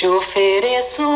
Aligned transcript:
Te 0.00 0.08
ofereço 0.08 1.09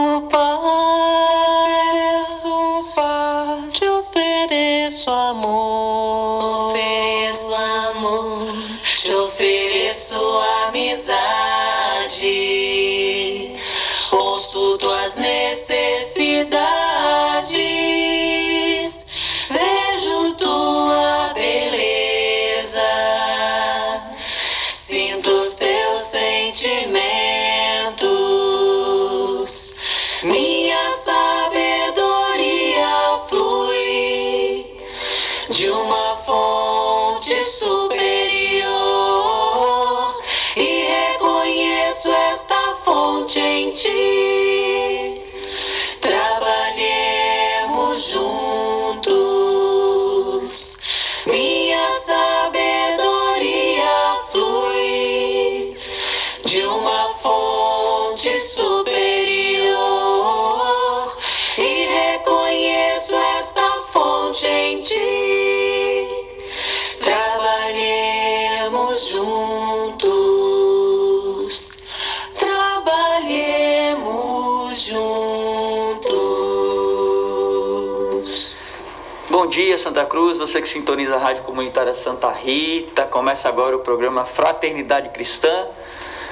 você 80.46 80.60
que 80.60 80.68
sintoniza 80.68 81.16
a 81.16 81.18
Rádio 81.18 81.42
Comunitária 81.42 81.94
Santa 81.94 82.30
Rita. 82.30 83.06
Começa 83.06 83.48
agora 83.48 83.74
o 83.76 83.78
programa 83.78 84.26
Fraternidade 84.26 85.08
Cristã. 85.08 85.66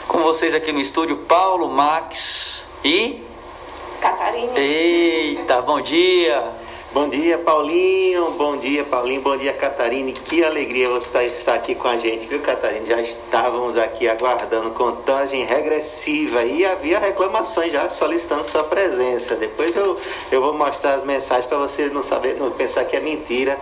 Com 0.07 0.19
vocês 0.19 0.53
aqui 0.53 0.71
no 0.71 0.81
estúdio, 0.81 1.17
Paulo, 1.17 1.67
Max 1.67 2.63
e. 2.85 3.23
Catarina. 4.03 4.59
Eita, 4.59 5.63
bom 5.63 5.81
dia! 5.81 6.62
Bom 6.95 7.09
dia, 7.09 7.39
Paulinho. 7.39 8.33
Bom 8.33 8.59
dia, 8.59 8.85
Paulinho. 8.85 9.23
Bom 9.23 9.35
dia, 9.35 9.55
Catarina. 9.55 10.13
Que 10.13 10.45
alegria 10.45 10.91
você 10.91 11.25
estar 11.25 11.55
aqui 11.55 11.75
com 11.75 11.89
a 11.89 11.97
gente, 11.97 12.27
viu, 12.27 12.39
Catarina? 12.41 12.85
Já 12.85 13.01
estávamos 13.01 13.79
aqui 13.79 14.07
aguardando 14.07 14.73
contagem 14.73 15.43
regressiva 15.47 16.45
e 16.45 16.67
havia 16.67 16.99
reclamações 16.99 17.73
já 17.73 17.89
solicitando 17.89 18.45
sua 18.45 18.65
presença. 18.65 19.35
Depois 19.35 19.75
eu, 19.75 19.99
eu 20.31 20.43
vou 20.43 20.53
mostrar 20.53 20.93
as 20.93 21.03
mensagens 21.03 21.47
para 21.47 21.57
você 21.57 21.87
não 21.87 22.03
saber, 22.03 22.37
não 22.37 22.51
pensar 22.51 22.85
que 22.85 22.95
é 22.95 23.01
mentira 23.01 23.59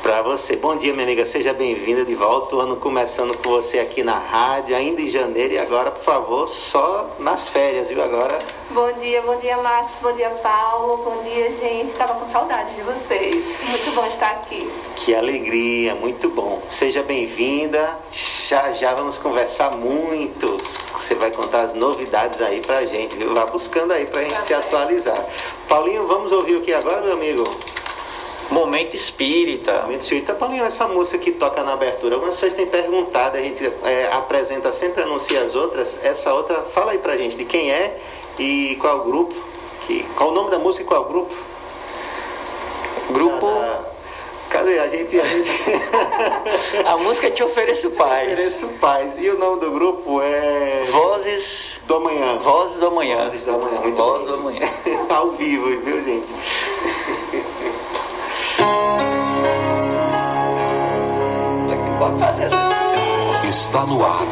para 0.00 0.22
você. 0.22 0.54
Bom 0.54 0.76
dia, 0.76 0.92
minha 0.92 1.06
amiga. 1.06 1.24
Seja 1.24 1.52
bem-vinda 1.52 2.04
de 2.04 2.14
volta. 2.14 2.54
O 2.54 2.60
ano 2.60 2.76
começando 2.76 3.36
com 3.36 3.50
você 3.50 3.80
aqui 3.80 4.04
na 4.04 4.16
rádio, 4.16 4.76
ainda 4.76 5.02
em 5.02 5.10
janeiro. 5.10 5.54
E 5.54 5.58
agora, 5.58 5.90
por 5.90 6.04
favor, 6.04 6.46
só 6.46 7.16
nas 7.18 7.48
férias, 7.48 7.88
viu? 7.88 8.00
Agora 8.00 8.38
Bom 8.70 8.92
dia, 9.00 9.20
bom 9.22 9.36
dia, 9.40 9.56
Max. 9.56 9.98
Bom 10.00 10.12
dia, 10.12 10.30
Paulo. 10.30 10.98
Bom 10.98 11.22
dia, 11.24 11.50
gente. 11.50 11.88
Estava 11.88 12.14
com 12.14 12.26
saudade 12.28 12.59
de 12.64 12.82
vocês. 12.82 13.44
Muito 13.68 13.94
bom 13.94 14.06
estar 14.06 14.30
aqui. 14.32 14.70
Que 14.96 15.14
alegria, 15.14 15.94
muito 15.94 16.28
bom. 16.28 16.62
Seja 16.68 17.02
bem-vinda. 17.02 17.98
Já 18.48 18.72
já 18.72 18.94
vamos 18.94 19.16
conversar 19.16 19.76
muito. 19.76 20.58
Você 20.92 21.14
vai 21.14 21.30
contar 21.30 21.62
as 21.62 21.74
novidades 21.74 22.40
aí 22.42 22.60
pra 22.60 22.84
gente, 22.84 23.16
viu? 23.16 23.34
Vá 23.34 23.46
buscando 23.46 23.92
aí 23.92 24.04
pra 24.06 24.22
gente 24.24 24.42
se 24.42 24.52
atualizar. 24.52 25.24
Paulinho, 25.68 26.06
vamos 26.06 26.32
ouvir 26.32 26.56
o 26.56 26.60
que 26.60 26.72
agora, 26.74 27.00
meu 27.00 27.14
amigo? 27.14 27.44
Momento 28.50 28.94
espírita. 28.94 29.82
Momento 29.82 30.02
espírita. 30.02 30.34
Paulinho, 30.34 30.64
essa 30.64 30.86
música 30.86 31.18
que 31.18 31.32
toca 31.32 31.62
na 31.62 31.72
abertura, 31.72 32.16
algumas 32.16 32.34
pessoas 32.34 32.54
têm 32.54 32.66
perguntado, 32.66 33.38
a 33.38 33.40
gente 33.40 33.64
é, 33.84 34.12
apresenta, 34.12 34.70
sempre 34.70 35.02
anuncia 35.02 35.40
as 35.42 35.54
outras. 35.54 35.98
Essa 36.04 36.34
outra, 36.34 36.62
fala 36.64 36.92
aí 36.92 36.98
pra 36.98 37.16
gente 37.16 37.36
de 37.38 37.44
quem 37.46 37.72
é 37.72 37.98
e 38.38 38.76
qual 38.80 38.98
o 38.98 39.04
grupo. 39.04 39.34
Que, 39.86 40.02
qual 40.14 40.30
o 40.30 40.32
nome 40.32 40.50
da 40.50 40.58
música 40.58 40.84
e 40.84 40.86
qual 40.86 41.02
o 41.02 41.04
grupo? 41.06 41.49
Grupo. 43.12 43.46
Ah, 43.46 43.80
Cadê? 44.50 44.78
A 44.80 44.88
gente. 44.88 45.20
A 45.20 45.24
gente... 45.24 45.50
A 46.84 46.96
música 46.96 47.30
Te 47.30 47.42
Ofereço 47.42 47.90
Paz. 47.90 48.32
Ofereço 48.32 48.66
Paz. 48.80 49.12
E 49.18 49.30
o 49.30 49.38
nome 49.38 49.60
do 49.60 49.70
grupo 49.70 50.20
é. 50.20 50.84
Vozes. 50.90 51.80
Do 51.86 51.96
Amanhã. 51.96 52.38
Vozes 52.38 52.80
do 52.80 52.86
Amanhã. 52.88 53.24
Vozes 53.26 53.44
do 53.44 53.54
Amanhã. 53.54 53.80
Muito 53.80 53.96
Vozes 53.96 54.26
bem. 54.26 54.26
do 54.26 54.34
Amanhã. 54.40 54.68
Ao 55.08 55.30
vivo, 55.30 55.80
viu, 55.84 56.02
gente? 56.02 56.34
Pode 62.00 62.18
fazer 62.18 62.44
essa. 62.44 62.56
Está 63.46 63.84
no 63.84 64.02
ar. 64.02 64.26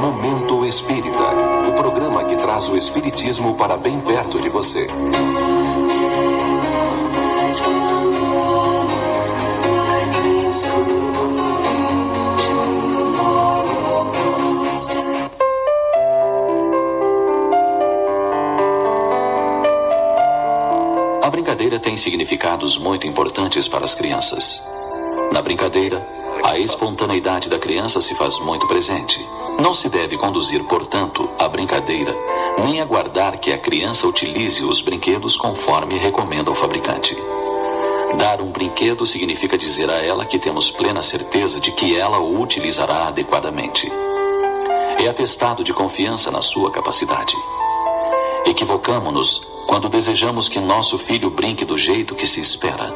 Momento 0.00 0.64
Espírita. 0.64 1.18
O 1.68 1.72
programa 1.72 2.24
que 2.24 2.36
traz 2.36 2.68
o 2.68 2.76
Espiritismo 2.76 3.56
para 3.56 3.76
bem 3.76 4.00
perto 4.02 4.40
de 4.40 4.48
você. 4.48 4.86
A 21.20 21.30
brincadeira 21.30 21.80
tem 21.80 21.96
significados 21.96 22.78
muito 22.78 23.08
importantes 23.08 23.66
para 23.66 23.84
as 23.84 23.94
crianças. 23.96 24.62
Na 25.32 25.42
brincadeira, 25.42 26.06
a 26.44 26.56
espontaneidade 26.56 27.48
da 27.48 27.58
criança 27.58 28.00
se 28.00 28.14
faz 28.14 28.38
muito 28.38 28.68
presente. 28.68 29.18
Não 29.60 29.74
se 29.74 29.88
deve 29.88 30.16
conduzir, 30.16 30.62
portanto, 30.64 31.28
a 31.40 31.48
brincadeira, 31.48 32.14
nem 32.64 32.80
aguardar 32.80 33.40
que 33.40 33.52
a 33.52 33.58
criança 33.58 34.06
utilize 34.06 34.64
os 34.64 34.80
brinquedos 34.80 35.36
conforme 35.36 35.98
recomenda 35.98 36.52
o 36.52 36.54
fabricante. 36.54 37.16
Dar 38.16 38.42
um 38.42 38.50
brinquedo 38.50 39.06
significa 39.06 39.56
dizer 39.56 39.90
a 39.90 39.96
ela 39.96 40.26
que 40.26 40.38
temos 40.38 40.70
plena 40.70 41.02
certeza 41.02 41.58
de 41.58 41.72
que 41.72 41.98
ela 41.98 42.18
o 42.18 42.40
utilizará 42.40 43.08
adequadamente. 43.08 43.90
É 44.98 45.08
atestado 45.08 45.64
de 45.64 45.72
confiança 45.72 46.30
na 46.30 46.42
sua 46.42 46.70
capacidade. 46.70 47.34
Equivocamo-nos 48.46 49.42
quando 49.66 49.88
desejamos 49.88 50.48
que 50.48 50.60
nosso 50.60 50.98
filho 50.98 51.30
brinque 51.30 51.64
do 51.64 51.78
jeito 51.78 52.14
que 52.14 52.26
se 52.26 52.40
espera. 52.40 52.90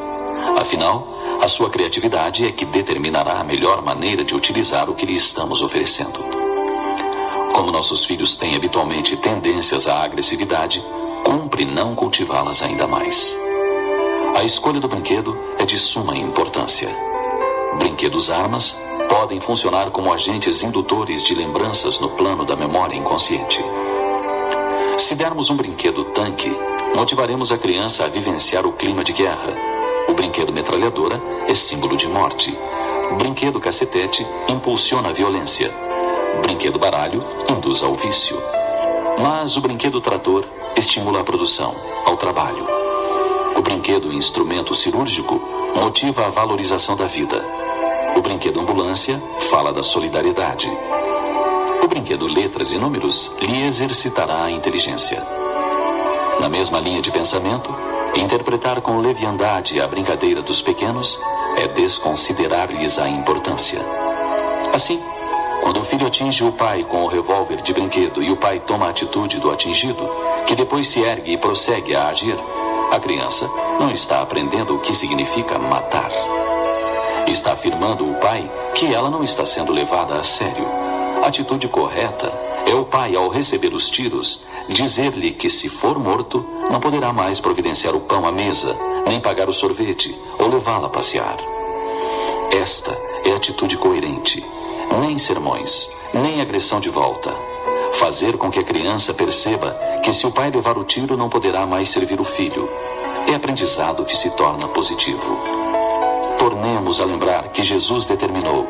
Afinal, 0.59 1.07
a 1.41 1.47
sua 1.47 1.69
criatividade 1.69 2.45
é 2.45 2.51
que 2.51 2.65
determinará 2.65 3.39
a 3.39 3.43
melhor 3.43 3.81
maneira 3.81 4.23
de 4.23 4.35
utilizar 4.35 4.89
o 4.89 4.95
que 4.95 5.05
lhe 5.05 5.15
estamos 5.15 5.61
oferecendo. 5.61 6.19
Como 7.53 7.71
nossos 7.71 8.05
filhos 8.05 8.35
têm 8.35 8.55
habitualmente 8.55 9.17
tendências 9.17 9.87
à 9.87 10.03
agressividade, 10.03 10.83
cumpre 11.23 11.65
não 11.65 11.95
cultivá-las 11.95 12.61
ainda 12.61 12.85
mais. 12.85 13.35
A 14.37 14.43
escolha 14.43 14.79
do 14.79 14.87
brinquedo 14.87 15.35
é 15.57 15.65
de 15.65 15.79
suma 15.79 16.15
importância. 16.15 16.95
Brinquedos 17.79 18.29
armas 18.29 18.77
podem 19.09 19.41
funcionar 19.41 19.89
como 19.89 20.13
agentes 20.13 20.61
indutores 20.61 21.23
de 21.23 21.33
lembranças 21.33 21.99
no 21.99 22.09
plano 22.09 22.45
da 22.45 22.55
memória 22.55 22.95
inconsciente. 22.95 23.65
Se 24.99 25.15
dermos 25.15 25.49
um 25.49 25.55
brinquedo 25.55 26.03
tanque, 26.11 26.55
motivaremos 26.95 27.51
a 27.51 27.57
criança 27.57 28.05
a 28.05 28.07
vivenciar 28.07 28.63
o 28.67 28.73
clima 28.73 29.03
de 29.03 29.11
guerra. 29.11 29.55
O 30.07 30.13
brinquedo 30.13 30.53
metralhadora 30.53 31.19
é 31.47 31.55
símbolo 31.55 31.97
de 31.97 32.07
morte. 32.07 32.55
Brinquedo 33.17 33.59
cacetete 33.59 34.23
impulsiona 34.47 35.09
a 35.09 35.13
violência. 35.13 35.73
Brinquedo 36.43 36.77
baralho 36.77 37.23
induz 37.49 37.81
ao 37.81 37.95
vício. 37.95 38.39
Mas 39.19 39.57
o 39.57 39.61
brinquedo 39.61 39.99
trator 39.99 40.45
estimula 40.75 41.21
a 41.21 41.23
produção, 41.23 41.75
ao 42.05 42.15
trabalho. 42.17 42.76
O 43.67 43.69
brinquedo 43.69 44.13
instrumento 44.13 44.73
cirúrgico 44.73 45.41
motiva 45.75 46.25
a 46.25 46.29
valorização 46.29 46.95
da 46.95 47.05
vida. 47.05 47.43
O 48.15 48.21
brinquedo 48.21 48.61
ambulância 48.61 49.21
fala 49.49 49.73
da 49.73 49.83
solidariedade. 49.83 50.71
O 51.83 51.87
brinquedo 51.89 52.27
letras 52.27 52.71
e 52.71 52.77
números 52.77 53.29
lhe 53.41 53.65
exercitará 53.65 54.45
a 54.45 54.51
inteligência. 54.51 55.21
Na 56.39 56.47
mesma 56.47 56.79
linha 56.79 57.01
de 57.01 57.11
pensamento, 57.11 57.69
interpretar 58.17 58.79
com 58.79 58.99
leviandade 58.99 59.81
a 59.81 59.87
brincadeira 59.87 60.41
dos 60.41 60.61
pequenos 60.61 61.19
é 61.57 61.67
desconsiderar-lhes 61.67 62.97
a 62.97 63.09
importância. 63.09 63.81
Assim, 64.73 65.01
Quando 65.61 65.81
o 65.81 65.83
filho 65.83 66.07
atinge 66.07 66.45
o 66.45 66.51
pai 66.53 66.85
com 66.85 67.03
o 67.03 67.07
revólver 67.07 67.61
de 67.61 67.73
brinquedo 67.73 68.23
e 68.23 68.31
o 68.31 68.37
pai 68.37 68.61
toma 68.61 68.85
a 68.85 68.89
atitude 68.89 69.39
do 69.39 69.49
atingido, 69.51 70.09
que 70.45 70.55
depois 70.55 70.87
se 70.87 71.01
ergue 71.01 71.33
e 71.33 71.37
prossegue 71.37 71.93
a 71.93 72.07
agir, 72.07 72.37
a 72.91 72.99
criança 72.99 73.49
não 73.79 73.91
está 73.91 74.21
aprendendo 74.21 74.75
o 74.75 74.79
que 74.79 74.95
significa 74.95 75.59
matar. 75.59 76.11
Está 77.27 77.53
afirmando 77.53 78.09
o 78.09 78.15
pai 78.15 78.49
que 78.73 78.93
ela 78.93 79.09
não 79.09 79.23
está 79.23 79.45
sendo 79.45 79.73
levada 79.73 80.19
a 80.19 80.23
sério. 80.23 80.65
A 81.21 81.27
atitude 81.27 81.67
correta 81.67 82.31
é 82.65 82.73
o 82.73 82.85
pai, 82.85 83.15
ao 83.15 83.27
receber 83.27 83.73
os 83.73 83.89
tiros, 83.89 84.43
dizer-lhe 84.69 85.31
que, 85.31 85.49
se 85.49 85.67
for 85.67 85.99
morto, 85.99 86.45
não 86.71 86.79
poderá 86.79 87.11
mais 87.11 87.39
providenciar 87.39 87.95
o 87.95 87.99
pão 87.99 88.25
à 88.25 88.31
mesa, 88.31 88.77
nem 89.07 89.19
pagar 89.19 89.49
o 89.49 89.53
sorvete 89.53 90.17
ou 90.39 90.47
levá-la 90.47 90.87
a 90.87 90.89
passear. 90.89 91.37
Esta 92.51 92.97
é 93.25 93.31
a 93.31 93.35
atitude 93.35 93.77
coerente. 93.77 94.43
Nem 95.01 95.17
sermões, 95.17 95.89
nem 96.13 96.39
agressão 96.39 96.79
de 96.79 96.89
volta. 96.89 97.35
Fazer 97.93 98.37
com 98.37 98.51
que 98.51 98.59
a 98.59 98.63
criança 98.63 99.13
perceba 99.13 99.75
que, 100.03 100.13
se 100.13 100.27
o 100.27 100.31
pai 100.31 100.51
levar 100.51 100.77
o 100.77 100.83
tiro, 100.83 101.17
não 101.17 101.29
poderá 101.29 101.65
mais 101.65 101.89
servir 101.89 102.19
o 102.21 102.23
filho. 102.23 102.69
É 103.27 103.33
aprendizado 103.33 104.05
que 104.05 104.15
se 104.15 104.29
torna 104.31 104.67
positivo. 104.67 105.37
Tornemos 106.37 107.01
a 107.01 107.05
lembrar 107.05 107.49
que 107.49 107.63
Jesus 107.63 108.05
determinou: 108.05 108.67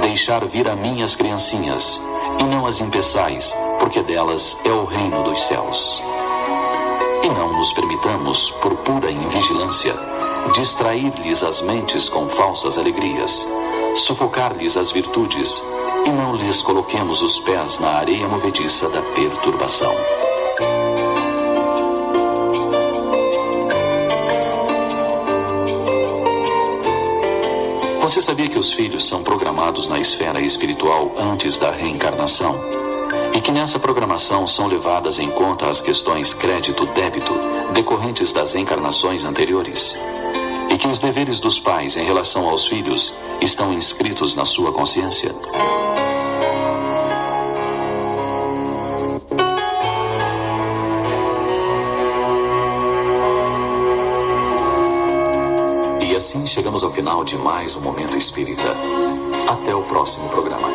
deixar 0.00 0.44
vir 0.46 0.68
a 0.68 0.76
mim 0.76 1.02
as 1.02 1.14
criancinhas 1.14 2.00
e 2.40 2.44
não 2.44 2.66
as 2.66 2.80
impeçais, 2.80 3.54
porque 3.78 4.02
delas 4.02 4.58
é 4.64 4.70
o 4.70 4.84
reino 4.84 5.22
dos 5.22 5.40
céus. 5.42 6.02
E 7.22 7.28
não 7.28 7.56
nos 7.56 7.72
permitamos, 7.72 8.50
por 8.60 8.74
pura 8.78 9.10
invigilância, 9.10 9.94
distrair-lhes 10.52 11.42
as 11.42 11.62
mentes 11.62 12.08
com 12.08 12.28
falsas 12.28 12.76
alegrias, 12.76 13.46
sufocar-lhes 13.96 14.76
as 14.76 14.90
virtudes, 14.90 15.62
e 16.06 16.10
não 16.10 16.34
lhes 16.34 16.62
coloquemos 16.62 17.22
os 17.22 17.38
pés 17.40 17.78
na 17.78 17.88
areia 17.88 18.28
movediça 18.28 18.88
da 18.88 19.02
perturbação. 19.02 19.94
Você 28.04 28.20
sabia 28.20 28.48
que 28.48 28.58
os 28.58 28.72
filhos 28.72 29.06
são 29.08 29.22
programados 29.22 29.88
na 29.88 29.98
esfera 29.98 30.40
espiritual 30.40 31.12
antes 31.16 31.58
da 31.58 31.70
reencarnação? 31.70 32.54
E 33.34 33.40
que 33.40 33.50
nessa 33.50 33.78
programação 33.78 34.46
são 34.46 34.66
levadas 34.66 35.18
em 35.18 35.30
conta 35.30 35.68
as 35.68 35.80
questões 35.80 36.34
crédito-débito 36.34 37.32
decorrentes 37.72 38.32
das 38.32 38.54
encarnações 38.54 39.24
anteriores? 39.24 39.96
E 40.70 40.76
que 40.76 40.86
os 40.86 41.00
deveres 41.00 41.40
dos 41.40 41.58
pais 41.58 41.96
em 41.96 42.04
relação 42.04 42.48
aos 42.48 42.66
filhos 42.66 43.12
estão 43.40 43.72
inscritos 43.72 44.34
na 44.34 44.44
sua 44.44 44.70
consciência? 44.70 45.34
Assim 56.34 56.46
chegamos 56.48 56.82
ao 56.82 56.90
final 56.90 57.22
de 57.22 57.36
mais 57.36 57.76
um 57.76 57.80
Momento 57.80 58.18
Espírita. 58.18 58.74
Até 59.48 59.74
o 59.74 59.82
próximo 59.84 60.28
programa. 60.28 60.68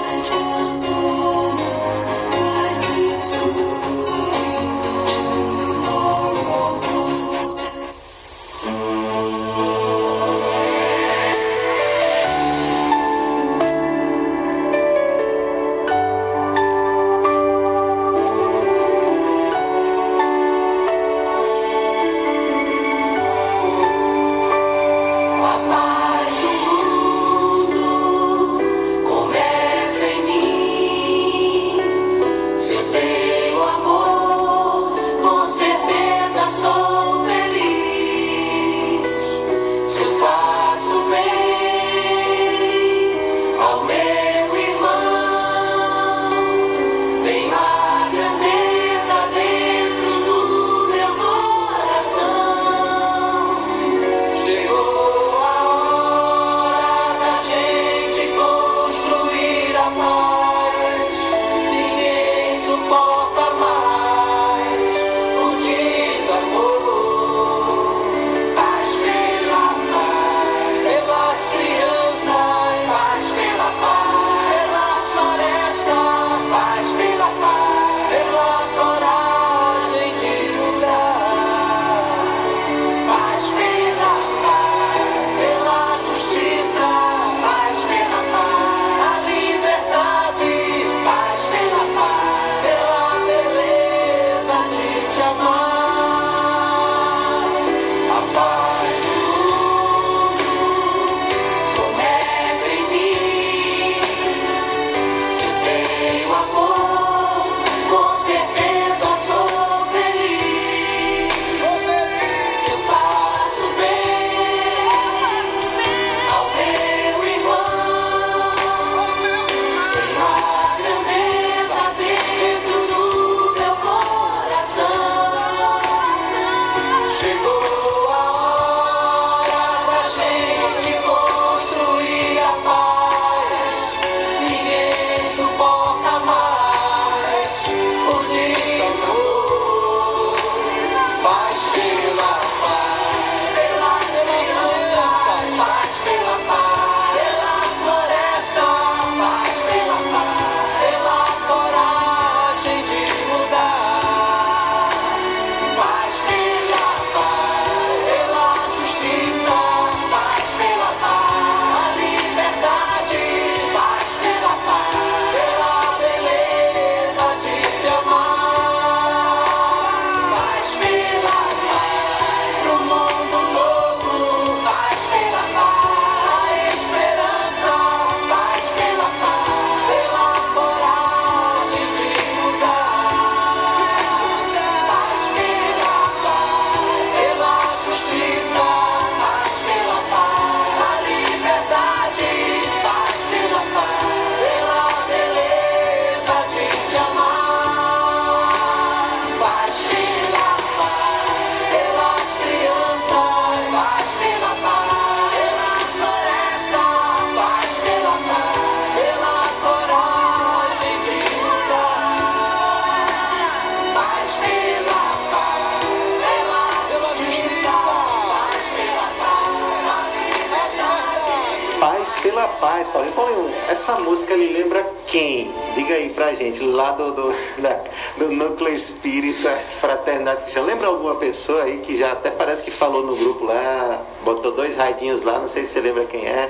Música 223.99 224.35
lhe 224.35 224.53
lembra 224.53 224.85
quem? 225.07 225.51
Diga 225.75 225.95
aí 225.95 226.09
pra 226.09 226.33
gente, 226.33 226.63
lá 226.63 226.91
do, 226.91 227.11
do, 227.11 227.33
da, 227.61 227.79
do 228.17 228.31
Núcleo 228.31 228.73
Espírita 228.73 229.49
Fraternidade 229.79 230.43
Cristã. 230.43 230.61
Lembra 230.61 230.87
alguma 230.87 231.15
pessoa 231.15 231.63
aí 231.63 231.77
que 231.79 231.97
já 231.97 232.11
até 232.13 232.31
parece 232.31 232.63
que 232.63 232.71
falou 232.71 233.05
no 233.05 233.15
grupo 233.15 233.45
lá, 233.45 234.01
botou 234.23 234.51
dois 234.51 234.75
raidinhos 234.75 235.23
lá, 235.23 235.39
não 235.39 235.47
sei 235.47 235.65
se 235.65 235.73
você 235.73 235.81
lembra 235.81 236.05
quem 236.05 236.25
é. 236.25 236.49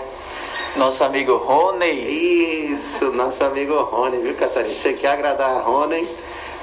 Nosso 0.76 1.04
amigo 1.04 1.36
Rony. 1.36 2.72
Isso, 2.74 3.12
nosso 3.12 3.44
amigo 3.44 3.76
Rony, 3.76 4.18
viu, 4.20 4.36
Catarina? 4.36 4.74
Você 4.74 4.94
quer 4.94 5.10
agradar 5.10 5.50
a 5.50 5.62
Rony? 5.62 6.08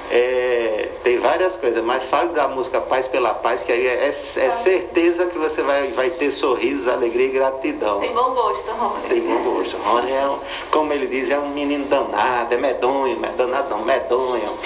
É, 0.09 0.66
tem 1.07 1.19
várias 1.19 1.55
coisas, 1.55 1.81
mas 1.85 2.03
fale 2.03 2.33
da 2.33 2.49
música 2.49 2.81
Paz 2.81 3.07
pela 3.07 3.33
Paz, 3.33 3.63
que 3.63 3.71
aí 3.71 3.87
é, 3.87 4.03
é, 4.03 4.07
é 4.09 4.11
certeza 4.11 5.25
que 5.27 5.37
você 5.37 5.61
vai, 5.61 5.89
vai 5.93 6.09
ter 6.09 6.31
sorrisos, 6.31 6.85
alegria 6.85 7.27
e 7.27 7.29
gratidão. 7.29 8.01
Tem 8.01 8.13
bom 8.13 8.33
gosto, 8.33 8.69
Rony. 8.71 9.07
Tem 9.07 9.21
bom 9.21 9.41
gosto. 9.41 9.77
Rony 9.77 10.11
é, 10.11 10.27
um, 10.27 10.37
como 10.69 10.91
ele 10.91 11.07
diz, 11.07 11.29
é 11.29 11.39
um 11.39 11.47
menino 11.51 11.85
danado, 11.85 12.53
é 12.53 12.57
medonho, 12.57 13.17
é 13.23 13.29
danado 13.37 13.69
não, 13.69 13.85
medonho. 13.85 14.57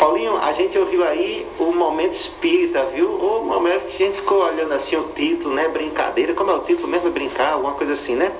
Paulinho, 0.00 0.38
a 0.38 0.50
gente 0.54 0.78
ouviu 0.78 1.04
aí 1.04 1.46
o 1.58 1.72
momento 1.72 2.14
espírita, 2.14 2.84
viu? 2.84 3.06
O 3.06 3.44
momento 3.44 3.84
que 3.84 4.02
a 4.02 4.06
gente 4.06 4.16
ficou 4.16 4.42
olhando 4.42 4.72
assim 4.72 4.96
o 4.96 5.02
título, 5.14 5.54
né? 5.54 5.68
Brincadeira, 5.68 6.32
como 6.32 6.50
é 6.50 6.54
o 6.54 6.60
título 6.60 6.88
mesmo? 6.88 7.10
Brincar, 7.10 7.52
alguma 7.52 7.74
coisa 7.74 7.92
assim, 7.92 8.16
né? 8.16 8.32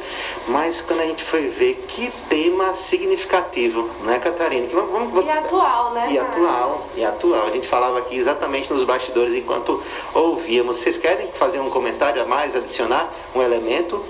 Mas 0.49 0.81
quando 0.81 1.01
a 1.01 1.05
gente 1.05 1.23
foi 1.23 1.49
ver 1.49 1.85
que 1.87 2.11
tema 2.31 2.73
significativo, 2.75 3.91
né, 4.05 4.19
Catarina? 4.19 4.67
Vamos, 4.73 5.13
vamos, 5.13 5.27
e 5.27 5.31
atual, 5.31 5.91
né? 5.91 6.09
E 6.11 6.19
atual, 6.19 6.87
e 6.97 7.05
atual. 7.05 7.49
A 7.49 7.51
gente 7.51 7.69
falava 7.69 7.99
aqui 7.99 8.17
exatamente 8.17 8.73
nos 8.73 8.85
bastidores 8.85 9.35
enquanto 9.35 9.83
ouvíamos. 10.15 10.79
Vocês 10.79 10.97
querem 10.97 11.31
fazer 11.33 11.61
um 11.61 11.69
comentário 11.69 12.23
a 12.23 12.25
mais, 12.25 12.57
adicionar 12.57 13.13
um 13.35 13.43
elemento? 13.43 14.03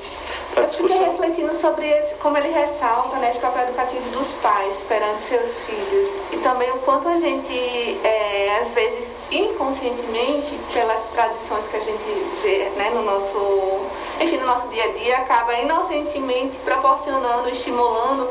Eu 0.57 0.69
fiquei 0.69 0.99
refletindo 0.99 1.55
sobre 1.55 1.89
esse, 1.89 2.15
como 2.17 2.37
ele 2.37 2.49
ressalta 2.49 3.17
né, 3.19 3.31
esse 3.31 3.41
papel 3.41 3.69
educativo 3.69 4.09
dos 4.11 4.35
pais 4.35 4.81
perante 4.89 5.23
seus 5.23 5.61
filhos 5.63 6.17
e 6.33 6.39
também 6.39 6.71
o 6.73 6.79
quanto 6.79 7.09
a 7.09 7.17
gente, 7.17 7.40
é, 7.49 8.59
às 8.61 8.71
vezes, 8.71 9.13
inconscientemente, 9.31 10.59
pelas 10.73 11.07
tradições 11.09 11.67
que 11.69 11.77
a 11.77 11.81
gente 11.81 12.05
vê 12.43 12.71
né, 12.77 12.91
no 12.91 13.03
nosso, 13.03 13.81
enfim, 14.21 14.37
no 14.39 14.47
nosso 14.47 14.69
dia 14.69 14.85
a 14.85 14.93
dia, 14.93 15.19
acaba 15.19 15.55
inocentemente 15.59 16.57
proporcionando, 16.59 17.49
estimulando 17.49 18.29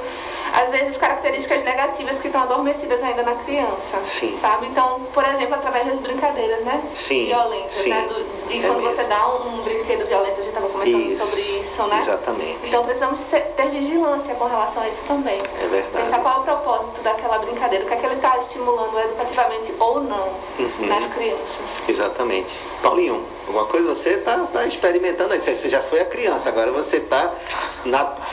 às 0.54 0.70
vezes 0.70 0.98
características 0.98 1.64
negativas 1.64 2.20
que 2.20 2.28
estão 2.28 2.44
adormecidas 2.44 3.02
ainda 3.04 3.24
na 3.24 3.36
criança. 3.36 3.98
Sim. 4.04 4.36
Sabe? 4.36 4.68
Então, 4.68 5.02
por 5.14 5.24
exemplo, 5.26 5.56
através 5.56 5.88
das 5.88 6.00
brincadeiras, 6.00 6.64
né? 6.64 6.82
Sim. 6.94 7.26
Violentas, 7.26 7.72
sim. 7.72 7.90
né? 7.90 8.08
Do, 8.08 8.48
de 8.48 8.58
é 8.58 8.68
quando 8.68 8.82
mesmo. 8.82 8.96
você 8.96 9.04
dá 9.06 9.28
um, 9.28 9.60
um, 9.60 9.62
brinquedo 9.64 10.08
violento, 10.08 10.40
a 10.40 10.44
gente 10.44 10.48
estava 10.48 10.70
comentando 10.70 11.02
isso. 11.02 11.26
sobre 11.26 11.42
isso, 11.42 11.84
né? 11.84 12.00
Exatamente. 12.00 12.60
Então 12.68 12.84
precisamos 12.84 13.20
ter 13.22 13.70
vigilância 13.70 14.36
com 14.36 14.46
relação 14.46 14.84
a 14.84 14.90
isso 14.90 15.04
também. 15.06 15.38
É 15.38 15.68
verdade. 15.68 16.04
Pensar 16.04 16.20
qual 16.20 16.38
é 16.38 16.40
o 16.40 16.44
propósito 16.44 17.02
daquela 17.02 17.40
brincadeira, 17.40 17.86
o 17.86 17.88
que 17.88 17.94
é 17.94 17.98
que 17.98 18.06
ele 18.06 18.16
está 18.16 18.38
estimulando 18.38 19.00
educativamente 19.00 19.74
ou 19.80 20.02
não 20.02 20.30
uhum. 20.60 20.88
nas 20.88 21.06
crianças. 21.14 21.48
Exatamente. 21.88 22.54
Paulinho, 22.82 23.26
alguma 23.50 23.66
coisa 23.66 23.96
você 23.96 24.12
está 24.12 24.38
tá 24.46 24.66
experimentando 24.66 25.34
aí. 25.34 25.40
Você 25.40 25.70
já 25.70 25.82
foi 25.82 26.02
a 26.02 26.06
criança, 26.06 26.50
agora 26.50 26.72
você 26.72 26.98
está. 26.98 27.34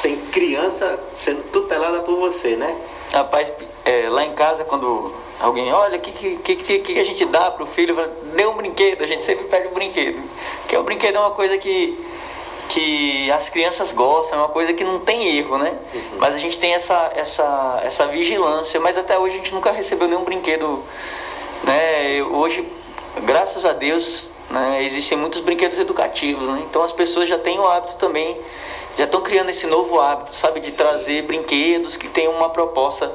Tem 0.03 0.17
criança 0.27 1.01
sendo 1.15 1.43
tutelada 1.51 2.01
por 2.01 2.17
você, 2.17 2.55
né? 2.55 2.77
Rapaz, 3.13 3.53
é, 3.85 4.09
lá 4.11 4.25
em 4.25 4.35
casa, 4.35 4.65
quando 4.65 5.13
alguém, 5.41 5.73
olha, 5.73 5.97
o 5.97 6.01
que, 6.01 6.37
que, 6.37 6.57
que, 6.57 6.79
que, 6.81 7.01
a 7.01 7.05
gente 7.05 7.25
dá 7.25 7.51
para 7.51 7.65
o 7.65 7.67
filho? 7.67 7.97
Dê 8.35 8.47
um 8.47 8.57
brinquedo, 8.57 9.03
a 9.03 9.07
gente 9.07 9.25
sempre 9.25 9.47
pede 9.47 9.69
um 9.69 9.73
brinquedo. 9.73 10.23
Porque 10.61 10.77
o 10.77 10.83
brinquedo 10.83 11.17
é 11.17 11.21
uma 11.21 11.31
coisa 11.31 11.57
que, 11.57 11.99
que 12.69 13.31
as 13.31 13.49
crianças 13.49 13.93
gostam, 13.93 14.39
é 14.39 14.43
uma 14.43 14.51
coisa 14.51 14.75
que 14.75 14.85
não 14.85 15.01
tem 15.01 15.39
erro, 15.39 15.57
né? 15.57 15.79
Uhum. 15.95 16.19
Mas 16.19 16.35
a 16.35 16.39
gente 16.39 16.59
tem 16.59 16.75
essa, 16.75 17.11
essa, 17.15 17.81
essa 17.83 18.07
vigilância, 18.07 18.79
mas 18.81 18.99
até 18.99 19.19
hoje 19.19 19.35
a 19.35 19.39
gente 19.39 19.55
nunca 19.55 19.73
recebeu 19.73 20.09
nenhum 20.09 20.25
brinquedo. 20.25 20.83
Né? 21.65 22.23
Hoje, 22.23 22.69
graças 23.25 23.65
a 23.65 23.73
Deus, 23.73 24.29
né, 24.51 24.83
existem 24.85 25.19
muitos 25.19 25.41
brinquedos 25.41 25.79
educativos, 25.79 26.47
né? 26.47 26.63
então 26.69 26.83
as 26.83 26.93
pessoas 26.93 27.29
já 27.29 27.39
têm 27.39 27.59
o 27.59 27.67
hábito 27.67 27.97
também 27.97 28.41
já 28.97 29.05
estão 29.05 29.21
criando 29.21 29.51
esse 29.51 29.67
novo 29.67 30.01
hábito, 30.01 30.35
sabe, 30.35 30.59
de 30.59 30.71
Sim. 30.71 30.77
trazer 30.79 31.23
brinquedos 31.23 31.97
que 31.97 32.09
tem 32.09 32.29
uma 32.29 32.49
proposta 32.49 33.13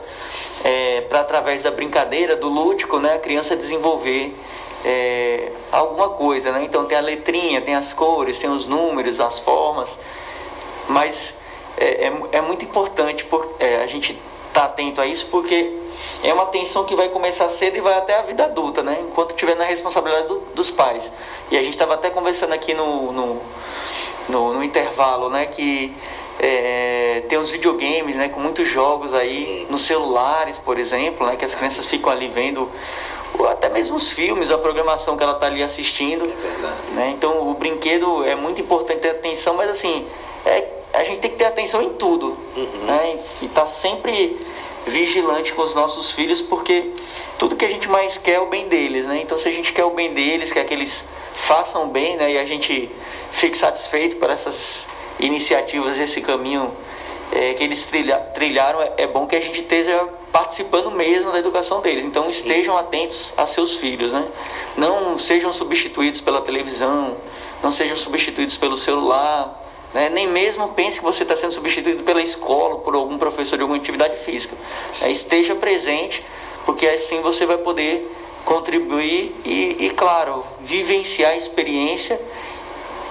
é, 0.64 1.02
para 1.02 1.22
através 1.22 1.64
da 1.64 1.72
brincadeira, 1.72 2.36
do 2.36 2.48
lúdico, 2.48 3.00
né, 3.00 3.16
a 3.16 3.20
criança 3.20 3.56
desenvolver 3.56 4.36
é, 4.86 5.52
alguma 5.72 6.10
coisa, 6.10 6.52
né? 6.52 6.64
Então 6.64 6.86
tem 6.86 6.98
a 6.98 7.02
letrinha, 7.02 7.62
tem 7.62 7.76
as 7.76 7.94
cores, 7.94 8.38
tem 8.38 8.50
os 8.50 8.68
números, 8.68 9.20
as 9.20 9.40
formas, 9.40 9.98
mas 10.88 11.34
é, 11.78 12.08
é, 12.08 12.14
é 12.32 12.42
muito 12.42 12.64
importante 12.64 13.26
por, 13.26 13.56
é, 13.60 13.78
a 13.78 13.88
gente 13.88 14.20
estar 14.52 14.62
tá 14.62 14.66
atento 14.68 15.02
a 15.02 15.06
isso 15.06 15.28
porque 15.32 15.80
é 16.24 16.34
uma 16.34 16.46
tensão 16.46 16.84
que 16.84 16.96
vai 16.96 17.10
começar 17.10 17.50
cedo 17.50 17.78
e 17.78 17.82
vai 17.82 17.94
até 17.98 18.18
a 18.18 18.22
vida 18.22 18.46
adulta, 18.46 18.84
né? 18.84 19.00
Enquanto 19.02 19.32
estiver 19.32 19.56
na 19.56 19.66
responsabilidade 19.66 20.28
do, 20.28 20.40
dos 20.54 20.70
pais. 20.70 21.12
E 21.50 21.58
a 21.58 21.62
gente 21.62 21.74
estava 21.74 21.96
até 21.96 22.10
conversando 22.10 22.54
aqui 22.54 22.74
no, 22.74 23.12
no 23.12 23.42
no, 24.30 24.54
no 24.54 24.64
intervalo, 24.64 25.30
né? 25.30 25.46
Que 25.46 25.94
é, 26.40 27.24
tem 27.28 27.38
os 27.38 27.52
videogames, 27.52 28.16
né? 28.16 28.30
Com 28.30 28.40
muitos 28.40 28.68
jogos 28.68 29.14
aí 29.14 29.68
nos 29.70 29.84
celulares, 29.84 30.58
por 30.58 30.80
exemplo, 30.80 31.26
né? 31.26 31.36
Que 31.36 31.46
as 31.46 31.54
crianças 31.54 31.86
ficam 31.86 32.12
ali 32.12 32.28
vendo 32.28 32.70
até 33.50 33.70
mesmo 33.70 33.96
os 33.96 34.12
filmes, 34.12 34.52
a 34.52 34.58
programação 34.58 35.16
que 35.16 35.24
ela 35.24 35.34
está 35.34 35.48
ali 35.48 35.64
assistindo. 35.64 36.26
É 36.26 36.94
né? 36.94 37.14
Então 37.16 37.50
o 37.50 37.54
brinquedo 37.54 38.24
é 38.26 38.36
muito 38.36 38.62
importante 38.62 39.00
ter 39.00 39.10
atenção, 39.10 39.56
mas 39.56 39.70
assim, 39.70 40.06
é, 40.46 40.62
a 40.94 41.04
gente 41.04 41.20
tem 41.20 41.32
que 41.32 41.38
ter 41.38 41.46
atenção 41.46 41.82
em 41.82 41.94
tudo. 41.94 42.38
Uhum. 42.56 42.86
Né? 42.86 43.20
E 43.42 43.48
tá 43.48 43.66
sempre 43.66 44.38
vigilante 44.86 45.54
com 45.54 45.62
os 45.62 45.76
nossos 45.76 46.12
filhos, 46.12 46.42
porque 46.42 46.92
tudo 47.38 47.56
que 47.56 47.66
a 47.66 47.70
gente 47.70 47.88
mais 47.88 48.18
quer 48.18 48.34
é 48.34 48.40
o 48.40 48.48
bem 48.48 48.68
deles, 48.68 49.06
né? 49.06 49.20
Então 49.22 49.38
se 49.38 49.48
a 49.48 49.52
gente 49.52 49.72
quer 49.72 49.86
o 49.86 49.92
bem 49.92 50.14
deles, 50.14 50.52
quer 50.52 50.66
que 50.66 50.74
eles 50.74 51.06
façam 51.34 51.88
bem, 51.90 52.18
né? 52.18 52.34
E 52.34 52.38
a 52.38 52.46
gente 52.46 52.90
fique 53.32 53.58
satisfeito 53.58 54.18
por 54.18 54.30
essas 54.30 54.88
iniciativas, 55.20 56.00
esse 56.00 56.20
caminho 56.22 56.72
é, 57.32 57.54
que 57.54 57.64
eles 57.64 57.86
trilha, 57.86 58.18
trilharam, 58.34 58.82
é, 58.82 58.94
é, 58.98 59.08
bom 59.08 59.26
que 59.28 59.36
a 59.36 59.42
gente 59.42 59.62
esteja 59.62 60.08
participando 60.32 60.92
mesmo 60.92 61.32
da 61.32 61.40
educação 61.40 61.82
deles. 61.82 62.04
Então 62.04 62.24
Sim. 62.24 62.32
estejam 62.32 62.76
atentos 62.76 63.34
a 63.38 63.46
seus 63.46 63.76
filhos, 63.76 64.12
né? 64.12 64.28
Não 64.76 65.18
sejam 65.18 65.54
substituídos 65.54 66.22
pela 66.22 66.42
televisão, 66.42 67.18
não 67.62 67.72
sejam 67.72 67.98
substituídos 67.98 68.58
pelo 68.58 68.76
celular, 68.76 69.62
né? 69.94 70.10
nem 70.10 70.28
mesmo 70.28 70.70
pense 70.70 71.00
que 71.00 71.06
você 71.06 71.24
está 71.24 71.36
sendo 71.36 71.54
substituído 71.54 72.04
pela 72.04 72.22
escola, 72.22 72.80
por 72.80 72.96
algum 72.96 73.18
professor 73.18 73.58
de 73.58 73.62
alguma 73.62 73.78
atividade 73.78 74.18
física. 74.18 74.56
É, 75.02 75.12
esteja 75.12 75.56
presente, 75.56 76.24
porque 76.66 76.88
assim 76.88 77.22
você 77.22 77.46
vai 77.46 77.58
poder 77.58 78.10
contribuir 78.46 79.36
e, 79.46 79.86
e, 79.86 79.90
claro, 79.92 80.44
vivenciar 80.62 81.32
a 81.32 81.36
experiência 81.36 82.20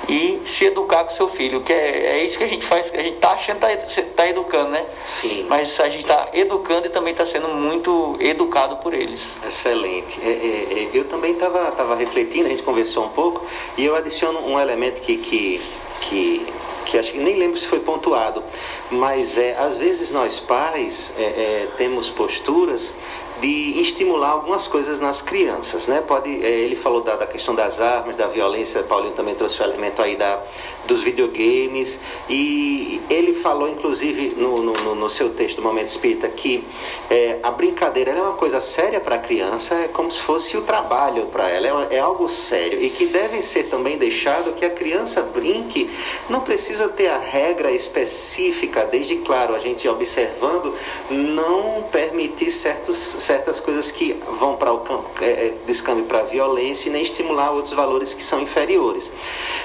e 0.09 0.41
se 0.45 0.65
educar 0.65 1.05
com 1.05 1.11
seu 1.11 1.29
filho, 1.29 1.61
que 1.61 1.73
é, 1.73 2.15
é 2.15 2.25
isso 2.25 2.37
que 2.37 2.43
a 2.43 2.49
gente 2.49 2.67
faz, 2.67 2.93
a 2.93 3.03
gente 3.03 3.15
está 3.15 3.33
achando 3.33 3.61
que 3.61 3.67
está 3.67 4.03
tá 4.17 4.29
educando, 4.29 4.71
né? 4.71 4.85
Sim. 5.05 5.47
Mas 5.49 5.79
a 5.79 5.89
gente 5.89 6.01
está 6.01 6.31
educando 6.33 6.87
e 6.89 6.91
também 6.91 7.13
está 7.13 7.25
sendo 7.25 7.49
muito 7.49 8.17
educado 8.19 8.79
por 8.79 8.93
eles. 8.93 9.39
Excelente. 9.47 10.21
É, 10.23 10.31
é, 10.31 10.83
é 10.83 10.91
eu 10.93 11.05
também 11.05 11.33
estava 11.35 11.71
tava 11.73 11.95
refletindo, 11.95 12.47
a 12.47 12.51
gente 12.51 12.63
conversou 12.63 13.05
um 13.05 13.11
pouco, 13.11 13.47
e 13.77 13.85
eu 13.85 13.95
adiciono 13.95 14.41
um 14.41 14.59
elemento 14.59 15.01
que, 15.01 15.17
que, 15.17 15.61
que 16.01 16.47
que 16.91 16.99
acho 16.99 17.13
que 17.13 17.19
nem 17.19 17.37
lembro 17.39 17.59
se 17.59 17.67
foi 17.67 17.81
pontuado, 17.81 18.43
mas 18.91 19.39
é, 19.39 19.57
às 19.59 19.77
vezes 19.77 20.11
nós 20.11 20.41
pais 20.41 21.13
é, 21.17 21.23
é, 21.23 21.69
temos 21.77 22.11
posturas 22.11 22.95
de 23.41 23.81
estimular 23.81 24.31
algumas 24.31 24.69
coisas 24.69 25.01
nas 25.01 25.23
crianças, 25.23 25.89
né? 25.89 26.03
Pode, 26.07 26.45
é, 26.45 26.61
ele 26.61 26.77
falou 26.77 27.01
da, 27.01 27.17
da, 27.17 27.27
questão 27.27 27.55
das 27.55 27.81
armas, 27.81 28.17
da 28.17 28.27
violência, 28.27 28.83
Paulinho 28.83 29.15
também 29.15 29.35
trouxe 29.35 29.61
o 29.63 29.65
elemento 29.65 30.03
aí 30.03 30.15
da, 30.15 30.43
dos 30.87 31.03
videogames 31.03 31.99
e 32.29 33.01
ele 33.09 33.33
falou 33.33 33.69
inclusive 33.69 34.35
no, 34.37 34.57
no, 34.57 34.95
no 34.95 35.11
seu 35.11 35.31
texto 35.31 35.57
do 35.57 35.63
Momento 35.63 35.89
Espírita 35.89 36.29
que 36.29 36.65
é, 37.09 37.39
a 37.43 37.51
brincadeira 37.51 38.11
é 38.11 38.21
uma 38.21 38.35
coisa 38.35 38.61
séria 38.61 39.01
para 39.01 39.17
a 39.17 39.19
criança, 39.19 39.75
é 39.75 39.89
como 39.89 40.11
se 40.11 40.21
fosse 40.21 40.57
o 40.57 40.63
trabalho 40.63 41.27
para 41.27 41.49
ela, 41.49 41.87
é, 41.91 41.97
é 41.97 42.01
algo 42.01 42.29
sério 42.29 42.81
e 42.83 42.91
que 42.91 43.07
deve 43.07 43.41
ser 43.43 43.65
também 43.65 43.97
deixado 43.97 44.53
que 44.53 44.65
a 44.65 44.71
criança 44.71 45.23
brinque, 45.23 45.91
não 46.29 46.41
precisa 46.41 46.89
ter 46.89 47.09
a 47.09 47.19
regra 47.19 47.73
específica, 47.73 48.80
desde 48.85 49.17
claro 49.17 49.55
a 49.55 49.59
gente 49.59 49.89
observando, 49.89 50.75
não 51.11 51.83
permitir 51.85 52.51
certos 52.51 52.99
certas 52.99 53.61
coisas 53.61 53.91
que 53.91 54.15
vão 54.39 54.57
para 54.57 54.73
o 54.73 54.81
é, 55.21 55.25
é 55.25 55.55
descambio 55.67 56.05
para 56.05 56.21
a 56.21 56.23
violência 56.23 56.89
e 56.89 56.93
nem 56.93 57.03
estimular 57.03 57.51
outros 57.51 57.75
valores 57.75 58.15
que 58.15 58.23
são 58.23 58.41
inferiores. 58.41 59.11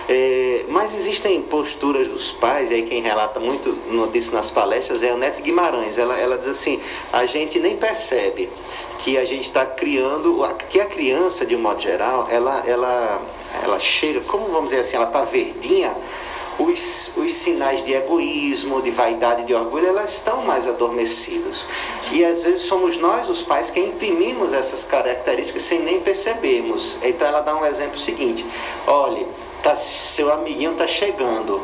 É, 0.08 0.66
mas 0.68 0.94
existem 0.94 1.42
posturas 1.42 2.08
dos 2.08 2.32
pais, 2.34 2.72
e 2.72 2.76
aí 2.76 2.82
quem 2.84 3.02
relata 3.02 3.40
muito 3.40 3.76
disso 4.12 4.34
nas 4.34 4.52
palestras 4.52 5.04
é 5.04 5.12
a 5.12 5.18
Nete 5.18 5.42
Guimarães. 5.42 5.98
Ela, 5.98 6.18
ela 6.18 6.38
diz 6.38 6.48
assim: 6.48 6.80
a 7.12 7.26
gente 7.26 7.60
nem 7.60 7.78
percebe 7.78 8.50
que 9.00 9.18
a 9.18 9.26
gente 9.26 9.46
está 9.46 9.66
criando, 9.66 10.42
que 10.70 10.80
a 10.80 10.86
criança, 10.86 11.46
de 11.46 11.56
um 11.56 11.60
modo 11.60 11.82
geral, 11.82 12.28
ela, 12.30 12.64
ela, 12.66 13.22
ela 13.64 13.80
chega, 13.80 14.22
como 14.22 14.48
vamos 14.48 14.70
dizer 14.70 14.82
assim, 14.82 14.96
ela 14.96 15.08
está 15.08 15.24
verdinha 15.24 15.96
os, 16.58 17.12
os 17.16 17.34
sinais 17.34 17.84
de 17.84 17.94
egoísmo, 17.94 18.82
de 18.82 18.92
vaidade, 18.92 19.44
de 19.44 19.54
orgulho, 19.54 19.88
elas 19.88 20.16
estão 20.16 20.44
mais 20.44 20.68
adormecidos. 20.68 21.68
E 22.12 22.24
às 22.24 22.44
vezes 22.44 22.62
somos 22.62 22.98
nós, 22.98 23.30
os 23.30 23.42
pais, 23.42 23.70
que 23.70 23.80
imprimimos 23.80 24.54
essas 24.54 24.84
características 24.84 25.64
sem 25.64 25.80
nem 25.80 26.00
percebermos. 26.00 26.98
Então 27.04 27.28
ela 27.28 27.42
dá 27.42 27.56
um 27.56 27.66
exemplo 27.66 28.00
seguinte: 28.00 28.46
olhe, 28.88 29.28
tá, 29.62 29.76
seu 29.76 30.32
amiguinho 30.32 30.74
está 30.74 30.88
chegando. 30.88 31.62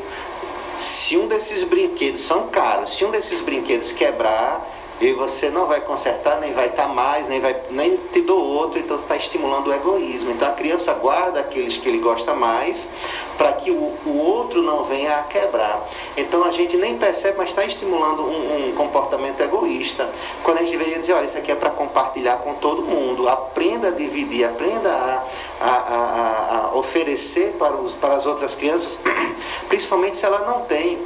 Se 0.80 1.16
um 1.16 1.28
desses 1.28 1.64
brinquedos 1.64 2.22
são 2.22 2.48
caros, 2.48 2.96
se 2.96 3.06
um 3.06 3.12
desses 3.12 3.40
brinquedos 3.40 3.92
quebrar, 3.92 4.81
e 5.02 5.14
você 5.14 5.50
não 5.50 5.66
vai 5.66 5.82
consertar, 5.82 6.40
nem 6.40 6.54
vai 6.54 6.68
estar 6.68 6.84
tá 6.84 6.88
mais, 6.88 7.28
nem, 7.28 7.42
vai, 7.42 7.60
nem 7.72 7.98
te 8.14 8.22
dou 8.22 8.40
outro, 8.40 8.80
então 8.80 8.96
você 8.96 9.04
está 9.04 9.16
estimulando 9.16 9.68
o 9.68 9.74
egoísmo. 9.74 10.32
Então 10.32 10.48
a 10.48 10.52
criança 10.52 10.94
guarda 10.94 11.40
aqueles 11.40 11.76
que 11.76 11.90
ele 11.90 11.98
gosta 11.98 12.36
mais 12.36 12.88
para 13.36 13.54
que 13.54 13.72
o, 13.72 13.94
o, 14.06 14.18
outro 14.24 14.62
não 14.62 14.84
venha 14.84 15.18
a 15.18 15.24
quebrar. 15.24 15.90
Então 16.16 16.44
a 16.44 16.52
gente 16.52 16.78
nem 16.78 17.00
percebe, 17.00 17.40
mas 17.40 17.50
está 17.50 17.66
estimulando 17.66 18.22
um, 18.22 18.70
um, 18.70 18.72
comportamento 18.74 19.42
egoísta. 19.42 20.08
Quando 20.44 20.60
a 20.60 20.62
gente 20.62 20.78
deveria 20.78 21.00
dizer, 21.00 21.14
olha, 21.14 21.26
isso 21.26 21.38
aqui 21.38 21.52
é 21.52 21.56
para 21.56 21.72
compartilhar 21.72 22.38
com 22.38 22.54
todo 22.56 22.84
mundo. 22.84 23.28
Aprenda 23.28 23.88
a 23.88 23.92
dividir, 23.92 24.46
aprenda 24.46 24.92
a, 24.92 25.24
a, 25.60 25.72
a, 25.72 26.68
a 26.68 26.76
oferecer 26.76 27.56
para, 27.58 27.76
os, 27.76 27.96
para 27.96 28.14
as 28.14 28.28
outras 28.28 28.54
crianças, 28.54 29.02
principalmente 29.68 30.18
se 30.18 30.26
ela 30.28 30.46
não 30.46 30.62
tem 30.62 31.00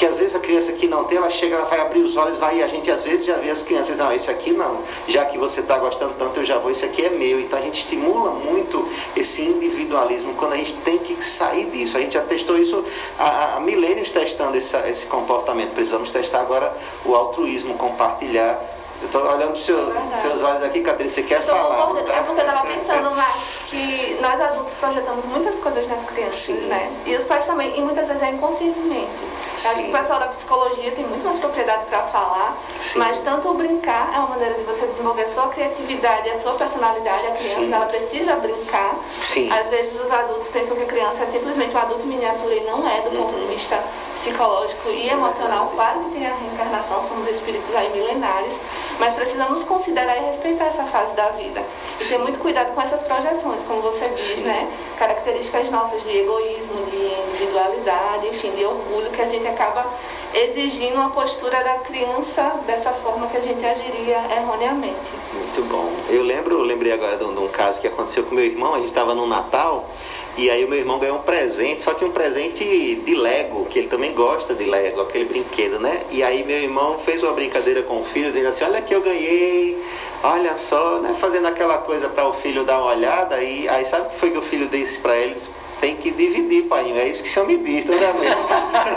que 0.00 0.06
às 0.06 0.16
vezes 0.16 0.34
a 0.34 0.40
criança 0.40 0.72
que 0.72 0.88
não 0.88 1.04
tem, 1.04 1.18
ela 1.18 1.28
chega, 1.28 1.56
ela 1.56 1.66
vai 1.66 1.78
abrir 1.78 2.00
os 2.00 2.16
olhos, 2.16 2.38
vai, 2.38 2.56
e 2.56 2.62
a 2.62 2.66
gente 2.66 2.90
às 2.90 3.02
vezes 3.02 3.26
já 3.26 3.36
vê 3.36 3.50
as 3.50 3.62
crianças, 3.62 3.98
não, 3.98 4.10
esse 4.10 4.30
aqui 4.30 4.50
não, 4.50 4.82
já 5.06 5.26
que 5.26 5.36
você 5.36 5.60
está 5.60 5.76
gostando 5.76 6.14
tanto, 6.14 6.40
eu 6.40 6.44
já 6.46 6.56
vou, 6.56 6.70
esse 6.70 6.86
aqui 6.86 7.02
é 7.02 7.10
meu. 7.10 7.38
Então 7.38 7.58
a 7.58 7.62
gente 7.62 7.80
estimula 7.80 8.30
muito 8.30 8.88
esse 9.14 9.42
individualismo 9.42 10.32
quando 10.36 10.54
a 10.54 10.56
gente 10.56 10.72
tem 10.76 10.96
que 10.96 11.22
sair 11.22 11.66
disso. 11.66 11.98
A 11.98 12.00
gente 12.00 12.14
já 12.14 12.22
testou 12.22 12.56
isso 12.56 12.82
há, 13.18 13.56
há 13.56 13.60
milênios 13.60 14.10
testando 14.10 14.56
esse, 14.56 14.74
esse 14.88 15.04
comportamento. 15.04 15.74
Precisamos 15.74 16.10
testar 16.10 16.40
agora 16.40 16.74
o 17.04 17.14
altruísmo, 17.14 17.74
compartilhar 17.74 18.79
eu 19.00 19.06
estou 19.06 19.22
olhando 19.22 19.52
para 19.52 19.56
seu, 19.56 19.92
é 19.92 20.18
seus 20.18 20.42
olhos 20.42 20.62
aqui, 20.62 20.80
Catarina, 20.80 21.10
você 21.10 21.22
quer 21.22 21.42
falar? 21.42 21.94
Tá? 22.04 22.12
É 22.12 22.22
porque 22.22 22.40
eu 22.40 22.46
estava 22.46 22.66
pensando, 22.66 23.10
mas 23.16 23.34
que 23.66 24.18
nós 24.20 24.40
adultos 24.40 24.74
projetamos 24.74 25.24
muitas 25.24 25.58
coisas 25.58 25.86
nas 25.86 26.04
crianças, 26.04 26.34
Sim. 26.34 26.66
né? 26.66 26.90
E 27.06 27.16
os 27.16 27.24
pais 27.24 27.46
também, 27.46 27.78
e 27.78 27.80
muitas 27.80 28.06
vezes 28.06 28.22
é 28.22 28.30
inconscientemente. 28.30 29.10
Sim. 29.56 29.66
Eu 29.66 29.70
acho 29.70 29.82
que 29.82 29.88
o 29.88 29.92
pessoal 29.92 30.20
da 30.20 30.28
psicologia 30.28 30.92
tem 30.92 31.06
muito 31.06 31.24
mais 31.24 31.38
propriedade 31.38 31.84
para 31.86 32.02
falar, 32.04 32.56
Sim. 32.80 32.98
mas 32.98 33.20
tanto 33.20 33.54
brincar 33.54 34.12
é 34.14 34.18
uma 34.18 34.28
maneira 34.28 34.54
de 34.54 34.64
você 34.64 34.86
desenvolver 34.86 35.22
a 35.22 35.26
sua 35.26 35.48
criatividade, 35.48 36.28
a 36.30 36.40
sua 36.40 36.52
personalidade. 36.54 37.26
A 37.26 37.30
criança 37.30 37.74
ela 37.76 37.86
precisa 37.86 38.36
brincar. 38.36 38.98
Sim. 39.22 39.50
Às 39.50 39.68
vezes 39.68 39.98
os 40.00 40.10
adultos 40.10 40.48
pensam 40.48 40.76
que 40.76 40.82
a 40.82 40.86
criança 40.86 41.22
é 41.22 41.26
simplesmente 41.26 41.74
um 41.74 41.78
adulto 41.78 42.06
miniatura 42.06 42.54
e 42.54 42.64
não 42.64 42.86
é, 42.88 43.00
do 43.02 43.10
ponto 43.10 43.34
de 43.34 43.40
uhum. 43.40 43.46
vista 43.48 43.82
psicológico 44.20 44.90
e 44.90 45.08
emocional. 45.08 45.72
Claro 45.74 46.04
que 46.04 46.10
tem 46.10 46.26
a 46.26 46.34
reencarnação, 46.34 47.02
somos 47.02 47.26
espíritos 47.28 47.74
aí 47.74 47.90
milenares, 47.90 48.54
mas 48.98 49.14
precisamos 49.14 49.64
considerar 49.64 50.16
e 50.18 50.26
respeitar 50.26 50.66
essa 50.66 50.84
fase 50.84 51.14
da 51.14 51.30
vida. 51.30 51.62
E 52.00 52.04
ter 52.04 52.18
muito 52.18 52.38
cuidado 52.38 52.74
com 52.74 52.82
essas 52.82 53.02
projeções, 53.02 53.62
como 53.66 53.80
você 53.80 54.08
diz, 54.10 54.42
né? 54.42 54.70
Características 54.98 55.70
nossas 55.70 56.02
de 56.04 56.18
egoísmo, 56.18 56.84
de 56.90 57.30
individualidade, 57.30 58.28
enfim, 58.28 58.50
de 58.52 58.64
orgulho, 58.64 59.10
que 59.10 59.22
a 59.22 59.28
gente 59.28 59.46
acaba 59.46 59.86
exigindo 60.34 60.94
uma 60.94 61.10
postura 61.10 61.62
da 61.64 61.78
criança 61.78 62.60
dessa 62.66 62.92
forma 62.92 63.26
que 63.28 63.36
a 63.36 63.40
gente 63.40 63.64
agiria 63.64 64.18
erroneamente. 64.36 65.10
Muito 65.32 65.62
bom. 65.68 65.90
Eu 66.08 66.22
lembro, 66.22 66.60
lembrei 66.62 66.92
agora 66.92 67.16
de 67.16 67.24
um, 67.24 67.34
de 67.34 67.40
um 67.40 67.48
caso 67.48 67.80
que 67.80 67.86
aconteceu 67.86 68.22
com 68.24 68.34
meu 68.34 68.44
irmão, 68.44 68.74
a 68.74 68.78
gente 68.78 68.88
estava 68.88 69.14
no 69.14 69.26
Natal 69.26 69.88
e 70.36 70.48
aí 70.48 70.64
o 70.64 70.68
meu 70.68 70.78
irmão 70.78 70.98
ganhou 70.98 71.18
um 71.18 71.22
presente, 71.22 71.82
só 71.82 71.92
que 71.92 72.04
um 72.04 72.12
presente 72.12 72.64
de 72.64 73.14
Lego, 73.14 73.66
que 73.66 73.78
ele 73.78 73.88
também 73.88 74.14
gosta 74.14 74.54
de 74.54 74.64
Lego, 74.64 75.00
aquele 75.00 75.24
brinquedo, 75.24 75.78
né? 75.78 76.00
E 76.10 76.22
aí 76.22 76.44
meu 76.44 76.56
irmão 76.56 76.98
fez 76.98 77.22
uma 77.22 77.32
brincadeira 77.32 77.82
com 77.82 78.00
o 78.00 78.04
filho, 78.04 78.28
dizendo 78.28 78.48
assim, 78.48 78.64
olha 78.64 78.80
que 78.80 78.94
eu 78.94 79.02
ganhei, 79.02 79.82
olha 80.22 80.56
só, 80.56 81.00
né? 81.00 81.14
Fazendo 81.18 81.46
aquela 81.46 81.78
coisa 81.78 82.08
para 82.08 82.26
o 82.28 82.32
filho 82.32 82.64
dar 82.64 82.78
uma 82.78 82.92
olhada, 82.92 83.42
e 83.42 83.68
aí 83.68 83.84
sabe 83.84 84.06
o 84.06 84.10
que 84.10 84.16
foi 84.16 84.30
que 84.30 84.38
o 84.38 84.42
filho 84.42 84.68
disse 84.68 85.00
para 85.00 85.16
ele? 85.16 85.36
Tem 85.80 85.96
que 85.96 86.10
dividir, 86.10 86.64
pai. 86.64 86.92
É 86.92 87.08
isso 87.08 87.22
que 87.22 87.28
o 87.28 87.32
senhor 87.32 87.46
me 87.46 87.56
diz 87.56 87.84
toda 87.84 88.12
vez. 88.12 88.34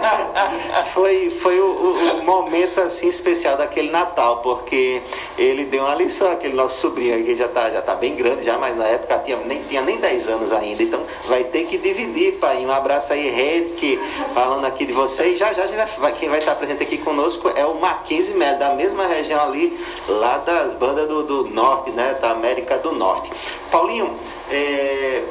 foi 0.93 1.30
foi 1.32 1.60
o, 1.60 1.65
o, 1.65 2.19
o, 2.19 2.24
momento 2.24 2.80
assim 2.82 3.08
especial 3.08 3.58
daquele 3.58 3.89
Natal, 3.89 4.38
porque 4.38 5.02
ele 5.38 5.65
deu 5.65 5.84
uma 5.84 5.96
lição, 5.96 6.32
aquele 6.32 6.54
nosso 6.54 6.80
sobrinho 6.80 7.24
que 7.24 7.36
já 7.36 7.46
está 7.46 7.69
já 7.69 7.82
tá 7.82 7.96
bem 7.96 8.15
grande 8.15 8.43
já, 8.43 8.58
mas 8.58 8.76
na 8.78 8.86
época 8.86 9.17
tinha, 9.19 9.38
nem, 9.38 9.63
tinha 9.63 9.82
nem 9.82 9.98
10 9.98 10.28
anos 10.30 10.52
ainda. 10.52 10.84
Então 10.84 11.02
vai 11.26 11.43
ter 11.46 11.65
que 11.65 11.78
dividir, 11.78 12.34
pai. 12.34 12.65
Um 12.65 12.72
abraço 12.72 13.13
aí, 13.13 13.30
Red, 13.30 13.76
que 13.78 13.98
falando 14.34 14.65
aqui 14.65 14.86
de 14.86 14.93
vocês. 14.93 15.39
Já 15.39 15.54
já 15.54 15.65
vai, 15.98 16.12
quem 16.13 16.30
vai 16.30 16.39
estar 16.39 16.56
presente 16.56 16.84
aqui 16.84 16.98
conosco 16.98 17.50
é 17.56 17.65
o 17.65 17.76
Mackenzie 17.80 18.36
Melo, 18.36 18.60
da 18.60 18.74
mesma 18.76 19.08
região 19.08 19.41
ali, 19.41 19.78
lá 20.08 20.38
das 20.39 20.74
bandas 20.74 21.08
do, 21.08 21.24
do 21.24 21.46
norte, 21.50 21.91
né? 21.91 22.17
Da 22.22 22.32
América 22.32 22.78
do 22.78 22.91
Norte. 22.91 23.32
Paulinho, 23.72 24.15
é, 24.52 25.24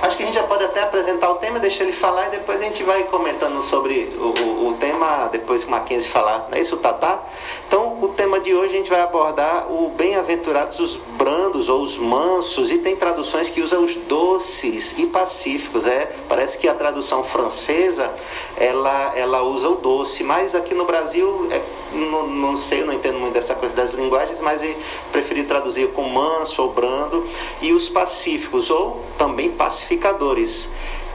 Acho 0.00 0.16
que 0.16 0.22
a 0.22 0.26
gente 0.26 0.36
já 0.36 0.44
pode 0.44 0.62
até 0.62 0.80
apresentar 0.80 1.28
o 1.28 1.36
tema, 1.36 1.58
deixa 1.58 1.82
ele 1.82 1.92
falar 1.92 2.28
e 2.28 2.30
depois 2.30 2.60
a 2.60 2.64
gente 2.64 2.84
vai 2.84 3.02
comentando 3.04 3.60
sobre 3.64 4.12
o, 4.16 4.26
o, 4.26 4.68
o 4.68 4.74
tema, 4.74 5.28
depois 5.32 5.64
que 5.64 5.68
o 5.68 5.72
Mackenzie 5.72 6.08
falar. 6.08 6.46
Não 6.48 6.56
é 6.56 6.60
isso, 6.60 6.76
Tatá? 6.76 7.20
Então, 7.66 7.98
o 8.00 8.08
tema 8.08 8.38
de 8.38 8.54
hoje 8.54 8.74
a 8.74 8.76
gente 8.76 8.88
vai 8.88 9.00
abordar 9.00 9.72
o 9.72 9.88
bem-aventurados 9.88 10.78
os 10.78 10.94
brandos 10.94 11.68
ou 11.68 11.82
os 11.82 11.98
mansos, 11.98 12.70
e 12.70 12.78
tem 12.78 12.94
traduções 12.94 13.48
que 13.48 13.60
usam 13.60 13.84
os 13.84 13.96
doces 13.96 14.96
e 14.96 15.06
pacíficos. 15.06 15.88
É, 15.88 16.12
parece 16.28 16.58
que 16.58 16.68
a 16.68 16.74
tradução 16.74 17.24
francesa 17.24 18.14
ela, 18.56 19.12
ela 19.16 19.42
usa 19.42 19.68
o 19.68 19.74
doce, 19.74 20.22
mas 20.22 20.54
aqui 20.54 20.74
no 20.74 20.84
Brasil, 20.84 21.48
é, 21.50 21.60
não, 21.92 22.28
não 22.28 22.56
sei, 22.56 22.84
não 22.84 22.92
entendo 22.92 23.18
muito 23.18 23.34
dessa 23.34 23.56
coisa 23.56 23.74
das 23.74 23.92
linguagens, 23.92 24.40
mas 24.40 24.62
preferi 25.10 25.42
traduzir 25.42 25.88
com 25.88 26.04
manso 26.04 26.62
ou 26.62 26.72
brando, 26.72 27.26
e 27.60 27.72
os 27.72 27.88
pacíficos, 27.88 28.70
ou 28.70 29.02
também 29.18 29.50
pacíficos 29.50 29.87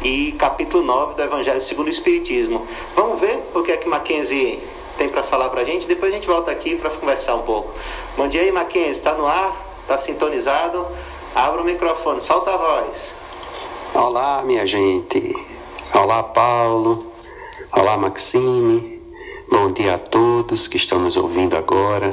E 0.01 0.33
capítulo 0.33 0.83
9 0.83 1.15
do 1.15 1.23
Evangelho 1.23 1.61
segundo 1.61 1.87
o 1.87 1.89
Espiritismo. 1.89 2.67
Vamos 2.95 3.21
ver 3.21 3.39
o 3.53 3.61
que 3.61 3.71
é 3.71 3.77
que 3.77 3.87
Mackenzie 3.87 4.61
tem 4.97 5.09
para 5.09 5.23
falar 5.23 5.49
para 5.49 5.61
a 5.61 5.63
gente. 5.63 5.87
Depois 5.87 6.11
a 6.11 6.15
gente 6.15 6.27
volta 6.27 6.51
aqui 6.51 6.75
para 6.75 6.89
conversar 6.89 7.35
um 7.35 7.43
pouco. 7.43 7.71
Bom 8.17 8.27
dia 8.27 8.41
aí, 8.41 8.51
Mackenzie. 8.51 8.91
Está 8.91 9.13
no 9.13 9.25
ar? 9.25 9.77
Está 9.81 9.97
sintonizado? 9.97 10.87
Abra 11.35 11.61
o 11.61 11.65
microfone, 11.65 12.21
solta 12.21 12.53
a 12.53 12.57
voz. 12.57 13.13
Olá, 13.93 14.41
minha 14.43 14.65
gente. 14.65 15.35
Olá, 15.93 16.23
Paulo. 16.23 17.13
Olá, 17.71 17.97
Maxime. 17.97 19.01
Bom 19.51 19.71
dia 19.71 19.95
a 19.95 19.97
todos 19.97 20.67
que 20.67 20.77
estão 20.77 20.99
nos 20.99 21.15
ouvindo 21.15 21.55
agora, 21.55 22.09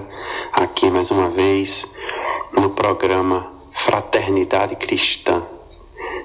aqui 0.53 0.91
mais 0.91 1.11
uma 1.11 1.29
vez 1.29 1.91
no 2.53 2.71
programa 2.71 3.51
Fraternidade 3.71 4.77
Cristã. 4.77 5.43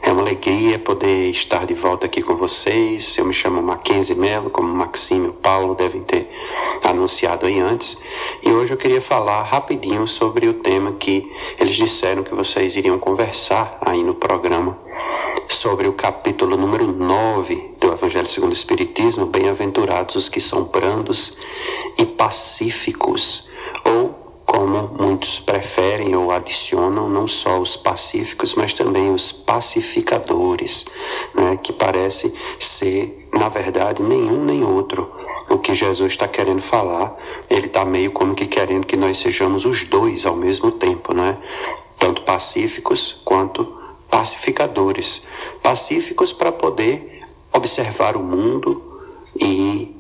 É 0.05 0.11
uma 0.11 0.21
alegria 0.21 0.77
poder 0.77 1.31
estar 1.31 1.65
de 1.65 1.73
volta 1.73 2.05
aqui 2.05 2.21
com 2.21 2.35
vocês. 2.35 3.17
Eu 3.17 3.25
me 3.25 3.33
chamo 3.33 3.59
Mackenzie 3.59 4.15
Mello, 4.15 4.51
como 4.51 4.71
Maxime 4.71 5.29
e 5.29 5.31
Paulo 5.31 5.73
devem 5.73 6.03
ter 6.03 6.29
anunciado 6.83 7.47
aí 7.47 7.59
antes. 7.59 7.97
E 8.43 8.51
hoje 8.51 8.71
eu 8.71 8.77
queria 8.77 9.01
falar 9.01 9.41
rapidinho 9.41 10.07
sobre 10.07 10.47
o 10.47 10.53
tema 10.53 10.91
que 10.91 11.27
eles 11.59 11.75
disseram 11.75 12.21
que 12.21 12.35
vocês 12.35 12.75
iriam 12.75 12.99
conversar 12.99 13.79
aí 13.81 14.03
no 14.03 14.13
programa, 14.13 14.77
sobre 15.47 15.87
o 15.87 15.93
capítulo 15.93 16.55
número 16.55 16.85
9 16.85 17.71
do 17.79 17.91
Evangelho 17.91 18.27
segundo 18.27 18.51
o 18.51 18.53
Espiritismo, 18.53 19.25
Bem-aventurados 19.25 20.13
os 20.13 20.29
que 20.29 20.39
são 20.39 20.65
brandos 20.65 21.35
e 21.97 22.05
pacíficos, 22.05 23.49
como 24.45 24.87
muitos 24.99 25.39
preferem 25.39 26.15
ou 26.15 26.31
adicionam 26.31 27.09
não 27.09 27.27
só 27.27 27.59
os 27.59 27.75
pacíficos, 27.75 28.53
mas 28.53 28.73
também 28.73 29.11
os 29.11 29.31
pacificadores, 29.31 30.85
né, 31.33 31.57
que 31.61 31.73
parece 31.73 32.33
ser, 32.59 33.27
na 33.33 33.49
verdade, 33.49 34.03
nenhum 34.03 34.45
nem 34.45 34.63
outro. 34.63 35.11
O 35.49 35.57
que 35.57 35.73
Jesus 35.73 36.13
está 36.13 36.27
querendo 36.27 36.61
falar, 36.61 37.15
ele 37.49 37.67
está 37.67 37.83
meio 37.83 38.11
como 38.11 38.35
que 38.35 38.47
querendo 38.47 38.85
que 38.85 38.95
nós 38.95 39.17
sejamos 39.17 39.65
os 39.65 39.85
dois 39.85 40.25
ao 40.25 40.35
mesmo 40.35 40.71
tempo, 40.71 41.13
né? 41.13 41.37
Tanto 41.97 42.23
pacíficos 42.23 43.21
quanto 43.23 43.71
pacificadores. 44.09 45.23
Pacíficos 45.61 46.33
para 46.33 46.51
poder 46.51 47.21
observar 47.53 48.17
o 48.17 48.23
mundo 48.23 48.81
e 49.39 49.95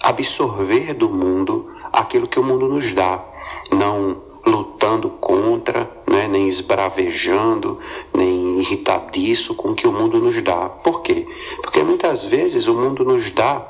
absorver 0.00 0.94
do 0.94 1.08
mundo 1.08 1.70
aquilo 1.92 2.26
que 2.26 2.40
o 2.40 2.44
mundo 2.44 2.68
nos 2.68 2.92
dá 2.92 3.24
não 3.70 4.28
lutando 4.46 5.10
contra, 5.10 5.90
né, 6.06 6.26
nem 6.26 6.48
esbravejando, 6.48 7.78
nem 8.14 8.60
irritadiço 8.60 9.54
com 9.54 9.70
o 9.70 9.74
que 9.74 9.86
o 9.86 9.92
mundo 9.92 10.18
nos 10.18 10.40
dá. 10.40 10.68
Por 10.68 11.02
quê? 11.02 11.26
Porque 11.62 11.82
muitas 11.82 12.24
vezes 12.24 12.66
o 12.66 12.74
mundo 12.74 13.04
nos 13.04 13.30
dá 13.30 13.64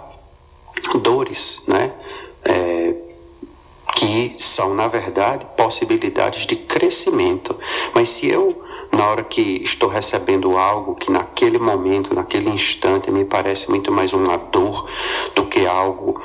dores, 1.03 1.63
né, 1.67 1.93
é, 2.45 2.95
que 3.95 4.35
são, 4.39 4.75
na 4.75 4.87
verdade, 4.87 5.47
possibilidades 5.57 6.47
de 6.47 6.55
crescimento. 6.55 7.57
Mas 7.93 8.09
se 8.11 8.29
eu 8.29 8.65
na 8.93 9.07
hora 9.07 9.23
que 9.23 9.63
estou 9.63 9.89
recebendo 9.89 10.57
algo 10.57 10.95
que 10.95 11.11
naquele 11.11 11.59
momento, 11.59 12.15
naquele 12.15 12.49
instante, 12.49 13.11
me 13.11 13.25
parece 13.25 13.69
muito 13.69 13.93
mais 13.93 14.13
uma 14.13 14.37
dor 14.37 14.89
do 15.35 15.45
que 15.47 15.67
algo 15.67 16.21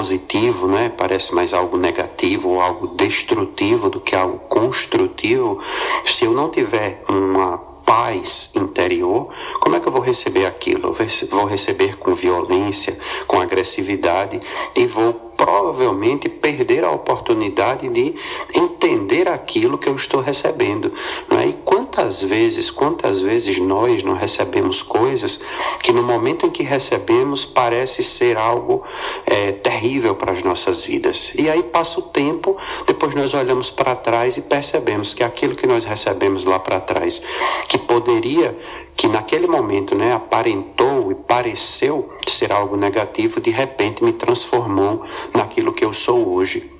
positivo, 0.00 0.66
né? 0.66 0.88
Parece 0.88 1.34
mais 1.34 1.52
algo 1.52 1.76
negativo 1.76 2.48
ou 2.48 2.60
algo 2.62 2.86
destrutivo 2.96 3.90
do 3.90 4.00
que 4.00 4.16
algo 4.16 4.38
construtivo. 4.48 5.60
Se 6.06 6.24
eu 6.24 6.32
não 6.32 6.48
tiver 6.48 7.04
uma 7.06 7.58
paz 7.84 8.50
interior, 8.54 9.28
como 9.60 9.76
é 9.76 9.80
que 9.80 9.86
eu 9.86 9.92
vou 9.92 10.00
receber 10.00 10.46
aquilo? 10.46 10.88
Eu 10.88 11.28
vou 11.28 11.44
receber 11.44 11.98
com 11.98 12.14
violência, 12.14 12.98
com 13.26 13.38
agressividade 13.38 14.40
e 14.74 14.86
vou 14.86 15.29
provavelmente 15.36 16.28
perder 16.28 16.84
a 16.84 16.90
oportunidade 16.90 17.88
de 17.88 18.14
entender 18.54 19.28
aquilo 19.28 19.78
que 19.78 19.88
eu 19.88 19.94
estou 19.94 20.20
recebendo. 20.20 20.92
Né? 21.30 21.48
E 21.48 21.52
quantas 21.64 22.22
vezes, 22.22 22.70
quantas 22.70 23.20
vezes 23.20 23.58
nós 23.58 24.02
não 24.02 24.14
recebemos 24.14 24.82
coisas 24.82 25.40
que 25.82 25.92
no 25.92 26.02
momento 26.02 26.46
em 26.46 26.50
que 26.50 26.62
recebemos 26.62 27.44
parece 27.44 28.02
ser 28.02 28.36
algo 28.36 28.84
é, 29.26 29.52
terrível 29.52 30.14
para 30.14 30.32
as 30.32 30.42
nossas 30.42 30.84
vidas. 30.84 31.32
E 31.36 31.48
aí 31.48 31.62
passa 31.62 32.00
o 32.00 32.02
tempo, 32.02 32.56
depois 32.86 33.14
nós 33.14 33.34
olhamos 33.34 33.70
para 33.70 33.96
trás 33.96 34.36
e 34.36 34.42
percebemos 34.42 35.14
que 35.14 35.22
aquilo 35.22 35.54
que 35.54 35.66
nós 35.66 35.84
recebemos 35.84 36.44
lá 36.44 36.58
para 36.58 36.80
trás, 36.80 37.22
que 37.68 37.78
poderia 37.78 38.56
que 39.00 39.08
naquele 39.08 39.46
momento 39.46 39.94
né, 39.94 40.12
aparentou 40.12 41.10
e 41.10 41.14
pareceu 41.14 42.12
ser 42.28 42.52
algo 42.52 42.76
negativo, 42.76 43.40
de 43.40 43.50
repente 43.50 44.04
me 44.04 44.12
transformou 44.12 45.02
naquilo 45.32 45.72
que 45.72 45.82
eu 45.82 45.94
sou 45.94 46.34
hoje. 46.34 46.70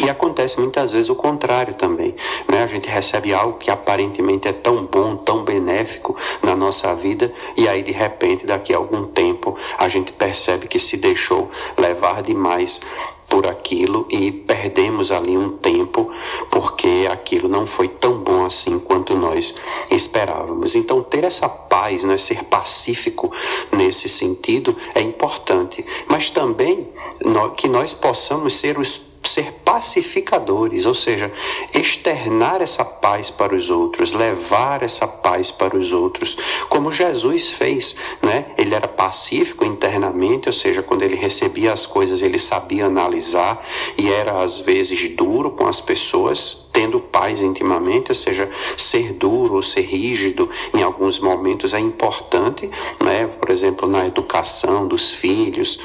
E 0.00 0.08
acontece 0.08 0.60
muitas 0.60 0.92
vezes 0.92 1.10
o 1.10 1.16
contrário 1.16 1.74
também. 1.74 2.14
Né? 2.48 2.62
A 2.62 2.68
gente 2.68 2.88
recebe 2.88 3.34
algo 3.34 3.58
que 3.58 3.68
aparentemente 3.68 4.46
é 4.46 4.52
tão 4.52 4.86
bom, 4.86 5.16
tão 5.16 5.42
benéfico 5.42 6.16
na 6.40 6.54
nossa 6.54 6.94
vida, 6.94 7.34
e 7.56 7.66
aí 7.66 7.82
de 7.82 7.90
repente, 7.90 8.46
daqui 8.46 8.72
a 8.72 8.76
algum 8.76 9.08
tempo, 9.08 9.58
a 9.76 9.88
gente 9.88 10.12
percebe 10.12 10.68
que 10.68 10.78
se 10.78 10.96
deixou 10.96 11.50
levar 11.76 12.22
demais 12.22 12.80
por 13.30 13.46
aquilo 13.46 14.06
e 14.10 14.32
perdemos 14.32 15.12
ali 15.12 15.38
um 15.38 15.56
tempo 15.56 16.10
porque 16.50 17.08
aquilo 17.10 17.48
não 17.48 17.64
foi 17.64 17.86
tão 17.86 18.18
bom 18.18 18.44
assim 18.44 18.78
quanto 18.80 19.16
nós 19.16 19.54
esperávamos. 19.88 20.74
Então, 20.74 21.00
ter 21.00 21.22
essa 21.22 21.48
paz, 21.48 22.02
né, 22.02 22.18
ser 22.18 22.44
pacífico 22.44 23.32
nesse 23.70 24.08
sentido 24.08 24.76
é 24.94 25.00
importante, 25.00 25.86
mas 26.08 26.28
também 26.28 26.88
que 27.56 27.68
nós 27.68 27.94
possamos 27.94 28.54
ser 28.54 28.78
os 28.78 29.09
ser 29.22 29.52
pacificadores, 29.64 30.86
ou 30.86 30.94
seja, 30.94 31.32
externar 31.74 32.62
essa 32.62 32.84
paz 32.84 33.30
para 33.30 33.54
os 33.54 33.70
outros, 33.70 34.12
levar 34.12 34.82
essa 34.82 35.06
paz 35.06 35.50
para 35.50 35.76
os 35.76 35.92
outros, 35.92 36.36
como 36.68 36.90
Jesus 36.90 37.50
fez, 37.50 37.96
né? 38.22 38.46
Ele 38.56 38.74
era 38.74 38.88
pacífico 38.88 39.64
internamente, 39.64 40.48
ou 40.48 40.52
seja, 40.52 40.82
quando 40.82 41.02
ele 41.02 41.16
recebia 41.16 41.72
as 41.72 41.86
coisas, 41.86 42.22
ele 42.22 42.38
sabia 42.38 42.86
analisar 42.86 43.64
e 43.96 44.10
era 44.10 44.42
às 44.42 44.58
vezes 44.58 45.08
duro 45.10 45.50
com 45.50 45.66
as 45.66 45.80
pessoas, 45.80 46.66
tendo 46.72 47.00
paz 47.00 47.42
intimamente, 47.42 48.10
ou 48.10 48.14
seja, 48.14 48.50
ser 48.76 49.12
duro 49.12 49.54
ou 49.54 49.62
ser 49.62 49.82
rígido 49.82 50.48
em 50.74 50.82
alguns 50.82 51.18
momentos 51.18 51.74
é 51.74 51.78
importante, 51.80 52.70
né? 53.00 53.26
Por 53.26 53.50
exemplo, 53.50 53.88
na 53.88 54.06
educação 54.06 54.88
dos 54.88 55.10
filhos, 55.10 55.78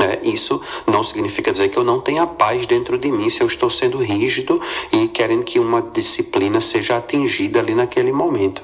é, 0.00 0.20
isso 0.26 0.60
não 0.86 1.04
significa 1.04 1.52
dizer 1.52 1.68
que 1.68 1.76
eu 1.76 1.84
não 1.84 2.00
tenha 2.00 2.26
paz 2.26 2.66
dentro 2.66 2.98
de 2.98 3.10
mim 3.10 3.30
se 3.30 3.40
eu 3.40 3.46
estou 3.46 3.70
sendo 3.70 3.98
rígido 3.98 4.60
e 4.92 5.08
querendo 5.08 5.44
que 5.44 5.58
uma 5.58 5.80
disciplina 5.80 6.60
seja 6.60 6.96
atingida 6.96 7.60
ali 7.60 7.74
naquele 7.74 8.10
momento. 8.10 8.62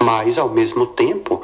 Mas, 0.00 0.38
ao 0.38 0.48
mesmo 0.48 0.86
tempo, 0.86 1.42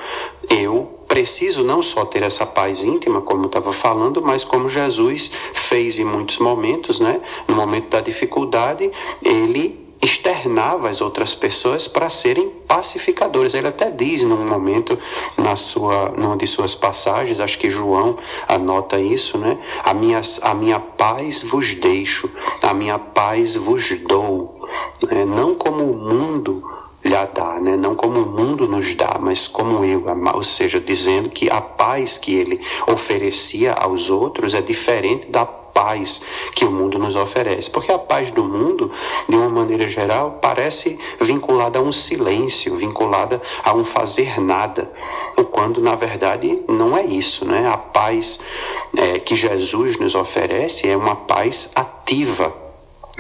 eu 0.49 0.97
preciso 1.07 1.63
não 1.63 1.83
só 1.83 2.05
ter 2.05 2.23
essa 2.23 2.47
paz 2.47 2.83
íntima, 2.83 3.21
como 3.21 3.45
eu 3.45 3.47
estava 3.47 3.73
falando, 3.73 4.23
mas 4.23 4.45
como 4.45 4.69
Jesus 4.69 5.31
fez 5.53 5.99
em 5.99 6.05
muitos 6.05 6.39
momentos, 6.39 6.99
né? 6.99 7.21
No 7.47 7.55
momento 7.55 7.91
da 7.91 8.01
dificuldade, 8.01 8.91
ele 9.23 9.86
externava 10.07 10.89
as 10.89 11.01
outras 11.01 11.35
pessoas 11.35 11.89
para 11.89 12.09
serem 12.09 12.49
pacificadores. 12.67 13.55
Ele 13.55 13.67
até 13.67 13.91
diz 13.91 14.23
num 14.23 14.47
momento 14.47 14.99
na 15.37 15.57
sua 15.57 16.11
numa 16.17 16.37
de 16.37 16.47
suas 16.47 16.75
passagens, 16.75 17.41
acho 17.41 17.59
que 17.59 17.69
João 17.69 18.17
anota 18.49 18.99
isso, 18.99 19.37
né? 19.37 19.59
A 19.85 19.93
minha 19.93 20.21
a 20.43 20.55
minha 20.55 20.79
paz 20.79 21.43
vos 21.43 21.75
deixo, 21.75 22.31
a 22.63 22.73
minha 22.73 22.99
paz 22.99 23.57
vos 23.57 23.91
dou, 24.07 24.67
né? 25.11 25.25
não 25.25 25.55
como 25.55 25.85
o 25.85 25.97
mundo 25.97 26.63
lhe 27.05 27.27
dá, 27.35 27.61
né? 27.61 27.77
não 27.77 27.95
como 27.95 28.21
o 28.21 28.27
mundo 28.27 28.69
nos 28.69 28.95
dá, 28.95 29.17
mas 29.21 29.47
como 29.47 29.85
eu, 29.85 30.05
ou 30.35 30.43
seja, 30.43 30.81
dizendo 30.81 31.31
que 31.31 31.49
a 31.51 31.61
paz 31.61 32.19
que 32.19 32.35
ele 32.35 32.61
oferecia 32.87 33.73
aos 33.73 34.11
outros 34.11 34.55
é 34.55 34.61
diferente 34.61 35.29
da 35.31 35.47
paz 35.77 36.23
que 36.55 36.65
o 36.65 36.71
mundo 36.71 36.99
nos 36.99 37.17
oferece. 37.17 37.69
Porque 37.69 37.93
a 37.93 37.99
paz 37.99 38.31
do 38.31 38.43
mundo, 38.43 38.91
de 39.29 39.37
uma 39.37 39.51
maneira 39.51 39.87
geral, 39.87 40.39
parece 40.41 40.99
vinculada 41.21 41.79
a 41.79 41.83
um 41.83 41.93
silêncio, 41.93 42.75
vinculada 42.75 43.43
a 43.63 43.75
um 43.75 43.85
fazer 43.85 44.41
nada, 44.41 44.91
quando 45.53 45.83
na 45.83 45.95
verdade 45.95 46.63
não 46.67 46.97
é 46.97 47.05
isso, 47.05 47.45
né? 47.45 47.69
A 47.69 47.77
paz 47.77 48.41
é, 48.97 49.19
que 49.19 49.37
Jesus 49.37 49.99
nos 49.99 50.15
oferece 50.15 50.89
é 50.89 50.97
uma 50.97 51.15
paz 51.15 51.71
ativa, 51.75 52.55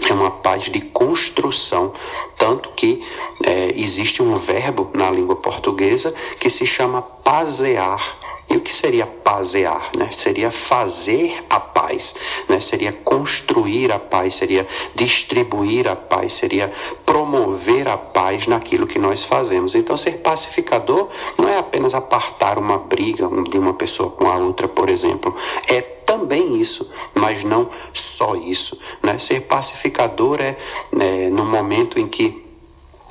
é 0.09 0.14
uma 0.14 0.31
paz 0.31 0.64
de 0.64 0.81
construção, 0.81 1.92
tanto 2.38 2.71
que 2.71 3.03
é, 3.45 3.75
existe 3.77 4.23
um 4.23 4.35
verbo 4.37 4.90
na 4.95 5.11
língua 5.11 5.37
portuguesa 5.37 6.14
que 6.40 6.49
se 6.49 6.64
chama 6.64 7.03
pasear 7.03 8.27
e 8.48 8.56
o 8.56 8.61
que 8.61 8.72
seria 8.72 9.06
pasear? 9.06 9.90
Né? 9.96 10.11
Seria 10.11 10.50
fazer 10.50 11.44
a 11.50 11.59
paz, 11.59 12.14
né? 12.48 12.61
seria 12.61 12.92
construir 12.92 13.90
a 13.92 13.98
paz, 13.98 14.35
seria 14.35 14.66
distribuir 14.94 15.88
a 15.88 15.96
paz, 15.96 16.35
seria 16.35 16.72
promover 17.04 17.88
a 17.88 17.96
paz 17.96 18.46
naquilo 18.46 18.87
que 18.87 18.98
nós 18.98 19.24
fazemos. 19.24 19.74
Então, 19.74 19.96
ser 19.96 20.18
pacificador 20.18 21.09
não 21.37 21.48
é 21.48 21.59
apenas 21.59 21.94
apartar 21.94 22.59
uma 22.59 22.78
briga 22.78 23.28
de 23.48 23.59
uma 23.59 23.74
pessoa 23.74 24.11
com 24.11 24.28
a 24.28 24.37
outra, 24.37 24.68
por 24.68 24.88
exemplo, 24.88 25.35
é 25.68 25.80
também 25.80 26.56
isso, 26.56 26.88
mas 27.14 27.42
não 27.42 27.68
só 27.92 28.37
isso. 28.37 28.78
Né? 29.02 29.18
Ser 29.18 29.42
pacificador 29.42 30.40
é, 30.40 30.56
é 31.00 31.28
no 31.28 31.44
momento 31.44 31.98
em 31.98 32.06
que 32.06 32.45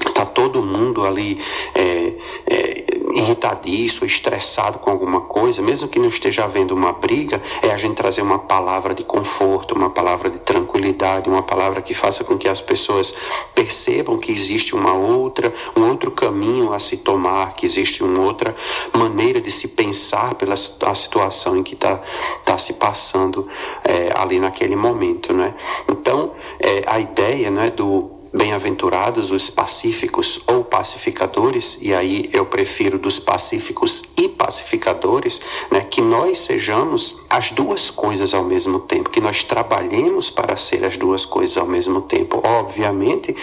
está 0.09 0.25
todo 0.25 0.61
mundo 0.61 1.05
ali 1.05 1.39
é, 1.73 2.13
é, 2.45 2.85
irritadiço, 3.13 4.05
estressado 4.05 4.79
com 4.79 4.89
alguma 4.89 5.21
coisa, 5.21 5.61
mesmo 5.61 5.87
que 5.87 5.99
não 5.99 6.09
esteja 6.09 6.43
havendo 6.43 6.73
uma 6.73 6.91
briga, 6.91 7.41
é 7.61 7.71
a 7.71 7.77
gente 7.77 7.95
trazer 7.95 8.21
uma 8.21 8.39
palavra 8.39 8.93
de 8.93 9.03
conforto, 9.03 9.73
uma 9.73 9.89
palavra 9.89 10.29
de 10.29 10.39
tranquilidade, 10.39 11.29
uma 11.29 11.43
palavra 11.43 11.81
que 11.81 11.93
faça 11.93 12.23
com 12.23 12.37
que 12.37 12.47
as 12.47 12.61
pessoas 12.61 13.13
percebam 13.53 14.17
que 14.17 14.31
existe 14.31 14.75
uma 14.75 14.93
outra, 14.93 15.53
um 15.75 15.87
outro 15.89 16.11
caminho 16.11 16.73
a 16.73 16.79
se 16.79 16.97
tomar, 16.97 17.53
que 17.53 17.65
existe 17.65 18.03
uma 18.03 18.21
outra 18.21 18.55
maneira 18.95 19.39
de 19.39 19.51
se 19.51 19.69
pensar 19.69 20.35
pela 20.35 20.55
a 20.55 20.95
situação 20.95 21.57
em 21.57 21.63
que 21.63 21.73
está 21.73 22.01
tá 22.43 22.57
se 22.57 22.73
passando 22.73 23.47
é, 23.83 24.09
ali 24.15 24.39
naquele 24.39 24.75
momento, 24.75 25.33
né? 25.33 25.53
Então, 25.89 26.33
é, 26.59 26.83
a 26.85 26.99
ideia, 26.99 27.49
né, 27.49 27.69
do 27.69 28.14
Bem-aventurados 28.35 29.31
os 29.31 29.49
pacíficos 29.49 30.41
ou 30.45 30.61
pacificadores, 30.61 31.77
e 31.79 31.93
aí 31.93 32.29
eu 32.33 32.45
prefiro 32.45 32.99
dos 32.99 33.17
pacíficos 33.17 34.03
e 34.17 34.27
pacificadores, 34.27 35.39
né, 35.71 35.87
que 35.89 36.01
nós 36.01 36.39
sejamos 36.39 37.15
as 37.29 37.51
duas 37.51 37.89
coisas 37.89 38.33
ao 38.33 38.43
mesmo 38.43 38.81
tempo, 38.81 39.09
que 39.09 39.21
nós 39.21 39.45
trabalhemos 39.45 40.29
para 40.29 40.57
ser 40.57 40.83
as 40.83 40.97
duas 40.97 41.23
coisas 41.23 41.55
ao 41.55 41.65
mesmo 41.65 42.01
tempo. 42.01 42.41
Obviamente 42.45 43.33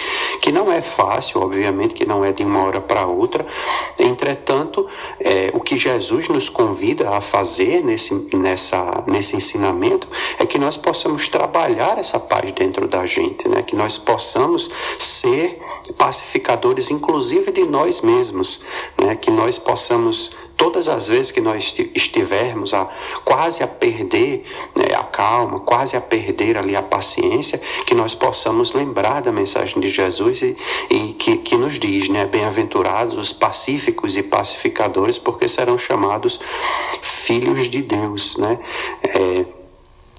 que 0.42 0.52
não 0.52 0.70
é 0.70 0.82
fácil, 0.82 1.40
obviamente 1.40 1.94
que 1.94 2.04
não 2.04 2.22
é 2.22 2.30
de 2.30 2.42
uma 2.42 2.62
hora 2.62 2.80
para 2.80 3.06
outra, 3.06 3.46
entretanto, 3.98 4.86
é, 5.18 5.50
o 5.54 5.60
que 5.60 5.74
Jesus 5.74 6.28
nos 6.28 6.50
convida 6.50 7.16
a 7.16 7.22
fazer 7.22 7.82
nesse, 7.82 8.12
nessa, 8.34 9.02
nesse 9.06 9.36
ensinamento 9.36 10.06
é 10.38 10.44
que 10.44 10.58
nós 10.58 10.76
possamos 10.76 11.30
trabalhar 11.30 11.96
essa 11.96 12.20
paz 12.20 12.52
dentro 12.52 12.86
da 12.86 13.06
gente, 13.06 13.48
né, 13.48 13.62
que 13.62 13.74
nós 13.74 13.96
possamos 13.96 14.70
ser 14.98 15.60
pacificadores, 15.96 16.90
inclusive 16.90 17.50
de 17.50 17.64
nós 17.64 18.00
mesmos, 18.00 18.60
né? 19.00 19.16
que 19.16 19.30
nós 19.30 19.58
possamos 19.58 20.32
todas 20.56 20.88
as 20.88 21.08
vezes 21.08 21.32
que 21.32 21.40
nós 21.40 21.74
estivermos 21.94 22.72
a 22.72 22.88
quase 23.24 23.64
a 23.64 23.66
perder 23.66 24.44
né, 24.76 24.94
a 24.94 25.02
calma, 25.02 25.58
quase 25.58 25.96
a 25.96 26.00
perder 26.00 26.56
ali 26.56 26.76
a 26.76 26.82
paciência, 26.82 27.60
que 27.84 27.96
nós 27.96 28.14
possamos 28.14 28.72
lembrar 28.72 29.22
da 29.22 29.32
mensagem 29.32 29.80
de 29.80 29.88
Jesus 29.88 30.40
e, 30.42 30.56
e 30.88 31.14
que, 31.14 31.38
que 31.38 31.56
nos 31.56 31.80
diz, 31.80 32.08
né, 32.08 32.26
bem-aventurados 32.26 33.16
os 33.16 33.32
pacíficos 33.32 34.16
e 34.16 34.22
pacificadores, 34.22 35.18
porque 35.18 35.48
serão 35.48 35.76
chamados 35.76 36.38
filhos 37.02 37.68
de 37.68 37.82
Deus, 37.82 38.36
né? 38.36 38.60
É, 39.02 39.61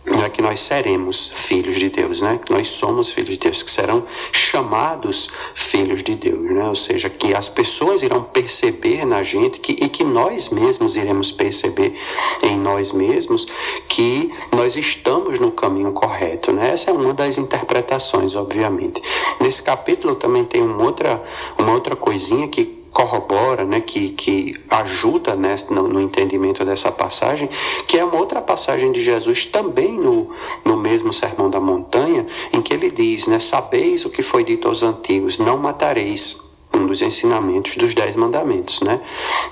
não 0.06 0.24
é 0.24 0.30
que 0.30 0.42
nós 0.42 0.60
seremos 0.60 1.32
filhos 1.34 1.76
de 1.76 1.90
Deus, 1.90 2.22
né? 2.22 2.40
Que 2.44 2.52
nós 2.52 2.68
somos 2.68 3.12
filhos 3.12 3.32
de 3.32 3.38
Deus, 3.38 3.64
que 3.64 3.72
serão 3.72 4.06
chamados 4.32 5.30
filhos 5.54 6.04
de 6.04 6.16
Deus, 6.16 6.42
né? 6.42 6.68
Ou 6.68 6.76
seja, 6.76 7.10
que 7.10 7.34
as 7.34 7.48
pessoas 7.48 8.02
irão 8.02 8.22
perceber 8.22 9.06
na 9.06 9.24
gente 9.24 9.60
que, 9.60 9.72
e 9.72 9.88
que 9.88 10.04
nós 10.04 10.50
mesmos 10.50 10.96
iremos 10.96 11.32
perceber 11.32 11.96
em 12.42 12.58
nós 12.58 12.92
mesmos 12.92 13.48
que 13.88 14.34
nós 14.52 14.76
estamos 14.76 15.40
no 15.40 15.52
caminho 15.52 15.94
correto, 15.94 16.52
né? 16.52 16.72
Essa 16.72 16.92
é 16.92 16.94
uma 16.94 17.14
das 17.14 17.38
interpretações, 17.38 18.36
obviamente. 18.36 19.02
Nesse 19.40 19.62
capítulo 19.62 20.16
também 20.16 20.44
tem 20.44 20.62
uma 20.62 20.84
outra, 20.84 21.24
uma 21.58 21.72
outra 21.72 21.96
coisinha 21.96 22.48
que 22.50 22.83
corrobora, 22.94 23.66
né, 23.66 23.82
que, 23.82 24.10
que 24.10 24.56
ajuda 24.70 25.36
né, 25.36 25.56
no, 25.70 25.88
no, 25.88 26.00
entendimento 26.00 26.64
dessa 26.64 26.92
passagem, 26.92 27.50
que 27.88 27.98
é 27.98 28.06
uma 28.06 28.18
outra 28.18 28.40
passagem 28.40 28.92
de 28.92 29.02
Jesus 29.02 29.48
também 29.48 30.00
no, 30.00 30.30
no 30.64 30.78
mesmo 30.78 31.12
Sermão 31.12 31.50
da 31.50 31.60
Montanha, 31.60 32.28
em 32.54 32.62
que 32.62 32.74
ele 32.74 32.92
diz, 32.92 33.26
né, 33.26 33.40
sabeis 33.40 34.06
o 34.06 34.10
que 34.10 34.22
foi 34.22 34.44
dito 34.44 34.68
aos 34.68 34.84
antigos, 34.84 35.40
não 35.40 35.58
matareis, 35.58 36.38
um 36.72 36.86
dos 36.88 37.02
ensinamentos 37.02 37.76
dos 37.76 37.96
dez 37.96 38.16
mandamentos, 38.16 38.82
né, 38.82 39.02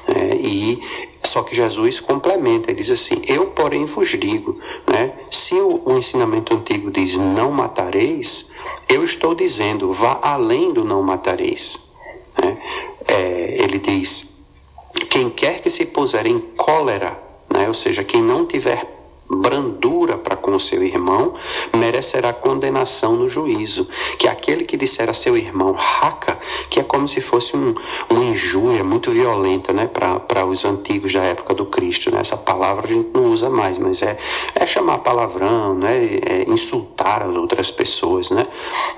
é, 0.08 0.36
e 0.36 0.80
só 1.23 1.41
que 1.41 1.56
Jesus 1.56 1.99
complementa, 1.99 2.69
ele 2.69 2.82
diz 2.82 2.91
assim, 2.91 3.21
eu 3.27 3.47
porém 3.47 3.86
vos 3.86 4.10
digo, 4.10 4.60
né, 4.88 5.13
se 5.32 5.56
o, 5.56 5.82
o 5.84 5.97
ensinamento 5.97 6.54
antigo 6.54 6.91
diz 6.91 7.17
não 7.17 7.51
matareis, 7.51 8.51
eu 8.88 9.04
estou 9.04 9.34
dizendo, 9.34 9.91
vá 9.91 10.19
além 10.21 10.73
do 10.73 10.84
não 10.84 11.01
matareis, 11.01 11.80
né? 12.43 12.58
É, 13.12 13.63
ele 13.63 13.78
diz: 13.78 14.30
quem 15.10 15.30
quer 15.30 15.62
que 15.62 15.69
se 15.69 15.86
puser 15.86 16.26
em 16.26 16.39
cólera, 16.39 17.17
né, 17.50 17.67
ou 17.67 17.74
seja, 17.74 18.04
quem 18.04 18.21
não 18.21 18.45
tiver 18.45 19.01
brandura 19.38 20.17
para 20.17 20.36
com 20.36 20.58
seu 20.60 20.84
irmão, 20.84 21.34
merecerá 21.76 22.34
condenação 22.34 23.15
no 23.15 23.30
juízo. 23.30 23.88
Que 24.17 24.28
aquele 24.28 24.65
que 24.65 24.76
disser 24.76 25.10
a 25.10 25.13
seu 25.13 25.38
irmão 25.38 25.74
raca, 25.74 26.38
que 26.70 26.80
é 26.80 26.84
como 26.84 27.08
se 27.08 27.22
fosse 27.22 27.56
um, 27.56 27.74
uma 28.10 28.24
injúria 28.24 28.84
muito 28.84 29.12
violenta 29.12 29.72
né, 29.72 29.88
para 29.88 30.46
os 30.46 30.65
antigos 30.65 31.13
da 31.13 31.24
época 31.24 31.54
do 31.54 31.65
Cristo. 31.65 32.12
Né? 32.12 32.20
Essa 32.22 32.38
palavra 32.38 32.86
a 32.86 32.89
gente 32.89 33.10
não 33.13 33.26
usa 33.26 33.50
mais, 33.50 33.78
mas 33.78 34.02
é, 34.02 34.17
é 34.56 34.65
chamar 34.65 35.00
palavrão, 35.00 35.76
né, 35.76 36.20
é 36.26 36.50
insultar 36.50 37.24
as 37.24 37.36
outras 37.36 37.72
pessoas. 37.72 38.32
Né? 38.32 38.48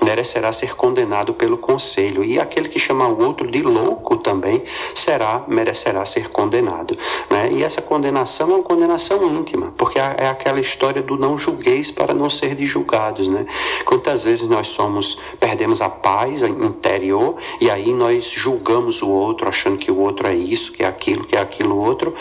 Merecerá 0.02 0.52
ser 0.52 0.74
condenado 0.74 1.34
pelo 1.34 1.58
conselho. 1.58 2.24
E 2.24 2.40
aquele 2.40 2.68
que 2.68 2.78
chamar 2.78 3.08
o 3.08 3.24
outro 3.24 3.50
de 3.50 3.62
louco 3.62 4.16
também 4.16 4.62
será, 4.94 5.44
merecerá 5.46 6.04
ser 6.04 6.30
condenado. 6.30 6.96
Né? 7.30 7.50
E 7.52 7.62
essa 7.62 7.82
condenação 7.82 8.50
é 8.50 8.54
uma 8.54 8.62
condenação 8.62 9.24
íntima, 9.26 9.72
porque 9.76 9.98
a 9.98 10.23
é 10.24 10.28
aquela 10.28 10.60
história 10.60 11.02
do 11.02 11.16
não 11.16 11.36
julgueis 11.36 11.90
para 11.90 12.14
não 12.14 12.30
ser 12.30 12.56
julgados, 12.64 13.28
né? 13.28 13.46
Quantas 13.84 14.24
vezes 14.24 14.48
nós 14.48 14.68
somos, 14.68 15.18
perdemos 15.38 15.80
a 15.80 15.88
paz 15.88 16.42
interior 16.42 17.36
e 17.60 17.70
aí 17.70 17.92
nós 17.92 18.30
julgamos 18.30 19.02
o 19.02 19.08
outro, 19.08 19.48
achando 19.48 19.78
que 19.78 19.90
o 19.90 19.98
outro 19.98 20.26
é 20.26 20.34
isso, 20.34 20.72
que 20.72 20.82
é 20.82 20.86
aquilo, 20.86 21.24
que 21.24 21.36
é 21.36 21.40
aquilo 21.40 21.78
outro, 21.78 22.14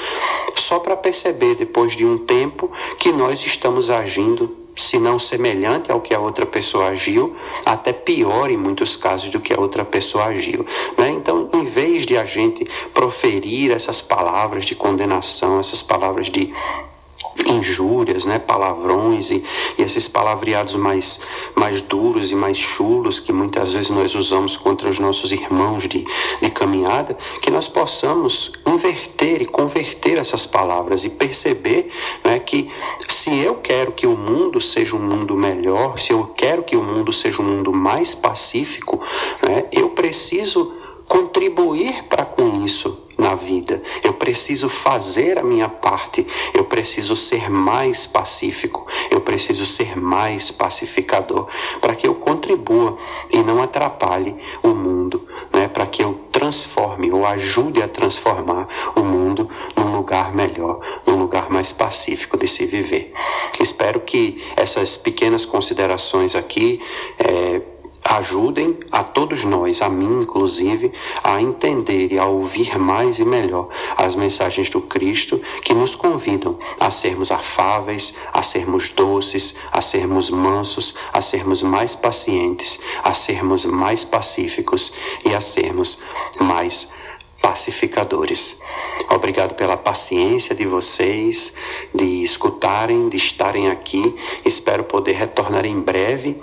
só 0.55 0.79
para 0.79 0.95
perceber 0.95 1.55
depois 1.55 1.93
de 1.95 2.05
um 2.05 2.17
tempo 2.17 2.71
que 2.97 3.11
nós 3.11 3.45
estamos 3.45 3.89
agindo 3.89 4.63
se 4.75 4.97
não 4.97 5.19
semelhante 5.19 5.91
ao 5.91 6.01
que 6.01 6.13
a 6.13 6.19
outra 6.19 6.45
pessoa 6.45 6.87
agiu, 6.87 7.35
até 7.65 7.93
pior 7.93 8.49
em 8.49 8.57
muitos 8.57 8.95
casos 8.95 9.29
do 9.29 9.39
que 9.39 9.53
a 9.53 9.59
outra 9.59 9.85
pessoa 9.85 10.25
agiu. 10.25 10.65
Né? 10.97 11.09
Então, 11.09 11.49
em 11.53 11.65
vez 11.65 12.05
de 12.05 12.17
a 12.17 12.25
gente 12.25 12.65
proferir 12.93 13.71
essas 13.71 14.01
palavras 14.01 14.65
de 14.65 14.75
condenação, 14.75 15.59
essas 15.59 15.81
palavras 15.81 16.29
de 16.29 16.53
injúrias, 17.49 18.25
né, 18.25 18.39
palavrões 18.39 19.31
e, 19.31 19.43
e, 19.77 19.81
esses 19.81 20.07
palavreados 20.07 20.75
mais, 20.75 21.19
mais 21.55 21.81
duros 21.81 22.31
e 22.31 22.35
mais 22.35 22.57
chulos 22.57 23.19
que 23.19 23.31
muitas 23.31 23.73
vezes 23.73 23.89
nós 23.89 24.15
usamos 24.15 24.57
contra 24.57 24.89
os 24.89 24.99
nossos 24.99 25.31
irmãos 25.31 25.87
de, 25.87 26.05
de 26.41 26.49
caminhada, 26.51 27.17
que 27.41 27.49
nós 27.49 27.67
possamos 27.67 28.51
inverter 28.65 29.41
e 29.41 29.45
converter 29.45 30.17
essas 30.17 30.45
palavras 30.45 31.03
e 31.05 31.09
perceber 31.09 31.89
né, 32.23 32.39
que 32.39 32.69
se 33.07 33.35
eu 33.37 33.55
quero 33.55 33.91
que 33.91 34.05
o 34.05 34.15
mundo 34.15 34.59
seja 34.59 34.95
um 34.95 34.99
mundo 34.99 35.35
melhor, 35.35 35.97
se 35.97 36.11
eu 36.11 36.31
quero 36.35 36.63
que 36.63 36.75
o 36.75 36.83
mundo 36.83 37.11
seja 37.11 37.41
um 37.41 37.45
mundo 37.45 37.71
mais 37.71 38.13
pacífico, 38.13 39.01
né, 39.41 39.65
eu 39.71 39.89
preciso 39.89 40.82
contribuir 41.07 42.03
para 42.05 42.25
com 42.25 42.63
isso 42.63 43.03
na 43.17 43.35
vida. 43.35 43.81
Eu 44.03 44.13
preciso 44.13 44.69
fazer 44.69 45.37
a 45.37 45.43
minha 45.43 45.69
parte. 45.69 46.25
Eu 46.53 46.65
preciso 46.65 47.15
ser 47.15 47.49
mais 47.49 48.05
pacífico. 48.05 48.85
Eu 49.09 49.21
preciso 49.21 49.65
ser 49.65 49.95
mais 49.97 50.51
pacificador 50.51 51.47
para 51.79 51.95
que 51.95 52.07
eu 52.07 52.15
contribua 52.15 52.97
e 53.31 53.37
não 53.37 53.61
atrapalhe 53.61 54.35
o 54.61 54.69
mundo, 54.69 55.27
né? 55.53 55.67
Para 55.67 55.85
que 55.85 56.03
eu 56.03 56.19
transforme 56.31 57.11
ou 57.11 57.25
ajude 57.25 57.81
a 57.81 57.87
transformar 57.87 58.67
o 58.95 59.01
mundo 59.01 59.49
num 59.77 59.95
lugar 59.95 60.33
melhor, 60.33 60.79
num 61.05 61.15
lugar 61.15 61.49
mais 61.49 61.71
pacífico 61.71 62.37
de 62.37 62.47
se 62.47 62.65
viver. 62.65 63.13
Espero 63.59 64.01
que 64.01 64.43
essas 64.57 64.97
pequenas 64.97 65.45
considerações 65.45 66.35
aqui 66.35 66.81
é, 67.17 67.61
ajudem 68.03 68.77
a 68.91 69.03
todos 69.03 69.45
nós, 69.45 69.81
a 69.81 69.89
mim 69.89 70.21
inclusive, 70.21 70.91
a 71.23 71.41
entender 71.41 72.11
e 72.11 72.19
a 72.19 72.25
ouvir 72.25 72.77
mais 72.77 73.19
e 73.19 73.25
melhor 73.25 73.69
as 73.95 74.15
mensagens 74.15 74.69
do 74.69 74.81
Cristo 74.81 75.41
que 75.63 75.73
nos 75.73 75.95
convidam 75.95 76.57
a 76.79 76.91
sermos 76.91 77.31
afáveis, 77.31 78.13
a 78.31 78.43
sermos 78.43 78.91
doces, 78.91 79.55
a 79.71 79.81
sermos 79.81 80.29
mansos, 80.29 80.95
a 81.11 81.21
sermos 81.21 81.63
mais 81.63 81.95
pacientes, 81.95 82.79
a 83.03 83.13
sermos 83.13 83.65
mais 83.65 84.03
pacíficos 84.03 84.93
e 85.25 85.33
a 85.33 85.39
sermos 85.41 85.99
mais 86.39 86.89
pacificadores. 87.41 88.57
Obrigado 89.09 89.53
pela 89.55 89.75
paciência 89.75 90.55
de 90.55 90.65
vocês, 90.65 91.53
de 91.93 92.23
escutarem, 92.23 93.09
de 93.09 93.17
estarem 93.17 93.69
aqui. 93.69 94.15
Espero 94.45 94.85
poder 94.85 95.13
retornar 95.13 95.65
em 95.65 95.79
breve 95.79 96.41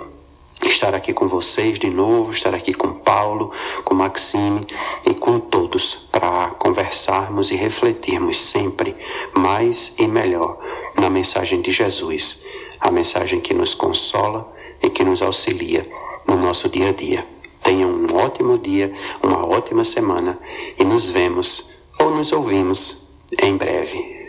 estar 0.69 0.93
aqui 0.93 1.13
com 1.13 1.27
vocês 1.27 1.79
de 1.79 1.89
novo, 1.89 2.31
estar 2.31 2.53
aqui 2.53 2.73
com 2.73 2.93
Paulo, 2.93 3.51
com 3.83 3.93
Maxime 3.93 4.65
e 5.05 5.13
com 5.13 5.39
todos 5.39 6.07
para 6.11 6.47
conversarmos 6.59 7.51
e 7.51 7.55
refletirmos 7.55 8.37
sempre 8.37 8.95
mais 9.35 9.93
e 9.97 10.07
melhor 10.07 10.57
na 10.97 11.09
mensagem 11.09 11.61
de 11.61 11.71
Jesus, 11.71 12.43
a 12.79 12.91
mensagem 12.91 13.39
que 13.39 13.53
nos 13.53 13.73
consola 13.73 14.51
e 14.81 14.89
que 14.89 15.03
nos 15.03 15.21
auxilia 15.21 15.89
no 16.27 16.37
nosso 16.37 16.69
dia 16.69 16.89
a 16.89 16.93
dia. 16.93 17.25
Tenham 17.63 17.89
um 17.89 18.15
ótimo 18.15 18.57
dia, 18.57 18.93
uma 19.21 19.45
ótima 19.45 19.83
semana 19.83 20.39
e 20.77 20.83
nos 20.83 21.09
vemos 21.09 21.69
ou 21.99 22.11
nos 22.11 22.31
ouvimos 22.31 22.97
em 23.41 23.55
breve. 23.55 24.20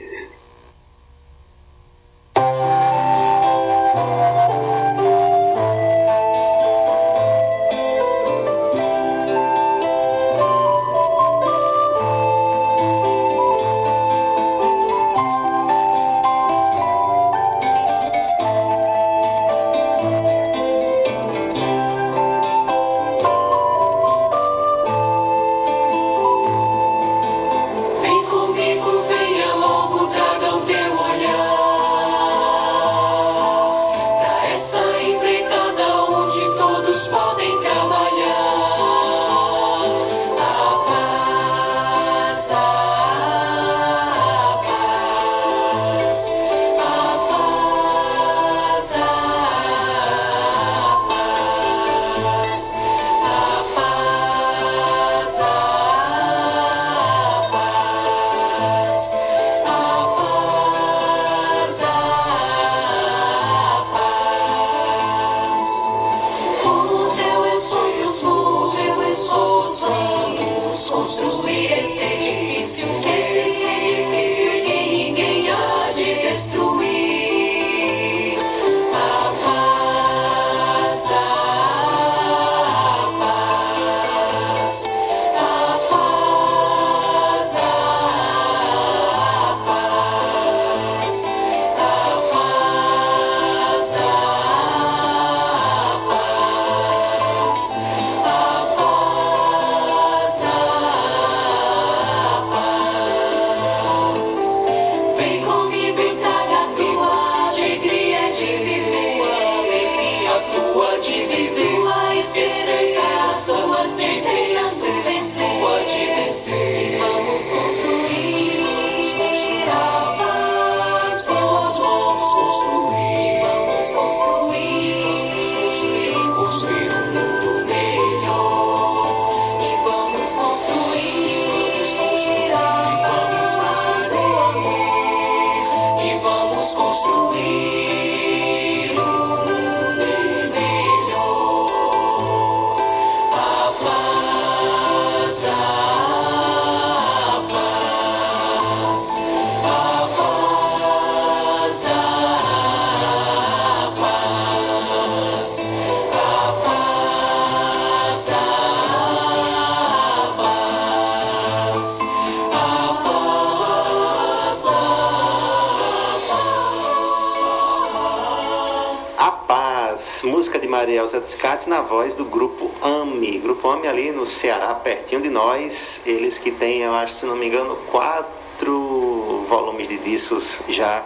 Elza 171.02 171.18
Descate 171.18 171.68
na 171.68 171.80
voz 171.80 172.14
do 172.14 172.24
grupo 172.24 172.70
AMI. 172.80 173.38
Grupo 173.38 173.68
AMI 173.68 173.88
ali 173.88 174.12
no 174.12 174.24
Ceará, 174.24 174.72
pertinho 174.72 175.20
de 175.20 175.28
nós. 175.28 176.00
Eles 176.06 176.38
que 176.38 176.52
têm, 176.52 176.82
eu 176.82 176.94
acho, 176.94 177.14
se 177.14 177.26
não 177.26 177.34
me 177.34 177.48
engano, 177.48 177.74
quatro 177.90 179.44
volumes 179.48 179.88
de 179.88 179.98
discos 179.98 180.62
já 180.68 181.04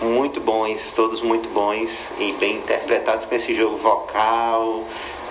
muito 0.00 0.40
bons, 0.40 0.92
todos 0.92 1.20
muito 1.22 1.48
bons 1.48 2.12
e 2.20 2.32
bem 2.34 2.56
interpretados 2.56 3.24
com 3.24 3.34
esse 3.34 3.52
jogo 3.52 3.78
vocal, 3.78 4.84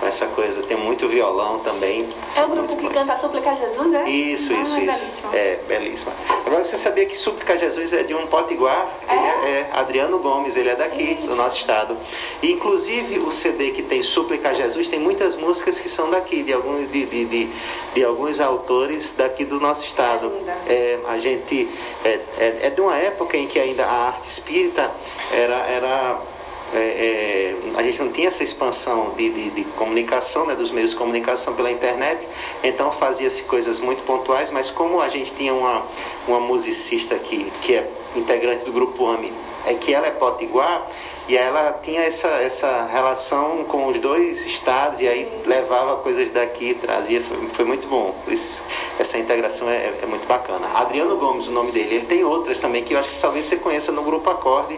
essa 0.06 0.26
coisa. 0.28 0.62
Tem 0.62 0.78
muito 0.78 1.08
violão 1.08 1.60
também. 1.60 2.08
É 2.36 2.44
o 2.44 2.50
grupo 2.50 2.76
que 2.76 2.90
canta 2.90 3.18
Súplica 3.18 3.52
a 3.52 3.56
Jesus, 3.56 3.94
é? 3.94 4.10
Isso, 4.10 4.54
ah, 4.54 4.62
isso, 4.62 4.76
é 4.76 4.84
isso. 4.84 5.22
É, 5.34 5.60
belíssima. 5.68 6.12
Agora, 6.46 6.64
você 6.64 6.78
sabia 6.78 7.06
que 7.06 7.18
Súplica 7.18 7.54
a 7.54 7.58
Jesus 7.58 7.94
é 7.94 8.04
de 8.04 8.14
um 8.14 8.28
potiguar? 8.28 8.90
É? 9.08 9.14
Ele 9.14 9.26
é, 9.26 9.60
é 9.60 9.70
Adriano 9.74 10.20
Gomes, 10.20 10.56
ele 10.56 10.70
é 10.70 10.76
daqui, 10.76 11.16
do 11.16 11.36
nosso 11.36 11.58
estado. 11.58 11.98
E, 12.42 12.52
inclusive, 12.52 13.20
o 13.20 13.32
CD 13.32 13.72
que 13.72 13.84
tem 13.84 14.02
Súplica 14.02 14.50
a 14.50 14.54
Jesus 14.54 14.90
tem 14.90 15.00
muitas 15.00 15.36
músicas 15.36 15.80
que 15.80 15.90
são 15.90 16.10
daqui, 16.10 16.44
de 16.44 16.54
alguns, 16.54 16.90
de, 16.92 17.06
de, 17.06 17.26
de, 17.26 17.50
de 17.94 18.04
alguns 18.04 18.40
autores 18.40 19.14
daqui 19.18 19.46
do 19.46 19.60
nosso 19.60 19.86
estado. 19.86 20.30
Linda. 20.30 20.58
É, 20.68 21.00
a 21.08 21.18
gente... 21.18 21.70
É, 22.04 22.20
é, 22.38 22.58
é 22.64 22.70
de 22.70 22.82
uma 22.82 22.98
época 22.98 23.38
em 23.38 23.48
que 23.48 23.60
ainda 23.60 23.86
a 23.86 24.08
arte 24.08 24.28
espírita 24.28 24.90
era... 25.32 25.56
era 25.68 26.31
é, 26.74 26.78
é, 26.78 27.56
a 27.76 27.84
gente 27.84 28.00
não 28.00 28.12
tinha 28.12 28.28
essa 28.28 28.44
expansão 28.44 29.14
de, 29.18 29.30
de, 29.30 29.50
de 29.50 29.64
comunicação, 29.64 30.46
né, 30.46 30.56
dos 30.56 30.72
meios 30.72 30.92
de 30.92 30.96
comunicação 30.96 31.54
pela 31.54 31.72
internet, 31.72 32.28
então 32.64 32.92
fazia-se 32.92 33.44
coisas 33.44 33.80
muito 33.80 34.04
pontuais, 34.04 34.52
mas 34.52 34.70
como 34.70 35.02
a 35.02 35.10
gente 35.10 35.34
tinha 35.34 35.54
uma, 35.54 35.86
uma 36.28 36.40
musicista 36.40 37.16
aqui, 37.16 37.52
que 37.62 37.76
é 37.76 37.90
integrante 38.16 38.64
do 38.64 38.72
grupo 38.72 39.08
AMI, 39.08 39.34
é 39.66 39.74
que 39.74 39.94
ela 39.94 40.08
é 40.08 40.12
potiguar, 40.12 40.88
e 41.32 41.38
ela 41.38 41.80
tinha 41.82 42.02
essa, 42.02 42.28
essa 42.28 42.86
relação 42.92 43.64
com 43.64 43.88
os 43.88 43.98
dois 44.00 44.46
estados, 44.46 45.00
e 45.00 45.08
aí 45.08 45.32
levava 45.46 45.96
coisas 45.98 46.30
daqui, 46.30 46.74
trazia, 46.74 47.22
foi, 47.22 47.38
foi 47.54 47.64
muito 47.64 47.88
bom, 47.88 48.14
por 48.26 48.34
isso 48.34 48.62
essa 49.00 49.18
integração 49.18 49.70
é, 49.70 49.94
é 50.04 50.06
muito 50.06 50.28
bacana. 50.28 50.68
Adriano 50.76 51.16
Gomes, 51.16 51.48
o 51.48 51.52
nome 51.52 51.72
dele, 51.72 51.96
ele 51.96 52.06
tem 52.06 52.26
outras 52.26 52.60
também, 52.60 52.84
que 52.84 52.94
eu 52.94 53.00
acho 53.00 53.10
que 53.12 53.22
talvez 53.22 53.46
você 53.46 53.56
conheça 53.56 53.94
no 53.94 54.04
grupo 54.04 54.30
Acorde, 54.30 54.78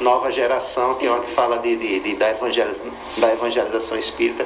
Nova 0.00 0.32
Geração, 0.32 0.94
que 0.94 1.06
é 1.06 1.10
uma 1.10 1.20
que 1.20 1.30
fala 1.30 1.58
de, 1.58 1.76
de, 1.76 2.00
de- 2.00 2.14
da, 2.16 2.30
evangelização, 2.30 2.86
da 3.18 3.32
evangelização 3.32 3.96
espírita. 3.96 4.44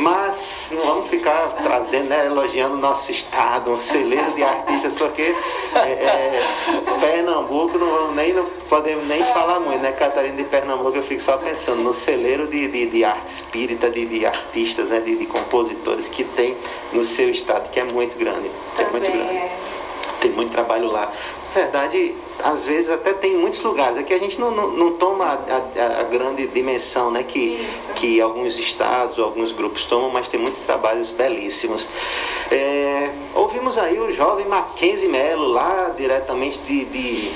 Mas 0.00 0.70
não 0.72 0.80
vamos 0.80 1.08
ficar 1.08 1.54
trazendo, 1.62 2.08
né, 2.08 2.26
elogiando 2.26 2.74
o 2.74 2.78
nosso 2.80 3.12
estado, 3.12 3.70
um 3.70 3.78
celeiro 3.78 4.32
de 4.32 4.42
artistas, 4.42 4.94
porque 4.94 5.34
é, 5.74 5.78
é, 5.78 6.42
Pernambuco 7.00 7.78
não 7.78 7.90
vamos 7.90 8.16
nem, 8.16 8.32
não 8.32 8.46
podemos 8.68 9.06
nem 9.06 9.22
falar 9.26 9.60
muito, 9.60 9.80
né? 9.82 9.92
Catarina 9.92 10.36
de 10.36 10.44
Pernambuco, 10.44 10.79
eu 10.96 11.02
fico 11.02 11.20
só 11.20 11.36
pensando 11.36 11.82
no 11.82 11.92
celeiro 11.92 12.46
de, 12.46 12.68
de, 12.68 12.86
de 12.86 13.04
arte 13.04 13.28
espírita, 13.28 13.90
de, 13.90 14.04
de 14.06 14.24
artistas, 14.26 14.90
né, 14.90 15.00
de, 15.00 15.16
de 15.16 15.26
compositores 15.26 16.08
que 16.08 16.24
tem 16.24 16.56
no 16.92 17.04
seu 17.04 17.30
estado, 17.30 17.70
que 17.70 17.78
é 17.80 17.84
muito 17.84 18.16
grande. 18.18 18.50
É 18.78 18.82
muito 18.90 19.10
grande 19.10 19.36
é. 19.36 19.56
tem 20.20 20.30
muito 20.32 20.50
trabalho 20.52 20.86
lá. 20.90 21.12
Na 21.54 21.62
verdade, 21.62 22.14
às 22.44 22.64
vezes 22.64 22.90
até 22.90 23.12
tem 23.12 23.32
em 23.32 23.36
muitos 23.36 23.60
lugares. 23.64 23.98
Aqui 23.98 24.14
a 24.14 24.18
gente 24.18 24.40
não, 24.40 24.52
não, 24.52 24.70
não 24.70 24.92
toma 24.92 25.24
a, 25.24 25.56
a- 25.56 26.00
a 26.00 26.02
grande 26.04 26.46
dimensão 26.46 27.10
né, 27.10 27.24
que, 27.24 27.56
Isso. 27.56 27.92
que 27.96 28.20
alguns 28.20 28.56
estados 28.58 29.18
alguns 29.18 29.50
grupos 29.50 29.84
tomam, 29.84 30.10
mas 30.10 30.28
tem 30.28 30.38
muitos 30.38 30.62
trabalhos 30.62 31.10
belíssimos. 31.10 31.88
É, 32.52 33.10
ouvimos 33.34 33.76
aí 33.78 33.98
o 33.98 34.12
jovem 34.12 34.46
Mackenzie 34.46 35.08
Melo, 35.08 35.48
lá 35.48 35.92
diretamente 35.96 36.60
de, 36.60 36.84
de 36.84 37.32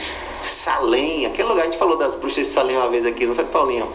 Salem, 0.48 1.26
aquele 1.26 1.48
lugar, 1.48 1.62
a 1.62 1.64
gente 1.64 1.78
falou 1.78 1.96
das 1.96 2.14
bruxas 2.14 2.46
de 2.46 2.52
Salem 2.52 2.76
uma 2.76 2.88
vez 2.88 3.06
aqui, 3.06 3.26
não 3.26 3.34
foi, 3.34 3.44
Paulinho? 3.44 3.88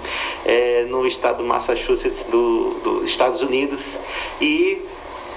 É, 0.46 0.86
no 0.86 1.06
estado 1.06 1.40
do 1.40 1.44
Massachusetts, 1.44 2.24
do, 2.24 2.76
dos 2.84 3.10
Estados 3.10 3.42
Unidos. 3.42 3.98
E 4.42 4.82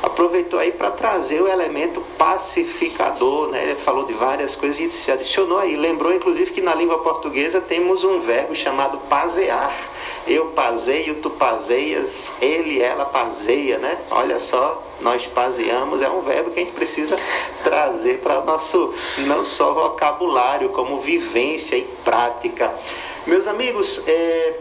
aproveitou 0.03 0.59
aí 0.59 0.73
para 0.73 0.91
trazer 0.91 1.41
o 1.41 1.49
elemento 1.49 2.01
pacificador, 2.19 3.49
né? 3.49 3.63
Ele 3.63 3.77
falou 3.77 4.05
de 4.05 4.13
várias 4.15 4.57
coisas 4.57 4.81
e 4.81 4.91
se 4.91 5.13
adicionou 5.13 5.59
aí. 5.59 5.77
Lembrou, 5.77 6.13
inclusive, 6.13 6.51
que 6.51 6.61
na 6.61 6.75
língua 6.75 6.99
portuguesa 6.99 7.61
temos 7.61 8.03
um 8.03 8.21
verbo 8.21 8.55
chamado 8.55 8.99
pasear. 9.09 9.73
Eu 10.27 10.47
paseio, 10.47 11.15
tu 11.17 11.31
paseias, 11.31 12.33
ele, 12.41 12.81
ela 12.81 13.05
paseia, 13.05 13.79
né? 13.79 13.99
Olha 14.11 14.39
só, 14.41 14.83
nós 15.01 15.27
paseamos, 15.27 16.03
é 16.03 16.11
um 16.11 16.21
verbo 16.21 16.51
que 16.51 16.61
a 16.61 16.65
gente 16.65 16.75
precisa 16.75 17.19
trazer 17.63 18.19
para 18.19 18.41
nosso 18.43 18.93
não 19.19 19.45
só 19.45 19.73
vocabulário, 19.73 20.71
como 20.71 21.01
vivência 21.01 21.77
e 21.77 21.83
prática. 22.05 22.73
Meus 23.25 23.47
amigos, 23.47 24.03
é, 24.07 24.55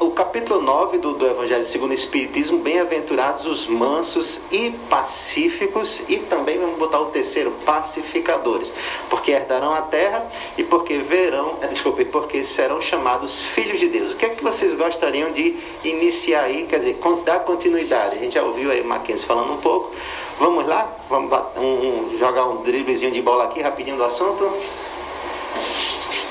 o 0.00 0.10
capítulo 0.12 0.62
9 0.62 0.98
do, 0.98 1.12
do 1.14 1.26
Evangelho 1.26 1.64
segundo 1.64 1.90
o 1.90 1.94
Espiritismo, 1.94 2.58
bem-aventurados 2.58 3.44
os 3.44 3.66
mansos 3.66 4.40
e 4.50 4.70
pacíficos, 4.88 6.00
e 6.08 6.16
também 6.18 6.58
vamos 6.58 6.78
botar 6.78 7.00
o 7.00 7.06
terceiro, 7.06 7.50
pacificadores, 7.66 8.72
porque 9.10 9.30
herdarão 9.30 9.72
a 9.74 9.82
terra 9.82 10.26
e 10.56 10.62
porque 10.64 10.98
verão, 10.98 11.58
eh, 11.60 11.66
desculpe, 11.66 12.04
porque 12.06 12.44
serão 12.44 12.80
chamados 12.80 13.42
filhos 13.42 13.78
de 13.78 13.88
Deus. 13.88 14.12
O 14.12 14.16
que 14.16 14.24
é 14.26 14.30
que 14.30 14.42
vocês 14.42 14.74
gostariam 14.74 15.30
de 15.32 15.56
iniciar 15.84 16.44
aí, 16.44 16.64
quer 16.64 16.78
dizer, 16.78 16.98
dar 17.24 17.40
continuidade? 17.40 18.16
A 18.16 18.20
gente 18.20 18.34
já 18.34 18.42
ouviu 18.42 18.70
aí 18.70 18.80
o 18.80 18.84
Mackenzie 18.86 19.26
falando 19.26 19.52
um 19.52 19.58
pouco. 19.58 19.92
Vamos 20.38 20.66
lá? 20.66 20.90
Vamos 21.10 21.30
um- 21.56 21.62
um- 22.14 22.18
jogar 22.18 22.46
um 22.46 22.62
driblezinho 22.62 23.10
de 23.10 23.20
bola 23.20 23.44
aqui, 23.44 23.60
rapidinho 23.60 23.96
do 23.96 24.04
assunto? 24.04 24.50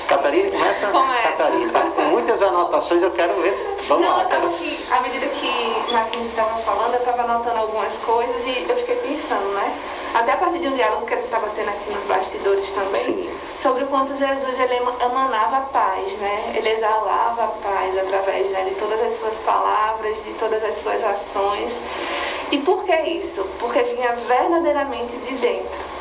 Catarina, 0.08 0.50
começa? 0.50 0.86
Começa. 0.88 1.22
Catarina, 1.28 1.72
tá 1.72 1.80
com 1.90 2.02
muitas 2.02 2.40
anotações, 2.42 3.02
eu 3.02 3.10
quero 3.10 3.34
ver. 3.42 3.76
Vamos 3.88 4.06
não, 4.06 4.16
lá, 4.16 4.22
eu 4.22 4.28
quero... 4.28 4.46
aqui, 4.46 4.86
à 4.90 5.00
medida 5.00 5.26
que 5.26 5.92
Marquinhos 5.92 6.28
estava 6.28 6.56
falando, 6.62 6.94
eu 6.94 7.00
estava 7.00 7.22
anotando 7.22 7.58
algumas 7.58 7.94
coisas 7.98 8.36
e 8.46 8.66
eu 8.68 8.76
fiquei 8.76 8.96
pensando, 8.96 9.52
né? 9.54 9.74
Até 10.14 10.32
a 10.32 10.36
partir 10.38 10.60
de 10.60 10.68
um 10.68 10.72
diálogo 10.72 11.04
que 11.06 11.12
a 11.12 11.16
gente 11.18 11.26
estava 11.26 11.46
tendo 11.54 11.68
aqui 11.68 11.92
nos 11.92 12.04
bastidores 12.04 12.70
também, 12.70 13.00
Sim. 13.00 13.30
sobre 13.62 13.84
o 13.84 13.86
quanto 13.88 14.14
Jesus 14.14 14.58
ele 14.58 14.74
ema- 14.76 14.94
emanava 15.02 15.58
a 15.58 15.60
paz, 15.60 16.10
né? 16.14 16.54
Ele 16.56 16.70
exalava 16.70 17.44
a 17.44 17.48
paz 17.48 17.98
através 17.98 18.48
né, 18.50 18.64
de 18.64 18.74
todas 18.76 19.00
as 19.02 19.12
suas 19.14 19.36
palavras, 19.40 20.16
de 20.24 20.32
todas 20.34 20.64
as 20.64 20.76
suas 20.76 21.04
ações. 21.04 21.70
E 22.50 22.58
por 22.58 22.84
que 22.84 22.96
isso? 22.96 23.46
Porque 23.60 23.82
vinha 23.82 24.12
verdadeiramente 24.26 25.14
de 25.18 25.34
dentro. 25.34 25.97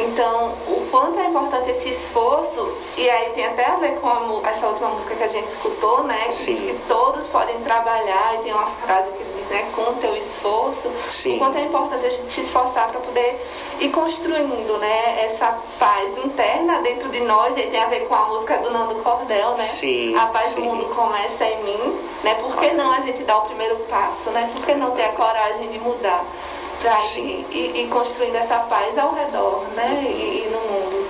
Então, 0.00 0.54
o 0.66 0.88
quanto 0.90 1.18
é 1.20 1.26
importante 1.26 1.70
esse 1.70 1.90
esforço, 1.90 2.72
e 2.96 3.08
aí 3.08 3.30
tem 3.32 3.44
até 3.46 3.66
a 3.66 3.76
ver 3.76 4.00
com 4.00 4.08
a 4.08 4.50
essa 4.50 4.66
última 4.66 4.88
música 4.88 5.14
que 5.14 5.22
a 5.24 5.28
gente 5.28 5.48
escutou, 5.48 6.02
né? 6.04 6.24
Que 6.26 6.34
Sim. 6.34 6.54
diz 6.54 6.60
que 6.62 6.74
todos 6.88 7.26
podem 7.26 7.60
trabalhar, 7.60 8.36
e 8.36 8.38
tem 8.38 8.52
uma 8.52 8.66
frase 8.66 9.10
que 9.10 9.24
diz, 9.36 9.46
né? 9.48 9.68
Com 9.74 9.82
o 9.82 9.94
teu 9.94 10.16
esforço. 10.16 10.90
Sim. 11.08 11.36
O 11.36 11.38
quanto 11.38 11.58
é 11.58 11.62
importante 11.62 12.06
a 12.06 12.10
gente 12.10 12.32
se 12.32 12.40
esforçar 12.40 12.88
para 12.88 13.00
poder 13.00 13.40
ir 13.80 13.90
construindo, 13.90 14.78
né? 14.78 15.24
Essa 15.24 15.58
paz 15.78 16.16
interna 16.18 16.80
dentro 16.80 17.08
de 17.10 17.20
nós, 17.20 17.56
e 17.56 17.60
aí 17.60 17.70
tem 17.70 17.80
a 17.80 17.86
ver 17.86 18.06
com 18.08 18.14
a 18.14 18.24
música 18.24 18.58
do 18.58 18.70
Nando 18.70 18.96
Cordel, 18.96 19.50
né? 19.50 19.58
Sim, 19.58 20.16
A 20.16 20.26
paz 20.26 20.46
sim. 20.46 20.56
do 20.56 20.62
mundo 20.62 20.86
começa 20.94 21.44
em 21.44 21.62
mim, 21.62 21.98
né? 22.24 22.34
Por 22.36 22.56
que 22.56 22.70
não 22.72 22.90
a 22.90 23.00
gente 23.00 23.22
dar 23.24 23.38
o 23.38 23.42
primeiro 23.42 23.76
passo, 23.90 24.30
né? 24.30 24.50
Por 24.52 24.64
que 24.64 24.74
não 24.74 24.92
ter 24.92 25.04
a 25.04 25.12
coragem 25.12 25.68
de 25.68 25.78
mudar? 25.78 26.24
Para 26.80 26.98
ir 27.18 27.88
construindo 27.90 28.36
essa 28.36 28.58
paz 28.60 28.96
ao 28.98 29.14
redor, 29.14 29.64
né? 29.76 30.02
E, 30.02 30.46
e 30.46 30.50
no 30.50 30.60
mundo. 30.60 31.08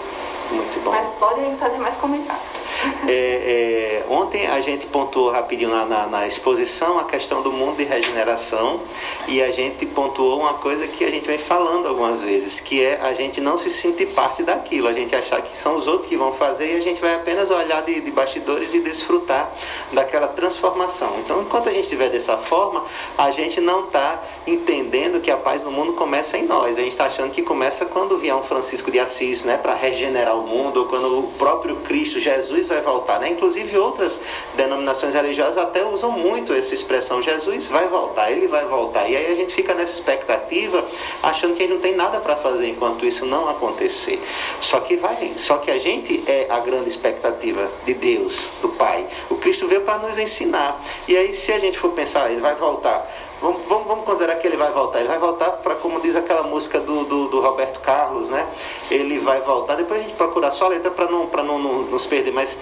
Muito 0.51 0.81
bom. 0.81 0.91
Mas 0.91 1.09
podem 1.11 1.57
fazer 1.59 1.79
mais 1.79 1.97
comentários. 1.97 2.60
É, 3.07 3.13
é, 3.13 4.05
ontem 4.09 4.47
a 4.47 4.61
gente 4.61 4.87
pontuou 4.87 5.31
rapidinho 5.31 5.71
na, 5.71 6.07
na, 6.07 6.27
exposição 6.27 6.99
a 6.99 7.05
questão 7.05 7.43
do 7.43 7.53
mundo 7.53 7.77
de 7.77 7.85
regeneração 7.85 8.81
e 9.29 9.43
a 9.43 9.51
gente 9.51 9.85
pontuou 9.85 10.41
uma 10.41 10.55
coisa 10.55 10.87
que 10.87 11.05
a 11.05 11.11
gente 11.11 11.27
vem 11.27 11.39
falando 11.39 11.89
algumas 11.89 12.23
vezes, 12.23 12.59
que 12.59 12.83
é 12.83 12.99
a 13.01 13.13
gente 13.13 13.41
não 13.41 13.59
se 13.59 13.71
sentir 13.71 14.07
parte 14.07 14.43
daquilo, 14.43 14.89
a 14.89 14.93
gente 14.93 15.15
achar 15.15 15.43
que 15.43 15.57
são 15.57 15.77
os 15.77 15.87
outros 15.87 16.09
que 16.09 16.17
vão 16.17 16.33
fazer 16.33 16.75
e 16.75 16.77
a 16.77 16.81
gente 16.81 17.01
vai 17.01 17.15
apenas 17.15 17.51
olhar 17.51 17.83
de, 17.83 18.01
de 18.01 18.11
bastidores 18.11 18.73
e 18.73 18.81
desfrutar 18.81 19.53
daquela 19.93 20.29
transformação. 20.29 21.17
Então, 21.21 21.43
enquanto 21.43 21.69
a 21.69 21.73
gente 21.73 21.85
estiver 21.85 22.09
dessa 22.09 22.39
forma, 22.39 22.85
a 23.19 23.31
gente 23.31 23.61
não 23.61 23.85
está 23.87 24.23
entendendo 24.47 25.21
que 25.21 25.31
a 25.31 25.37
paz 25.37 25.63
no 25.63 25.71
mundo 25.71 25.93
começa 25.93 26.39
em 26.39 26.47
nós. 26.47 26.79
A 26.79 26.81
gente 26.81 26.93
está 26.93 27.07
achando 27.07 27.31
que 27.31 27.43
começa 27.43 27.85
quando 27.85 28.17
vier 28.17 28.35
um 28.35 28.43
Francisco 28.43 28.91
de 28.91 28.99
Assis, 28.99 29.43
né, 29.43 29.57
para 29.57 29.75
regenerar 29.75 30.37
o 30.37 30.47
mundo, 30.47 30.81
ou 30.81 30.87
quando 30.87 31.19
o 31.19 31.33
próprio 31.33 31.77
Cristo, 31.77 32.19
Jesus, 32.19 32.70
vai 32.71 32.81
voltar. 32.81 33.21
Né? 33.21 33.31
Inclusive, 33.31 33.77
outras 33.77 34.19
denominações 34.57 35.15
religiosas 35.15 35.59
até 35.59 35.85
usam 35.85 36.11
muito 36.13 36.53
essa 36.53 36.73
expressão: 36.73 37.23
Jesus 37.23 37.69
vai 37.69 37.87
voltar, 37.89 38.31
ele 38.31 38.47
vai 38.47 38.65
voltar. 38.65 39.09
E 39.09 39.17
aí 39.17 39.33
a 39.33 39.37
gente 39.37 39.53
fica 39.55 39.75
nessa 39.75 39.93
expectativa, 39.93 40.85
achando 41.23 41.55
que 41.55 41.63
a 41.63 41.67
gente 41.67 41.75
não 41.75 41.83
tem 41.83 41.95
nada 41.95 42.21
para 42.21 42.37
fazer 42.37 42.69
enquanto 42.69 43.05
isso 43.05 43.27
não 43.27 43.49
acontecer. 43.49 44.21
Só 44.61 44.81
que 44.81 44.97
vai, 44.97 45.33
só 45.37 45.59
que 45.59 45.71
a 45.71 45.79
gente 45.79 46.23
é 46.27 46.47
a 46.49 46.61
grande 46.61 46.89
expectativa 46.89 47.71
de 47.85 47.95
Deus, 47.95 48.39
do 48.63 48.69
Pai. 48.71 49.07
O 49.29 49.37
Cristo 49.37 49.67
veio 49.67 49.83
para 49.83 49.99
nos 49.99 50.19
ensinar. 50.19 50.83
E 51.07 51.17
aí, 51.17 51.35
se 51.35 51.53
a 51.53 51.59
gente 51.59 51.79
for 51.79 51.91
pensar, 51.91 52.31
ele 52.31 52.41
vai 52.41 52.55
voltar 52.55 53.30
Vamos, 53.41 53.63
vamos, 53.67 53.87
vamos, 53.87 54.05
considerar 54.05 54.37
que 54.37 54.47
ele 54.47 54.57
vai 54.57 54.71
voltar. 54.71 54.99
Ele 54.99 55.09
vai 55.09 55.19
voltar 55.19 55.51
para, 55.53 55.75
como 55.77 56.01
diz 56.01 56.15
aquela 56.15 56.43
música 56.43 56.79
do, 56.79 57.05
do, 57.05 57.29
do, 57.29 57.41
Roberto 57.41 57.81
Carlos, 57.81 58.29
né? 58.29 58.47
Ele 58.91 59.19
vai 59.19 59.41
voltar. 59.41 59.77
Depois 59.77 60.01
a 60.01 60.03
gente 60.03 60.15
procura 60.15 60.51
só 60.51 60.67
a 60.67 60.69
letra 60.69 60.91
para 60.91 61.07
não, 61.07 61.27
não, 61.27 61.59
não 61.59 61.83
nos 61.85 62.07
perder, 62.07 62.33
mas 62.33 62.59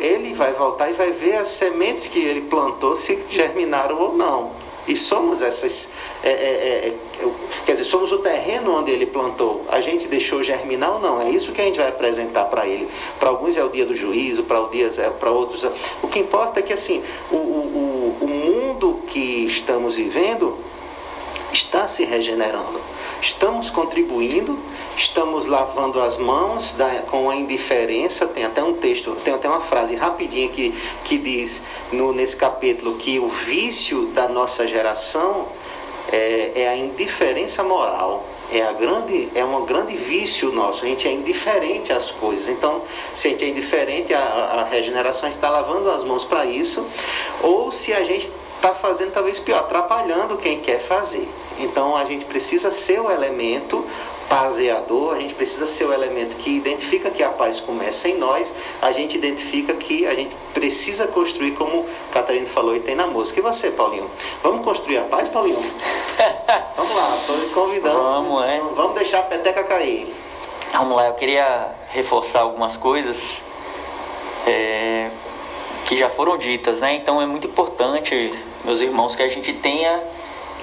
ele 0.00 0.32
vai 0.32 0.54
voltar 0.54 0.90
e 0.90 0.94
vai 0.94 1.12
ver 1.12 1.36
as 1.36 1.48
sementes 1.48 2.08
que 2.08 2.18
ele 2.18 2.42
plantou 2.42 2.96
se 2.96 3.22
germinaram 3.28 4.00
ou 4.00 4.16
não. 4.16 4.52
E 4.86 4.96
somos 4.96 5.42
essas. 5.42 5.90
É, 6.22 6.30
é, 6.30 6.32
é, 6.32 6.88
é 6.88 7.28
quer 7.64 7.72
dizer, 7.72 7.84
somos 7.84 8.12
o 8.12 8.18
terreno 8.18 8.76
onde 8.76 8.92
ele 8.92 9.06
plantou. 9.06 9.64
A 9.68 9.80
gente 9.80 10.06
deixou 10.06 10.42
germinar 10.42 10.94
ou 10.94 11.00
não? 11.00 11.22
É 11.22 11.30
isso 11.30 11.52
que 11.52 11.60
a 11.60 11.64
gente 11.64 11.78
vai 11.78 11.88
apresentar 11.88 12.44
para 12.44 12.66
ele. 12.66 12.88
Para 13.18 13.30
alguns 13.30 13.56
é 13.56 13.64
o 13.64 13.68
dia 13.68 13.86
do 13.86 13.96
juízo, 13.96 14.42
para 14.44 14.58
é, 14.58 15.30
outros. 15.30 15.64
É, 15.64 15.72
o 16.02 16.08
que 16.08 16.18
importa 16.18 16.60
é 16.60 16.62
que 16.62 16.72
assim, 16.72 17.02
o, 17.30 17.36
o, 17.36 18.16
o 18.20 18.28
mundo 18.28 19.00
que 19.06 19.46
estamos 19.46 19.96
vivendo 19.96 20.58
está 21.54 21.88
se 21.88 22.04
regenerando. 22.04 22.80
Estamos 23.22 23.70
contribuindo, 23.70 24.58
estamos 24.96 25.46
lavando 25.46 26.00
as 26.00 26.18
mãos 26.18 26.74
da, 26.74 27.02
com 27.02 27.30
a 27.30 27.36
indiferença. 27.36 28.26
Tem 28.26 28.44
até 28.44 28.62
um 28.62 28.74
texto, 28.74 29.16
tem 29.24 29.32
até 29.32 29.48
uma 29.48 29.60
frase 29.60 29.94
rapidinha 29.94 30.48
que, 30.48 30.74
que 31.04 31.16
diz 31.16 31.62
no, 31.92 32.12
nesse 32.12 32.36
capítulo 32.36 32.96
que 32.96 33.18
o 33.18 33.28
vício 33.28 34.06
da 34.06 34.28
nossa 34.28 34.66
geração 34.66 35.48
é, 36.12 36.52
é 36.54 36.68
a 36.68 36.76
indiferença 36.76 37.62
moral 37.62 38.26
é 38.52 38.62
a 38.62 38.72
grande 38.72 39.30
é 39.34 39.42
um 39.42 39.64
grande 39.64 39.96
vício 39.96 40.52
nosso 40.52 40.84
a 40.84 40.88
gente 40.88 41.08
é 41.08 41.10
indiferente 41.10 41.90
às 41.90 42.10
coisas 42.10 42.46
então 42.46 42.82
se 43.14 43.26
a 43.26 43.30
gente 43.30 43.42
é 43.42 43.48
indiferente 43.48 44.12
à, 44.12 44.68
regeneração 44.70 45.28
a 45.28 45.32
gente 45.32 45.38
está 45.38 45.48
lavando 45.48 45.90
as 45.90 46.04
mãos 46.04 46.26
para 46.26 46.44
isso 46.44 46.86
ou 47.42 47.72
se 47.72 47.94
a 47.94 48.04
gente 48.04 48.30
está 48.64 48.74
fazendo 48.74 49.12
talvez 49.12 49.38
pior, 49.38 49.58
atrapalhando 49.58 50.38
quem 50.38 50.60
quer 50.60 50.80
fazer. 50.80 51.28
Então 51.58 51.96
a 51.96 52.04
gente 52.04 52.24
precisa 52.24 52.70
ser 52.70 53.00
o 53.00 53.10
elemento 53.10 53.84
paseador, 54.28 55.14
a 55.14 55.20
gente 55.20 55.34
precisa 55.34 55.66
ser 55.66 55.84
o 55.84 55.92
elemento 55.92 56.36
que 56.36 56.50
identifica 56.50 57.10
que 57.10 57.22
a 57.22 57.28
paz 57.28 57.60
começa 57.60 58.08
em 58.08 58.16
nós, 58.16 58.54
a 58.80 58.90
gente 58.90 59.16
identifica 59.16 59.74
que 59.74 60.06
a 60.06 60.14
gente 60.14 60.34
precisa 60.52 61.06
construir, 61.06 61.52
como 61.52 61.86
Catarina 62.12 62.46
falou 62.46 62.74
e 62.74 62.80
tem 62.80 62.94
na 62.94 63.06
música. 63.06 63.40
E 63.40 63.42
você, 63.42 63.70
Paulinho? 63.70 64.10
Vamos 64.42 64.64
construir 64.64 64.98
a 64.98 65.02
paz, 65.02 65.28
Paulinho? 65.28 65.60
vamos 66.76 66.96
lá, 66.96 67.16
estou 67.20 67.36
lhe 67.36 67.48
convidando. 67.48 67.96
Vamos, 67.96 68.44
é. 68.44 68.60
Vamos 68.74 68.94
deixar 68.94 69.20
a 69.20 69.22
peteca 69.24 69.62
cair. 69.64 70.12
Vamos 70.72 70.96
lá, 70.96 71.06
eu 71.06 71.14
queria 71.14 71.72
reforçar 71.90 72.40
algumas 72.40 72.76
coisas. 72.76 73.40
É, 74.46 75.10
que 75.84 75.96
já 75.96 76.10
foram 76.10 76.36
ditas, 76.36 76.80
né? 76.80 76.94
Então 76.94 77.20
é 77.20 77.26
muito 77.26 77.46
importante, 77.46 78.32
meus 78.64 78.80
irmãos, 78.80 79.14
que 79.14 79.22
a 79.22 79.28
gente 79.28 79.52
tenha 79.52 80.02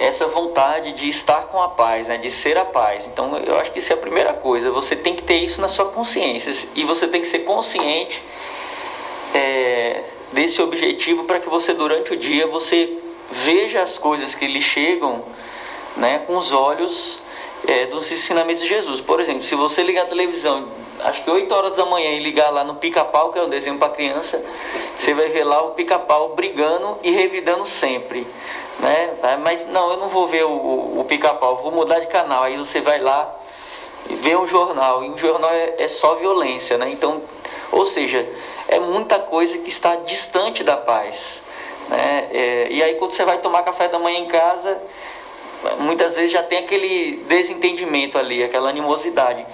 essa 0.01 0.25
vontade 0.25 0.93
de 0.93 1.07
estar 1.07 1.43
com 1.43 1.61
a 1.61 1.69
paz, 1.69 2.07
né? 2.07 2.17
De 2.17 2.31
ser 2.31 2.57
a 2.57 2.65
paz. 2.65 3.05
Então 3.05 3.37
eu 3.37 3.59
acho 3.59 3.71
que 3.71 3.77
isso 3.77 3.93
é 3.93 3.95
a 3.95 3.99
primeira 3.99 4.33
coisa. 4.33 4.71
Você 4.71 4.95
tem 4.95 5.15
que 5.15 5.21
ter 5.21 5.37
isso 5.37 5.61
na 5.61 5.67
sua 5.67 5.85
consciência 5.85 6.67
e 6.73 6.83
você 6.83 7.07
tem 7.07 7.21
que 7.21 7.27
ser 7.27 7.39
consciente 7.39 8.21
é, 9.35 10.03
desse 10.33 10.59
objetivo 10.59 11.25
para 11.25 11.39
que 11.39 11.47
você 11.47 11.73
durante 11.75 12.13
o 12.13 12.17
dia 12.17 12.47
você 12.47 12.97
veja 13.29 13.83
as 13.83 13.99
coisas 13.99 14.33
que 14.33 14.47
lhe 14.47 14.61
chegam, 14.61 15.23
né? 15.95 16.23
Com 16.25 16.35
os 16.35 16.51
olhos 16.51 17.19
é, 17.67 17.85
dos 17.85 18.11
ensinamentos 18.11 18.61
de 18.61 18.67
Jesus. 18.67 19.01
Por 19.01 19.19
exemplo, 19.19 19.43
se 19.43 19.55
você 19.55 19.83
ligar 19.83 20.03
a 20.03 20.05
televisão, 20.05 20.67
acho 20.99 21.23
que 21.23 21.29
8 21.29 21.53
horas 21.53 21.75
da 21.75 21.85
manhã 21.85 22.09
e 22.11 22.19
ligar 22.19 22.49
lá 22.49 22.63
no 22.63 22.75
pica-pau, 22.75 23.31
que 23.31 23.39
é 23.39 23.43
um 23.43 23.49
desenho 23.49 23.77
para 23.77 23.89
criança, 23.89 24.43
você 24.97 25.13
vai 25.13 25.29
ver 25.29 25.43
lá 25.43 25.61
o 25.61 25.71
pica-pau 25.71 26.35
brigando 26.35 26.99
e 27.03 27.11
revidando 27.11 27.65
sempre. 27.65 28.27
Né? 28.79 29.37
Mas 29.41 29.65
não, 29.67 29.91
eu 29.91 29.97
não 29.97 30.09
vou 30.09 30.27
ver 30.27 30.45
o, 30.45 30.51
o, 30.51 30.99
o 31.01 31.05
pica-pau, 31.05 31.57
vou 31.57 31.71
mudar 31.71 31.99
de 31.99 32.07
canal. 32.07 32.43
Aí 32.43 32.57
você 32.57 32.81
vai 32.81 32.99
lá 32.99 33.37
e 34.09 34.15
vê 34.15 34.35
um 34.35 34.47
jornal, 34.47 35.03
e 35.03 35.09
um 35.09 35.17
jornal 35.17 35.51
é, 35.51 35.75
é 35.77 35.87
só 35.87 36.15
violência, 36.15 36.77
né? 36.77 36.89
Então, 36.89 37.21
ou 37.71 37.85
seja, 37.85 38.27
é 38.67 38.79
muita 38.79 39.19
coisa 39.19 39.57
que 39.59 39.69
está 39.69 39.95
distante 39.97 40.63
da 40.63 40.75
paz. 40.75 41.41
Né? 41.87 42.27
É, 42.31 42.67
e 42.71 42.81
aí 42.81 42.95
quando 42.95 43.11
você 43.11 43.23
vai 43.23 43.37
tomar 43.37 43.63
café 43.63 43.87
da 43.87 43.99
manhã 43.99 44.19
em 44.19 44.27
casa, 44.27 44.81
muitas 45.79 46.15
vezes 46.15 46.31
já 46.31 46.43
tem 46.43 46.59
aquele 46.59 47.17
desentendimento 47.27 48.17
ali, 48.17 48.43
aquela 48.43 48.69
animosidade. 48.69 49.45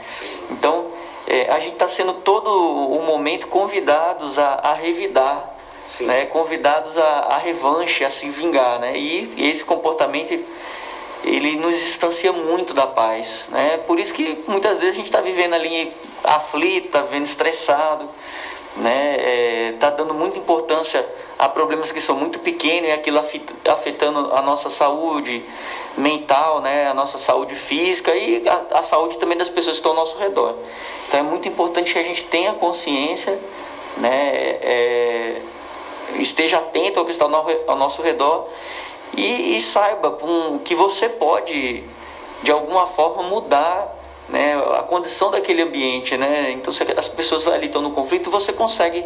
Então, 0.52 0.88
é, 1.28 1.52
a 1.52 1.60
gente 1.60 1.74
está 1.74 1.88
sendo 1.88 2.14
todo 2.14 2.50
o 2.50 3.02
momento 3.04 3.48
convidados 3.48 4.40
a, 4.40 4.54
a 4.56 4.74
revidar, 4.74 5.54
né? 6.00 6.26
convidados 6.26 6.98
a, 6.98 7.04
a, 7.04 7.38
revanche, 7.38 8.06
a 8.06 8.10
se 8.10 8.30
vingar. 8.30 8.80
Né? 8.80 8.98
E, 8.98 9.30
e, 9.36 9.50
esse 9.50 9.64
comportamento 9.64 10.40
ele 11.24 11.58
nos 11.58 11.76
distancia 11.78 12.32
muito 12.32 12.74
da 12.74 12.88
paz. 12.88 13.50
Né? 13.52 13.78
Por 13.86 14.00
isso 14.00 14.14
que 14.14 14.42
muitas 14.48 14.80
vezes 14.80 14.96
a 14.96 14.98
gente 14.98 15.08
está 15.08 15.20
vivendo 15.20 15.54
ali 15.54 15.92
aflito, 16.24 16.88
está 16.88 17.02
vivendo 17.02 17.26
estressado, 17.26 18.10
né? 18.78 19.16
É, 19.20 19.74
tá 19.80 19.90
dando 19.90 20.14
muita 20.14 20.40
importância 20.40 21.06
a 21.38 21.50
problemas 21.50 21.92
que 21.92 22.00
são 22.02 22.16
muito 22.16 22.40
pequenos 22.40 22.90
e 22.90 22.92
aquilo 22.92 23.20
afetando 23.66 24.34
a 24.34 24.42
nossa 24.42 24.70
saúde 24.70 25.44
mental, 25.98 26.62
né? 26.62 26.88
A 26.88 26.94
nossa 26.94 27.18
saúde 27.18 27.56
física 27.56 28.16
e 28.16 28.48
a, 28.48 28.80
a 28.80 28.84
saúde 28.84 29.18
também 29.18 29.38
das 29.38 29.50
pessoas 29.50 29.76
que 29.76 29.80
estão 29.80 29.92
ao 29.92 29.98
nosso 29.98 30.18
redor. 30.18 30.56
Então 31.08 31.20
é 31.20 31.24
muito 31.24 31.48
importante 31.48 31.94
que 31.94 32.00
a 32.00 32.04
gente 32.04 32.24
tenha 32.26 32.54
consciência, 32.54 33.40
né? 33.98 34.30
É, 34.62 35.42
esteja 36.20 36.58
atento 36.58 37.00
ao 37.00 37.06
que 37.06 37.12
está 37.12 37.26
ao 37.26 37.76
nosso 37.76 38.02
redor 38.02 38.48
e, 39.16 39.56
e 39.56 39.60
saiba 39.60 40.18
um, 40.24 40.60
que 40.60 40.76
você 40.76 41.10
pode 41.10 41.84
de 42.44 42.52
alguma 42.52 42.86
forma 42.86 43.24
mudar 43.24 43.97
né, 44.30 44.56
a 44.78 44.84
condição 44.84 45.32
daquele 45.32 45.62
ambiente, 45.62 46.18
né? 46.18 46.52
Então 46.52 46.72
se 46.74 46.84
as 46.98 47.08
pessoas 47.08 47.48
ali 47.48 47.68
estão 47.68 47.82
no 47.82 47.92
conflito, 47.92 48.30
você 48.30 48.52
consegue 48.52 49.06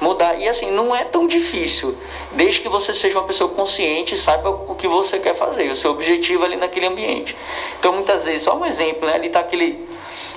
mudar. 0.00 0.38
E 0.38 0.48
assim, 0.48 0.70
não 0.70 0.94
é 0.94 1.04
tão 1.04 1.26
difícil, 1.26 1.96
desde 2.32 2.60
que 2.60 2.68
você 2.68 2.94
seja 2.94 3.18
uma 3.18 3.26
pessoa 3.26 3.50
consciente 3.50 4.14
e 4.14 4.18
saiba 4.18 4.50
o 4.50 4.74
que 4.74 4.86
você 4.86 5.18
quer 5.18 5.34
fazer, 5.34 5.70
o 5.70 5.76
seu 5.76 5.90
objetivo 5.90 6.44
ali 6.44 6.56
naquele 6.56 6.86
ambiente. 6.86 7.36
Então 7.78 7.92
muitas 7.92 8.24
vezes, 8.24 8.42
só 8.42 8.56
um 8.56 8.64
exemplo, 8.64 9.06
né? 9.06 9.14
Ali 9.14 9.26
está 9.26 9.40
aquele, 9.40 9.88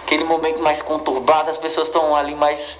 aquele 0.03 0.23
momento 0.23 0.61
mais 0.61 0.82
conturbado, 0.82 1.49
as 1.49 1.57
pessoas 1.57 1.88
estão 1.88 2.15
ali 2.15 2.34
mais 2.34 2.80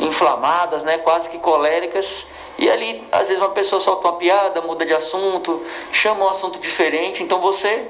inflamadas, 0.00 0.82
né? 0.82 0.98
Quase 0.98 1.28
que 1.28 1.38
coléricas. 1.38 2.26
E 2.58 2.70
ali, 2.70 3.02
às 3.10 3.28
vezes, 3.28 3.42
uma 3.42 3.50
pessoa 3.50 3.80
solta 3.80 4.08
uma 4.08 4.16
piada, 4.16 4.60
muda 4.60 4.86
de 4.86 4.94
assunto, 4.94 5.62
chama 5.92 6.24
um 6.24 6.28
assunto 6.28 6.60
diferente. 6.60 7.22
Então 7.22 7.40
você 7.40 7.86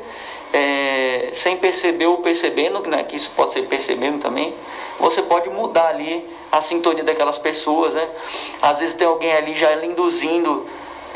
é, 0.55 1.31
sem 1.33 1.57
perceber 1.57 2.07
ou 2.07 2.19
percebendo, 2.19 2.81
né, 2.89 3.03
que 3.03 3.17
isso 3.17 3.31
pode 3.35 3.53
ser 3.53 3.63
percebendo 3.67 4.21
também, 4.21 4.55
você 5.01 5.21
pode 5.21 5.51
mudar 5.51 5.89
ali 5.89 6.25
a 6.53 6.61
sintonia 6.61 7.03
daquelas 7.03 7.39
pessoas. 7.39 7.95
Né? 7.95 8.09
Às 8.63 8.79
vezes 8.79 8.95
tem 8.95 9.07
alguém 9.07 9.33
ali 9.33 9.57
já 9.57 9.75
induzindo, 9.85 10.65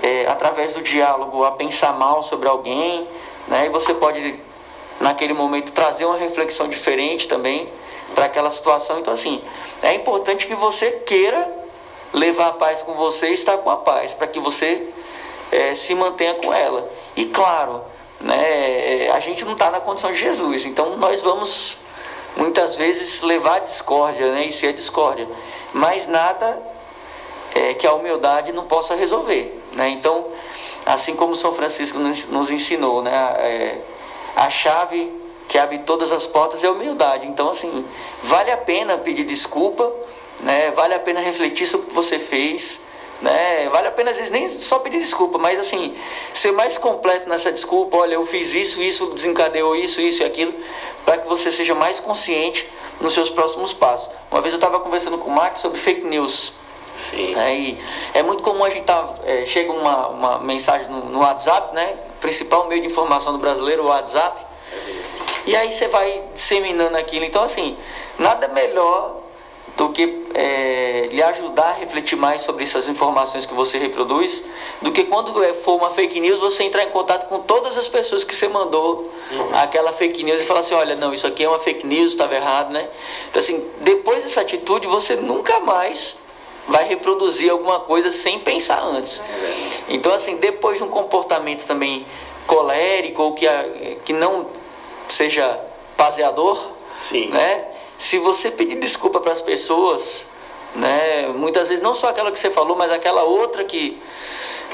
é, 0.02 0.26
através 0.26 0.74
do 0.74 0.82
diálogo, 0.82 1.44
a 1.44 1.52
pensar 1.52 1.92
mal 1.92 2.22
sobre 2.22 2.48
alguém, 2.48 3.06
né? 3.46 3.66
e 3.66 3.68
você 3.68 3.94
pode, 3.94 4.38
naquele 5.00 5.32
momento, 5.32 5.72
trazer 5.72 6.04
uma 6.04 6.16
reflexão 6.16 6.68
diferente 6.68 7.28
também 7.28 7.68
para 8.16 8.24
aquela 8.24 8.50
situação. 8.50 8.98
Então, 8.98 9.12
assim, 9.12 9.40
é 9.82 9.94
importante 9.94 10.48
que 10.48 10.54
você 10.56 10.90
queira 11.06 11.57
levar 12.12 12.48
a 12.48 12.52
paz 12.52 12.82
com 12.82 12.94
você 12.94 13.30
e 13.30 13.34
estar 13.34 13.58
com 13.58 13.70
a 13.70 13.76
paz, 13.76 14.14
para 14.14 14.26
que 14.26 14.38
você 14.38 14.86
é, 15.50 15.74
se 15.74 15.94
mantenha 15.94 16.34
com 16.34 16.52
ela. 16.52 16.90
E 17.16 17.26
claro, 17.26 17.82
né, 18.20 19.06
é, 19.06 19.10
a 19.10 19.18
gente 19.20 19.44
não 19.44 19.52
está 19.52 19.70
na 19.70 19.80
condição 19.80 20.12
de 20.12 20.18
Jesus. 20.18 20.64
Então 20.64 20.96
nós 20.96 21.22
vamos 21.22 21.76
muitas 22.36 22.74
vezes 22.74 23.22
levar 23.22 23.56
a 23.56 23.58
discórdia 23.60 24.32
né, 24.32 24.46
e 24.46 24.52
ser 24.52 24.68
a 24.68 24.72
discórdia. 24.72 25.28
Mas 25.72 26.06
nada 26.06 26.60
é, 27.54 27.74
que 27.74 27.86
a 27.86 27.92
humildade 27.92 28.52
não 28.52 28.64
possa 28.64 28.94
resolver. 28.94 29.62
Né? 29.72 29.90
Então, 29.90 30.26
assim 30.86 31.14
como 31.14 31.36
São 31.36 31.52
Francisco 31.52 31.98
nos 31.98 32.50
ensinou, 32.50 33.02
né, 33.02 33.12
é, 33.38 33.80
a 34.36 34.48
chave 34.50 35.12
que 35.48 35.58
abre 35.58 35.78
todas 35.78 36.12
as 36.12 36.26
portas 36.26 36.62
é 36.62 36.66
a 36.66 36.70
humildade. 36.70 37.26
Então, 37.26 37.48
assim, 37.48 37.84
vale 38.22 38.50
a 38.50 38.56
pena 38.56 38.98
pedir 38.98 39.24
desculpa, 39.24 39.90
né, 40.40 40.70
vale 40.70 40.94
a 40.94 41.00
pena 41.00 41.20
refletir 41.20 41.66
sobre 41.66 41.86
o 41.86 41.88
que 41.88 41.94
você 41.94 42.18
fez 42.18 42.80
né? 43.20 43.68
Vale 43.68 43.88
a 43.88 43.90
pena 43.90 44.10
às 44.10 44.16
vezes 44.16 44.30
nem 44.30 44.48
só 44.48 44.78
pedir 44.78 45.00
desculpa, 45.00 45.38
mas 45.38 45.58
assim, 45.58 45.96
ser 46.32 46.52
mais 46.52 46.78
completo 46.78 47.28
nessa 47.28 47.50
desculpa, 47.50 47.96
olha, 47.96 48.14
eu 48.14 48.24
fiz 48.24 48.54
isso, 48.54 48.82
isso 48.82 49.06
desencadeou 49.06 49.74
isso, 49.74 50.00
isso 50.00 50.22
e 50.22 50.26
aquilo, 50.26 50.54
para 51.04 51.18
que 51.18 51.28
você 51.28 51.50
seja 51.50 51.74
mais 51.74 51.98
consciente 51.98 52.68
nos 53.00 53.12
seus 53.12 53.30
próximos 53.30 53.72
passos. 53.72 54.10
Uma 54.30 54.40
vez 54.40 54.52
eu 54.54 54.58
estava 54.58 54.78
conversando 54.80 55.18
com 55.18 55.28
o 55.28 55.34
Max 55.34 55.60
sobre 55.60 55.78
fake 55.78 56.06
news. 56.06 56.52
Sim. 56.96 57.34
É, 57.36 57.54
e 57.54 57.78
é 58.12 58.22
muito 58.22 58.42
comum 58.42 58.64
a 58.64 58.70
gente 58.70 58.84
tá, 58.84 59.14
é, 59.24 59.46
chega 59.46 59.72
uma, 59.72 60.08
uma 60.08 60.38
mensagem 60.40 60.88
no, 60.88 61.04
no, 61.04 61.20
WhatsApp, 61.20 61.72
né? 61.72 61.96
Principal 62.20 62.66
meio 62.66 62.82
de 62.82 62.88
informação 62.88 63.32
do 63.32 63.38
brasileiro, 63.38 63.84
o 63.84 63.86
WhatsApp. 63.86 64.44
E 65.46 65.54
aí 65.54 65.70
você 65.70 65.86
vai 65.86 66.24
disseminando 66.34 66.96
aquilo. 66.96 67.24
Então, 67.24 67.44
assim, 67.44 67.76
nada 68.18 68.48
melhor 68.48 69.17
do 69.78 69.90
que 69.90 70.24
é, 70.34 71.08
lhe 71.12 71.22
ajudar 71.22 71.68
a 71.68 71.72
refletir 71.72 72.16
mais 72.18 72.42
sobre 72.42 72.64
essas 72.64 72.88
informações 72.88 73.46
que 73.46 73.54
você 73.54 73.78
reproduz, 73.78 74.42
do 74.82 74.90
que 74.90 75.04
quando 75.04 75.42
é, 75.44 75.52
for 75.52 75.76
uma 75.76 75.88
fake 75.88 76.18
news 76.18 76.40
você 76.40 76.64
entrar 76.64 76.82
em 76.82 76.90
contato 76.90 77.28
com 77.28 77.38
todas 77.38 77.78
as 77.78 77.86
pessoas 77.86 78.24
que 78.24 78.34
você 78.34 78.48
mandou 78.48 79.08
uhum. 79.30 79.54
aquela 79.54 79.92
fake 79.92 80.24
news 80.24 80.40
e 80.40 80.44
falar 80.44 80.60
assim, 80.60 80.74
olha, 80.74 80.96
não, 80.96 81.14
isso 81.14 81.28
aqui 81.28 81.44
é 81.44 81.48
uma 81.48 81.60
fake 81.60 81.86
news, 81.86 82.10
estava 82.10 82.34
errado, 82.34 82.72
né? 82.72 82.88
Então 83.30 83.38
assim, 83.38 83.64
depois 83.80 84.24
dessa 84.24 84.40
atitude 84.40 84.88
você 84.88 85.14
nunca 85.14 85.60
mais 85.60 86.16
vai 86.66 86.84
reproduzir 86.84 87.48
alguma 87.48 87.78
coisa 87.78 88.10
sem 88.10 88.40
pensar 88.40 88.82
antes. 88.82 89.22
Então 89.88 90.12
assim, 90.12 90.38
depois 90.38 90.78
de 90.78 90.84
um 90.84 90.88
comportamento 90.88 91.64
também 91.64 92.04
colérico 92.48 93.22
ou 93.22 93.32
que, 93.32 93.46
que 94.04 94.12
não 94.12 94.48
seja 95.06 95.60
paseador, 95.96 96.58
Sim. 96.96 97.28
né? 97.28 97.77
Se 97.98 98.18
você 98.18 98.50
pedir 98.50 98.78
desculpa 98.78 99.20
para 99.20 99.32
as 99.32 99.42
pessoas, 99.42 100.24
né, 100.74 101.28
muitas 101.28 101.68
vezes 101.68 101.82
não 101.82 101.92
só 101.92 102.08
aquela 102.08 102.30
que 102.30 102.38
você 102.38 102.50
falou, 102.50 102.76
mas 102.76 102.92
aquela 102.92 103.24
outra 103.24 103.64
que, 103.64 104.00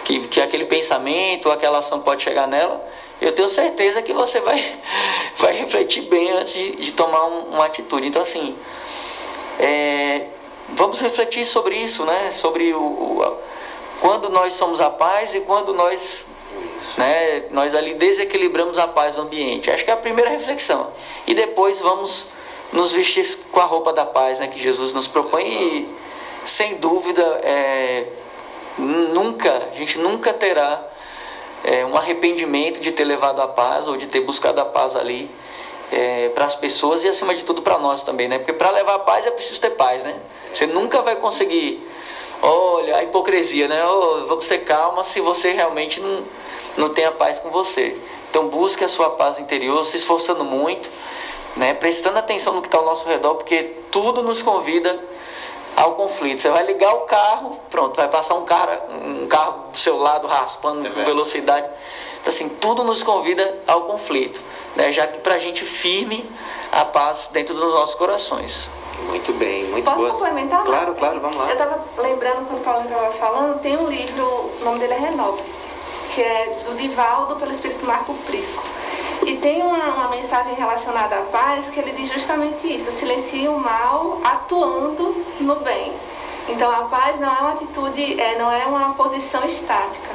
que, 0.04 0.28
que 0.28 0.40
aquele 0.40 0.66
pensamento, 0.66 1.50
aquela 1.50 1.78
ação 1.78 2.00
pode 2.00 2.22
chegar 2.22 2.46
nela, 2.46 2.86
eu 3.20 3.32
tenho 3.32 3.48
certeza 3.48 4.02
que 4.02 4.12
você 4.12 4.40
vai, 4.40 4.62
vai 5.38 5.54
refletir 5.54 6.02
bem 6.02 6.30
antes 6.32 6.52
de, 6.52 6.76
de 6.76 6.92
tomar 6.92 7.24
um, 7.26 7.54
uma 7.54 7.64
atitude. 7.64 8.06
Então, 8.06 8.20
assim, 8.20 8.54
é, 9.58 10.26
vamos 10.70 11.00
refletir 11.00 11.44
sobre 11.44 11.76
isso, 11.76 12.04
né? 12.04 12.30
Sobre 12.30 12.74
o, 12.74 12.80
o, 12.80 13.38
quando 14.00 14.28
nós 14.28 14.54
somos 14.54 14.80
a 14.80 14.90
paz 14.90 15.34
e 15.34 15.40
quando 15.40 15.72
nós 15.72 16.26
né, 16.96 17.44
nós 17.50 17.74
ali 17.74 17.94
desequilibramos 17.94 18.78
a 18.78 18.86
paz 18.86 19.16
no 19.16 19.22
ambiente. 19.22 19.70
Acho 19.70 19.84
que 19.84 19.90
é 19.90 19.94
a 19.94 19.96
primeira 19.96 20.30
reflexão. 20.30 20.92
E 21.26 21.34
depois 21.34 21.80
vamos 21.80 22.28
nos 22.74 22.92
vestir 22.92 23.24
com 23.52 23.60
a 23.60 23.64
roupa 23.64 23.92
da 23.92 24.04
paz 24.04 24.40
né, 24.40 24.48
que 24.48 24.58
Jesus 24.58 24.92
nos 24.92 25.06
propõe 25.06 25.44
e, 25.44 25.88
sem 26.44 26.74
dúvida, 26.74 27.22
é, 27.44 28.08
nunca, 28.76 29.68
a 29.72 29.76
gente 29.76 29.96
nunca 29.96 30.34
terá 30.34 30.84
é, 31.62 31.86
um 31.86 31.96
arrependimento 31.96 32.80
de 32.80 32.90
ter 32.90 33.04
levado 33.04 33.40
a 33.40 33.46
paz 33.46 33.86
ou 33.86 33.96
de 33.96 34.08
ter 34.08 34.20
buscado 34.20 34.60
a 34.60 34.64
paz 34.64 34.96
ali 34.96 35.30
é, 35.92 36.30
para 36.30 36.46
as 36.46 36.56
pessoas 36.56 37.04
e, 37.04 37.08
acima 37.08 37.32
de 37.36 37.44
tudo, 37.44 37.62
para 37.62 37.78
nós 37.78 38.02
também, 38.02 38.26
né? 38.26 38.38
Porque 38.38 38.52
para 38.52 38.72
levar 38.72 38.96
a 38.96 38.98
paz 38.98 39.24
é 39.24 39.30
preciso 39.30 39.60
ter 39.60 39.70
paz, 39.70 40.02
né? 40.02 40.16
Você 40.52 40.66
nunca 40.66 41.00
vai 41.00 41.14
conseguir, 41.14 41.80
olha, 42.42 42.96
a 42.96 43.04
hipocrisia, 43.04 43.68
né? 43.68 43.86
Oh, 43.86 44.26
vamos 44.26 44.48
ter 44.48 44.58
calma 44.58 45.04
se 45.04 45.20
você 45.20 45.52
realmente 45.52 46.00
não, 46.00 46.24
não 46.76 46.88
tem 46.88 47.04
a 47.04 47.12
paz 47.12 47.38
com 47.38 47.50
você. 47.50 47.96
Então, 48.28 48.48
busque 48.48 48.82
a 48.82 48.88
sua 48.88 49.10
paz 49.10 49.38
interior, 49.38 49.86
se 49.86 49.96
esforçando 49.96 50.44
muito 50.44 50.90
né? 51.57 51.74
prestando 51.74 52.18
atenção 52.18 52.55
no 52.55 52.62
que 52.62 52.68
está 52.68 52.78
ao 52.78 52.84
nosso 52.84 53.07
redor, 53.07 53.34
porque 53.36 53.76
tudo 53.90 54.22
nos 54.22 54.42
convida 54.42 54.98
ao 55.76 55.94
conflito. 55.94 56.40
Você 56.40 56.50
vai 56.50 56.64
ligar 56.64 56.94
o 56.94 57.00
carro, 57.00 57.61
pronto, 57.70 57.96
vai 57.96 58.09
passar 58.09 58.34
um 58.34 58.44
cara, 58.44 58.84
um 59.05 59.26
carro 59.26 59.70
do 59.70 59.76
seu 59.76 59.98
lado 59.98 60.26
raspando 60.26 60.86
é 60.86 60.90
com 60.90 61.05
velocidade. 61.05 61.66
Então, 62.20 62.32
assim, 62.32 62.48
tudo 62.48 62.84
nos 62.84 63.02
convida 63.02 63.59
ao 63.66 63.82
conflito, 63.82 64.42
né? 64.76 64.90
já 64.92 65.07
que 65.07 65.18
para 65.18 65.34
a 65.34 65.38
gente 65.38 65.64
firme 65.64 66.28
a 66.72 66.84
paz 66.84 67.28
dentro 67.32 67.55
dos 67.55 67.74
nossos 67.74 67.94
corações. 67.94 68.70
Muito 69.09 69.32
bem, 69.34 69.64
muito 69.64 69.84
Posso 69.84 69.96
boa. 69.98 70.11
complementar? 70.11 70.64
Claro, 70.64 70.94
claro, 70.94 71.20
vamos 71.20 71.36
lá. 71.36 71.46
Eu 71.46 71.52
estava 71.52 71.84
lembrando 71.98 72.46
quando 72.46 72.61
o 72.61 72.64
Paulo 72.64 72.84
estava 72.84 73.12
falando, 73.12 73.61
tem 73.61 73.76
um 73.76 73.88
livro, 73.88 74.24
o 74.61 74.64
nome 74.64 74.78
dele 74.78 74.94
é 74.94 74.98
Renove-se, 74.98 75.66
que 76.14 76.22
é 76.22 76.62
do 76.64 76.76
Divaldo 76.76 77.36
pelo 77.36 77.52
Espírito 77.52 77.84
Marco 77.84 78.14
Prisco. 78.26 78.62
E 79.26 79.36
tem 79.38 79.62
uma, 79.62 79.94
uma, 79.94 80.08
mensagem 80.08 80.54
relacionada 80.54 81.16
à 81.16 81.22
paz 81.22 81.68
que 81.70 81.80
ele 81.80 81.92
diz 81.92 82.08
justamente 82.08 82.72
isso: 82.72 82.92
silencia 82.92 83.50
o 83.50 83.58
mal 83.58 84.20
atuando 84.22 85.24
no 85.40 85.56
bem. 85.56 85.92
Então 86.48 86.70
a 86.70 86.84
paz 86.84 87.18
não 87.18 87.28
é 87.28 87.40
uma 87.40 87.52
atitude, 87.52 88.20
é, 88.20 88.38
não 88.38 88.52
é 88.52 88.66
uma 88.66 88.94
posição 88.94 89.44
estática, 89.46 90.10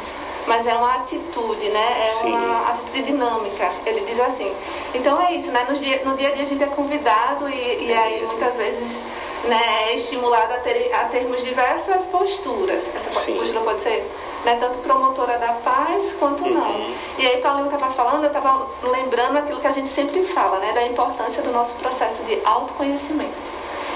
mas 0.47 0.68
é 0.68 0.74
uma 0.76 0.95
atitude, 0.95 1.70
né? 1.70 2.02
É 2.02 2.04
Sim. 2.04 2.30
uma 2.30 2.70
atitude 2.70 3.04
dinâmica. 3.04 3.72
Ele 3.86 4.02
diz 4.02 4.20
assim. 4.20 4.54
Então 4.93 5.20
é 5.22 5.34
isso, 5.34 5.52
né? 5.52 5.66
No 5.68 5.76
dia, 5.76 6.02
no 6.06 6.16
dia 6.16 6.30
a 6.30 6.32
dia 6.32 6.43
a 6.43 6.47
gente 6.47 6.64
é 6.64 6.68
convidado 6.68 7.50
e, 7.50 7.86
e 7.86 7.91
é 7.91 7.97
aí 7.97 8.26
muitas 8.28 8.56
vezes 8.56 9.02
né, 9.45 9.89
é 9.89 9.95
estimulado 9.95 10.54
a, 10.54 10.58
ter, 10.60 10.93
a 10.93 11.06
termos 11.06 11.43
diversas 11.43 12.06
posturas. 12.06 12.88
Essa 12.95 13.12
Sim. 13.12 13.38
postura 13.38 13.62
pode 13.62 13.82
ser 13.82 14.08
né, 14.46 14.58
tanto 14.60 14.78
promotora 14.80 15.38
da 15.38 15.54
paz 15.54 16.14
quanto 16.20 16.44
uhum. 16.44 16.54
não. 16.54 16.94
E 17.18 17.28
aí 17.28 17.42
Paulinho 17.42 17.66
estava 17.66 17.92
falando, 17.94 18.24
eu 18.24 18.28
estava 18.28 18.68
lembrando 18.84 19.38
aquilo 19.38 19.60
que 19.60 19.68
a 19.68 19.72
gente 19.72 19.90
sempre 19.90 20.24
fala, 20.28 20.60
né, 20.60 20.74
da 20.74 20.84
importância 20.86 21.42
do 21.42 21.52
nosso 21.52 21.76
processo 21.76 22.24
de 22.24 22.40
autoconhecimento. 22.46 23.34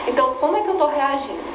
Então, 0.07 0.33
como 0.35 0.57
é 0.57 0.61
que 0.61 0.67
eu 0.67 0.73
estou 0.73 0.89
reagindo? 0.89 1.53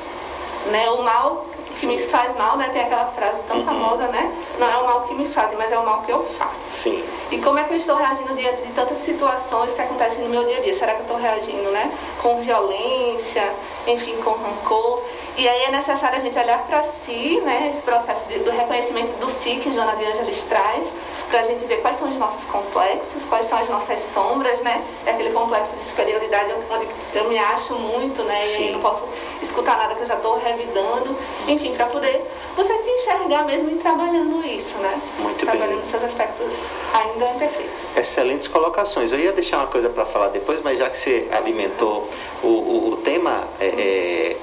Né, 0.71 0.89
o 0.91 1.03
mal 1.03 1.47
que 1.71 1.87
me 1.87 1.99
faz 1.99 2.37
mal, 2.37 2.57
né? 2.57 2.69
Tem 2.71 2.83
aquela 2.83 3.07
frase 3.07 3.41
tão 3.49 3.59
uhum. 3.59 3.65
famosa, 3.65 4.07
né? 4.09 4.33
Não 4.59 4.71
é 4.71 4.77
o 4.77 4.85
mal 4.85 5.03
que 5.03 5.15
me 5.15 5.29
fazem, 5.29 5.57
mas 5.57 5.71
é 5.73 5.79
o 5.79 5.85
mal 5.85 6.03
que 6.03 6.13
eu 6.13 6.25
faço. 6.39 6.77
Sim. 6.77 7.05
E 7.31 7.39
como 7.39 7.59
é 7.59 7.65
que 7.65 7.73
eu 7.73 7.77
estou 7.77 7.97
reagindo 7.97 8.35
diante 8.35 8.63
de 8.63 8.73
tantas 8.73 8.99
situações 8.99 9.73
que 9.73 9.81
acontecem 9.81 10.25
no 10.25 10.31
meu 10.31 10.45
dia 10.45 10.59
a 10.59 10.61
dia? 10.61 10.75
Será 10.75 10.95
que 10.95 11.01
eu 11.01 11.03
estou 11.03 11.17
reagindo, 11.19 11.71
né? 11.71 11.91
Com 12.23 12.41
violência, 12.43 13.53
enfim, 13.87 14.17
com 14.23 14.31
rancor? 14.31 15.03
E 15.37 15.49
aí 15.49 15.65
é 15.65 15.71
necessário 15.71 16.17
a 16.17 16.21
gente 16.21 16.39
olhar 16.39 16.65
para 16.65 16.83
si, 16.83 17.41
né? 17.45 17.71
Esse 17.73 17.83
processo 17.83 18.27
de, 18.27 18.41
do 18.41 18.51
reconhecimento 18.51 19.17
do 19.19 19.29
si 19.29 19.57
que 19.57 19.73
Joana 19.73 19.95
de 19.97 20.05
Angelis 20.05 20.43
traz, 20.43 20.91
para 21.31 21.41
a 21.41 21.43
gente 21.43 21.65
ver 21.67 21.81
quais 21.83 21.97
são 21.97 22.09
os 22.09 22.17
nossos 22.17 22.45
complexos, 22.47 23.25
quais 23.27 23.47
são 23.47 23.59
as 23.59 23.69
nossas 23.69 24.01
sombras, 24.01 24.61
né? 24.61 24.83
É 25.07 25.11
aquele 25.11 25.31
complexo 25.31 25.77
de 25.77 25.85
superioridade 25.85 26.53
onde 26.71 26.89
eu 27.15 27.29
me 27.29 27.39
acho 27.39 27.75
muito, 27.75 28.23
né? 28.25 28.43
Sim. 28.43 28.69
E 28.69 28.73
não 28.73 28.81
posso 28.81 29.07
escutar 29.43 29.77
nada 29.77 29.95
que 29.95 30.03
eu 30.03 30.07
já 30.07 30.15
estou 30.15 30.39
revidando. 30.39 31.17
Enfim, 31.47 31.58
para 31.77 31.87
poder 31.87 32.25
você 32.57 32.77
se 32.79 32.91
enxergar 32.91 33.45
mesmo 33.45 33.71
em 33.71 33.79
trabalhando 33.79 34.45
isso, 34.45 34.77
né? 34.79 35.01
Muito 35.19 35.45
trabalhando 35.45 35.83
bem. 35.83 35.85
seus 35.85 36.03
aspectos 36.03 36.55
ainda 36.93 37.31
imperfeitos. 37.31 37.97
Excelentes 37.97 38.49
colocações. 38.49 39.13
Eu 39.13 39.19
ia 39.19 39.33
deixar 39.33 39.59
uma 39.59 39.67
coisa 39.67 39.89
para 39.89 40.05
falar 40.05 40.29
depois, 40.29 40.61
mas 40.63 40.79
já 40.79 40.89
que 40.91 40.99
você 40.99 41.29
alimentou 41.31 42.09
o, 42.43 42.47
o, 42.47 42.93
o 42.93 42.97
tema. 42.99 43.45
É, 43.61 43.67
é 43.67 44.37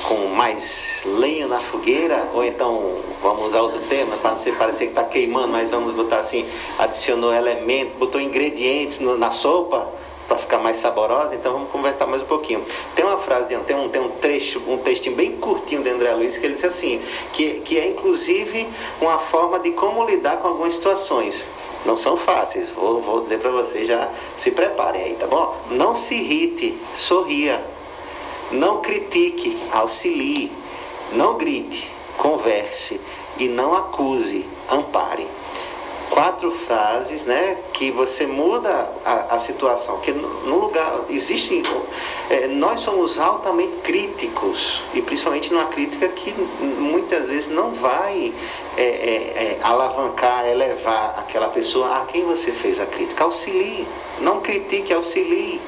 com 0.00 0.28
mais 0.28 1.02
lenha 1.04 1.46
na 1.46 1.60
fogueira, 1.60 2.28
ou 2.32 2.42
então 2.42 2.96
vamos 3.22 3.48
usar 3.48 3.60
outro 3.60 3.80
tema, 3.80 4.16
para 4.16 4.30
não 4.30 4.38
ser 4.38 4.56
parecer 4.56 4.86
que 4.86 4.92
está 4.92 5.04
queimando, 5.04 5.48
mas 5.48 5.68
vamos 5.68 5.94
botar 5.94 6.20
assim, 6.20 6.48
adicionou 6.78 7.34
elementos, 7.34 7.96
botou 7.96 8.18
ingredientes 8.18 8.98
no, 9.00 9.18
na 9.18 9.30
sopa 9.30 9.88
para 10.30 10.38
ficar 10.38 10.58
mais 10.58 10.78
saborosa, 10.78 11.34
então 11.34 11.52
vamos 11.52 11.70
conversar 11.70 12.06
mais 12.06 12.22
um 12.22 12.26
pouquinho. 12.26 12.64
Tem 12.94 13.04
uma 13.04 13.18
frase, 13.18 13.54
tem 13.66 13.76
um, 13.76 13.88
tem 13.88 14.00
um 14.00 14.08
trecho, 14.08 14.62
um 14.66 14.78
textinho 14.78 15.16
bem 15.16 15.32
curtinho 15.36 15.82
de 15.82 15.90
André 15.90 16.12
Luiz 16.14 16.38
que 16.38 16.46
ele 16.46 16.54
diz 16.54 16.64
assim, 16.64 17.02
que, 17.32 17.60
que 17.60 17.78
é 17.78 17.88
inclusive 17.88 18.68
uma 19.00 19.18
forma 19.18 19.58
de 19.58 19.72
como 19.72 20.04
lidar 20.04 20.36
com 20.38 20.48
algumas 20.48 20.74
situações. 20.74 21.44
Não 21.84 21.96
são 21.96 22.16
fáceis, 22.16 22.68
vou, 22.70 23.00
vou 23.00 23.22
dizer 23.22 23.40
para 23.40 23.50
vocês, 23.50 23.88
já 23.88 24.08
se 24.36 24.50
preparem 24.50 25.02
aí, 25.02 25.14
tá 25.14 25.26
bom? 25.26 25.56
Não 25.70 25.94
se 25.94 26.14
irrite, 26.14 26.78
sorria 26.94 27.62
não 28.50 28.80
critique, 28.80 29.56
auxilie. 29.70 30.50
Não 31.12 31.38
grite, 31.38 31.88
converse. 32.18 33.00
E 33.38 33.48
não 33.48 33.74
acuse, 33.74 34.44
ampare. 34.68 35.26
Quatro 36.10 36.50
frases, 36.50 37.24
né, 37.24 37.56
que 37.72 37.90
você 37.90 38.26
muda 38.26 38.90
a, 39.04 39.34
a 39.36 39.38
situação. 39.38 40.00
Que 40.00 40.12
no, 40.12 40.58
lugar 40.60 41.04
existe, 41.08 41.62
é, 42.28 42.48
nós 42.48 42.80
somos 42.80 43.18
altamente 43.18 43.76
críticos 43.76 44.82
e 44.92 45.00
principalmente 45.00 45.52
numa 45.52 45.66
crítica 45.66 46.08
que 46.08 46.32
muitas 46.32 47.28
vezes 47.28 47.48
não 47.48 47.72
vai 47.72 48.34
é, 48.76 48.82
é, 48.82 48.84
é 48.84 49.58
alavancar, 49.62 50.46
elevar 50.46 51.14
aquela 51.18 51.48
pessoa 51.48 52.02
a 52.02 52.04
quem 52.06 52.24
você 52.24 52.52
fez 52.52 52.80
a 52.80 52.86
crítica. 52.86 53.24
Auxilie, 53.24 53.86
não 54.20 54.40
critique, 54.40 54.92
auxilie. 54.92 55.60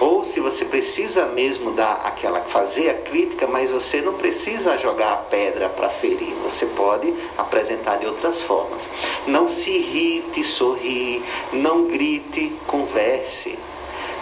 Ou 0.00 0.24
se 0.24 0.40
você 0.40 0.64
precisa 0.64 1.26
mesmo 1.26 1.72
dar 1.72 2.00
aquela 2.06 2.40
fazer 2.40 2.88
a 2.88 2.94
crítica, 2.94 3.46
mas 3.46 3.70
você 3.70 4.00
não 4.00 4.14
precisa 4.14 4.78
jogar 4.78 5.12
a 5.12 5.16
pedra 5.16 5.68
para 5.68 5.90
ferir. 5.90 6.34
Você 6.42 6.64
pode 6.64 7.12
apresentar 7.36 7.98
de 7.98 8.06
outras 8.06 8.40
formas. 8.40 8.88
Não 9.26 9.46
se 9.46 9.70
irrite, 9.70 10.42
sorri, 10.42 11.22
não 11.52 11.86
grite, 11.86 12.50
converse. 12.66 13.58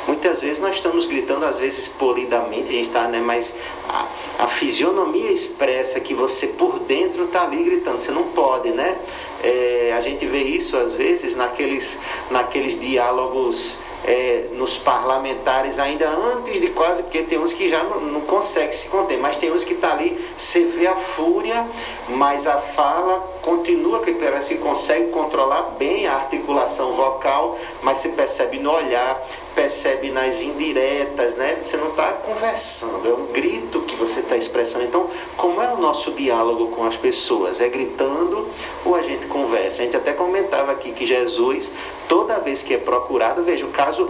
Muitas 0.08 0.40
vezes 0.40 0.60
nós 0.60 0.74
estamos 0.74 1.04
gritando, 1.04 1.44
às 1.44 1.58
vezes 1.58 1.86
polidamente, 1.86 2.70
a 2.70 2.72
gente 2.72 2.88
está, 2.88 3.06
né? 3.06 3.20
Mas 3.20 3.52
a, 3.86 4.08
a, 4.38 4.46
fisionomia 4.48 5.30
expressa 5.30 6.00
que 6.00 6.14
você 6.14 6.46
por 6.46 6.78
dentro 6.78 7.24
está 7.24 7.42
ali 7.42 7.62
gritando. 7.62 7.98
Você 7.98 8.10
não 8.10 8.24
pode, 8.28 8.70
né? 8.70 8.96
É, 9.44 9.94
a 9.96 10.00
gente 10.00 10.26
vê 10.26 10.38
isso 10.38 10.76
às 10.78 10.94
vezes 10.94 11.36
naqueles, 11.36 11.98
naqueles 12.30 12.80
diálogos 12.80 13.78
é, 14.04 14.48
nos 14.52 14.78
parlamentares 14.78 15.78
ainda 15.78 16.08
antes 16.08 16.60
de 16.60 16.68
quase, 16.68 17.02
porque 17.02 17.22
tem 17.22 17.38
uns 17.38 17.52
que 17.52 17.68
já 17.68 17.82
não, 17.82 18.00
não 18.00 18.20
consegue 18.22 18.74
se 18.74 18.88
conter, 18.88 19.18
mas 19.18 19.36
tem 19.36 19.52
uns 19.52 19.64
que 19.64 19.74
está 19.74 19.92
ali, 19.92 20.18
você 20.36 20.64
vê 20.64 20.86
a 20.86 20.96
fúria, 20.96 21.66
mas 22.08 22.46
a 22.46 22.58
fala 22.58 23.20
continua, 23.42 24.00
que 24.00 24.12
parece 24.12 24.54
que 24.54 24.60
consegue 24.60 25.10
controlar 25.10 25.62
bem 25.78 26.06
a 26.06 26.14
articulação 26.14 26.92
vocal, 26.92 27.58
mas 27.82 27.98
se 27.98 28.10
percebe 28.10 28.58
no 28.58 28.72
olhar, 28.72 29.26
percebe 29.58 30.12
nas 30.12 30.40
indiretas, 30.40 31.34
né? 31.34 31.58
Você 31.60 31.76
não 31.76 31.88
está 31.88 32.12
conversando, 32.12 33.08
é 33.08 33.12
um 33.12 33.26
grito 33.32 33.80
que 33.80 33.96
você 33.96 34.20
está 34.20 34.36
expressando. 34.36 34.84
Então, 34.84 35.10
como 35.36 35.60
é 35.60 35.68
o 35.74 35.76
nosso 35.76 36.12
diálogo 36.12 36.68
com 36.68 36.84
as 36.84 36.96
pessoas? 36.96 37.60
É 37.60 37.68
gritando 37.68 38.48
ou 38.84 38.94
a 38.94 39.02
gente 39.02 39.26
conversa? 39.26 39.82
A 39.82 39.84
gente 39.84 39.96
até 39.96 40.12
comentava 40.12 40.70
aqui 40.70 40.92
que 40.92 41.04
Jesus, 41.04 41.72
toda 42.08 42.38
vez 42.38 42.62
que 42.62 42.72
é 42.72 42.78
procurado, 42.78 43.42
veja 43.42 43.66
o 43.66 43.70
caso 43.70 44.08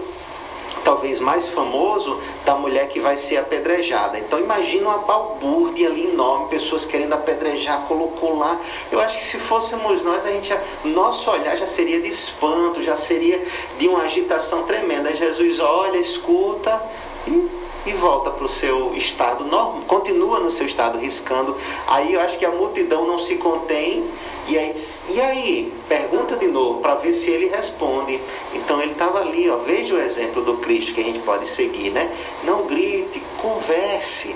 talvez 0.89 1.21
mais 1.21 1.47
famoso 1.47 2.19
da 2.47 2.55
mulher 2.55 2.89
que 2.89 2.99
vai 2.99 3.15
ser 3.15 3.37
apedrejada. 3.37 4.19
Então 4.19 4.39
imagina 4.39 4.89
uma 4.89 4.97
balbúrdia 4.97 5.87
ali 5.87 6.07
enorme, 6.07 6.49
pessoas 6.49 6.87
querendo 6.87 7.13
apedrejar, 7.13 7.83
colocou 7.83 8.39
lá. 8.39 8.59
Eu 8.91 8.99
acho 8.99 9.19
que 9.19 9.23
se 9.23 9.39
fôssemos 9.39 10.03
nós, 10.03 10.25
a 10.25 10.31
gente, 10.31 10.51
nosso 10.85 11.31
olhar 11.31 11.55
já 11.59 11.67
seria 11.67 12.01
de 12.01 12.09
espanto, 12.09 12.83
já 12.83 12.97
seria 12.97 13.43
de 13.79 13.87
uma 13.87 14.05
agitação 14.05 14.63
tremenda. 14.63 15.13
Jesus 15.13 15.61
olha, 15.61 15.99
escuta 15.99 16.83
e 17.27 17.68
e 17.89 17.93
volta 17.95 18.31
para 18.31 18.45
o 18.45 18.49
seu 18.49 18.95
estado 18.95 19.45
normal, 19.45 19.83
continua 19.87 20.39
no 20.41 20.51
seu 20.51 20.67
estado 20.67 20.99
riscando. 20.99 21.57
Aí 21.87 22.13
eu 22.13 22.21
acho 22.21 22.39
que 22.39 22.45
a 22.45 22.51
multidão 22.51 23.07
não 23.07 23.19
se 23.19 23.37
contém 23.37 24.05
e 24.47 24.59
aí, 24.59 24.73
e 25.09 25.21
aí? 25.21 25.73
Pergunta 25.89 26.37
de 26.37 26.49
novo 26.49 26.81
para 26.81 26.95
ver 26.95 27.13
se 27.13 27.31
ele 27.31 27.49
responde. 27.49 28.21
Então 28.55 28.81
ele 28.81 28.93
estava 28.93 29.21
ali, 29.21 29.49
ó, 29.49 29.57
veja 29.57 29.95
o 29.95 29.99
exemplo 29.99 30.43
do 30.43 30.57
Cristo 30.59 30.95
que 30.95 31.01
a 31.01 31.05
gente 31.05 31.19
pode 31.21 31.47
seguir, 31.47 31.91
né? 31.91 32.11
Não 32.45 32.67
grite, 32.67 33.23
converse, 33.41 34.35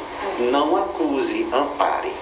não 0.51 0.77
acuse, 0.77 1.47
ampare. 1.53 2.13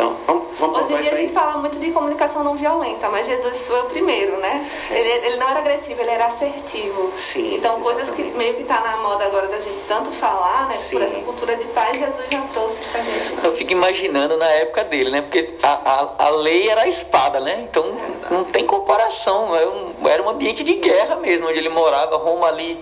Então, 0.00 0.16
vamos, 0.26 0.58
vamos 0.58 0.80
Hoje 0.80 0.94
em 0.94 1.02
dia 1.02 1.12
a 1.12 1.16
gente 1.16 1.32
fala 1.34 1.58
muito 1.58 1.78
de 1.78 1.90
comunicação 1.90 2.42
não 2.42 2.56
violenta, 2.56 3.10
mas 3.10 3.26
Jesus 3.26 3.58
foi 3.66 3.80
o 3.80 3.84
primeiro, 3.84 4.38
né? 4.38 4.66
É. 4.90 4.98
Ele, 4.98 5.26
ele 5.26 5.36
não 5.36 5.46
era 5.46 5.58
agressivo, 5.58 6.00
ele 6.00 6.10
era 6.10 6.24
assertivo. 6.24 7.12
Sim, 7.14 7.56
então, 7.56 7.78
exatamente. 7.78 7.82
coisas 7.82 8.10
que 8.14 8.22
meio 8.38 8.54
que 8.54 8.64
tá 8.64 8.80
na 8.80 8.96
moda 8.96 9.26
agora 9.26 9.48
da 9.48 9.58
gente 9.58 9.78
tanto 9.86 10.10
falar, 10.12 10.68
né? 10.68 10.72
Sim. 10.72 10.96
Por 10.96 11.04
essa 11.04 11.18
cultura 11.18 11.56
de 11.56 11.64
paz, 11.66 11.98
Jesus 11.98 12.30
já 12.30 12.40
trouxe 12.54 12.78
pra 12.90 13.02
gente. 13.02 13.44
Eu 13.44 13.52
fico 13.52 13.72
imaginando 13.72 14.38
na 14.38 14.48
época 14.48 14.84
dele, 14.84 15.10
né? 15.10 15.20
Porque 15.20 15.54
a, 15.62 15.68
a, 15.68 16.26
a 16.26 16.30
lei 16.30 16.70
era 16.70 16.82
a 16.82 16.88
espada, 16.88 17.38
né? 17.38 17.66
Então, 17.68 17.82
Verdade. 17.82 18.34
não 18.34 18.44
tem 18.44 18.64
comparação. 18.64 19.54
Era 19.54 19.68
um, 19.68 20.08
era 20.08 20.22
um 20.22 20.30
ambiente 20.30 20.64
de 20.64 20.76
guerra 20.76 21.16
mesmo, 21.16 21.46
onde 21.46 21.58
ele 21.58 21.68
morava, 21.68 22.16
Roma 22.16 22.46
ali 22.46 22.80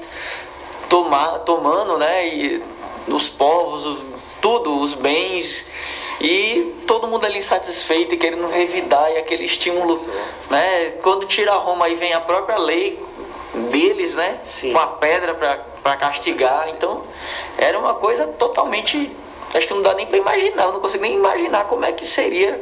tomar, 0.88 1.40
tomando, 1.40 1.98
né? 1.98 2.28
E 2.28 2.62
os 3.08 3.28
povos, 3.28 3.98
tudo, 4.40 4.78
os 4.80 4.94
bens 4.94 5.66
e 6.20 6.74
todo 6.86 7.06
mundo 7.06 7.24
ali 7.24 7.38
insatisfeito 7.38 8.14
e 8.14 8.18
querendo 8.18 8.46
revidar 8.48 9.10
e 9.12 9.18
aquele 9.18 9.44
estímulo, 9.44 10.00
né? 10.50 10.90
Quando 11.02 11.26
tira 11.26 11.52
Roma 11.54 11.88
e 11.88 11.94
vem 11.94 12.12
a 12.12 12.20
própria 12.20 12.58
lei 12.58 12.98
deles, 13.70 14.16
né? 14.16 14.40
Sim. 14.42 14.72
Com 14.72 14.78
a 14.78 14.86
pedra 14.86 15.34
para 15.34 15.96
castigar. 15.96 16.68
Então, 16.70 17.04
era 17.56 17.78
uma 17.78 17.94
coisa 17.94 18.26
totalmente 18.26 19.10
acho 19.54 19.66
que 19.66 19.74
não 19.74 19.82
dá 19.82 19.94
nem 19.94 20.06
para 20.06 20.18
imaginar, 20.18 20.64
eu 20.64 20.72
não 20.72 20.80
consigo 20.80 21.02
nem 21.02 21.14
imaginar 21.14 21.64
como 21.64 21.84
é 21.84 21.92
que 21.92 22.04
seria, 22.04 22.60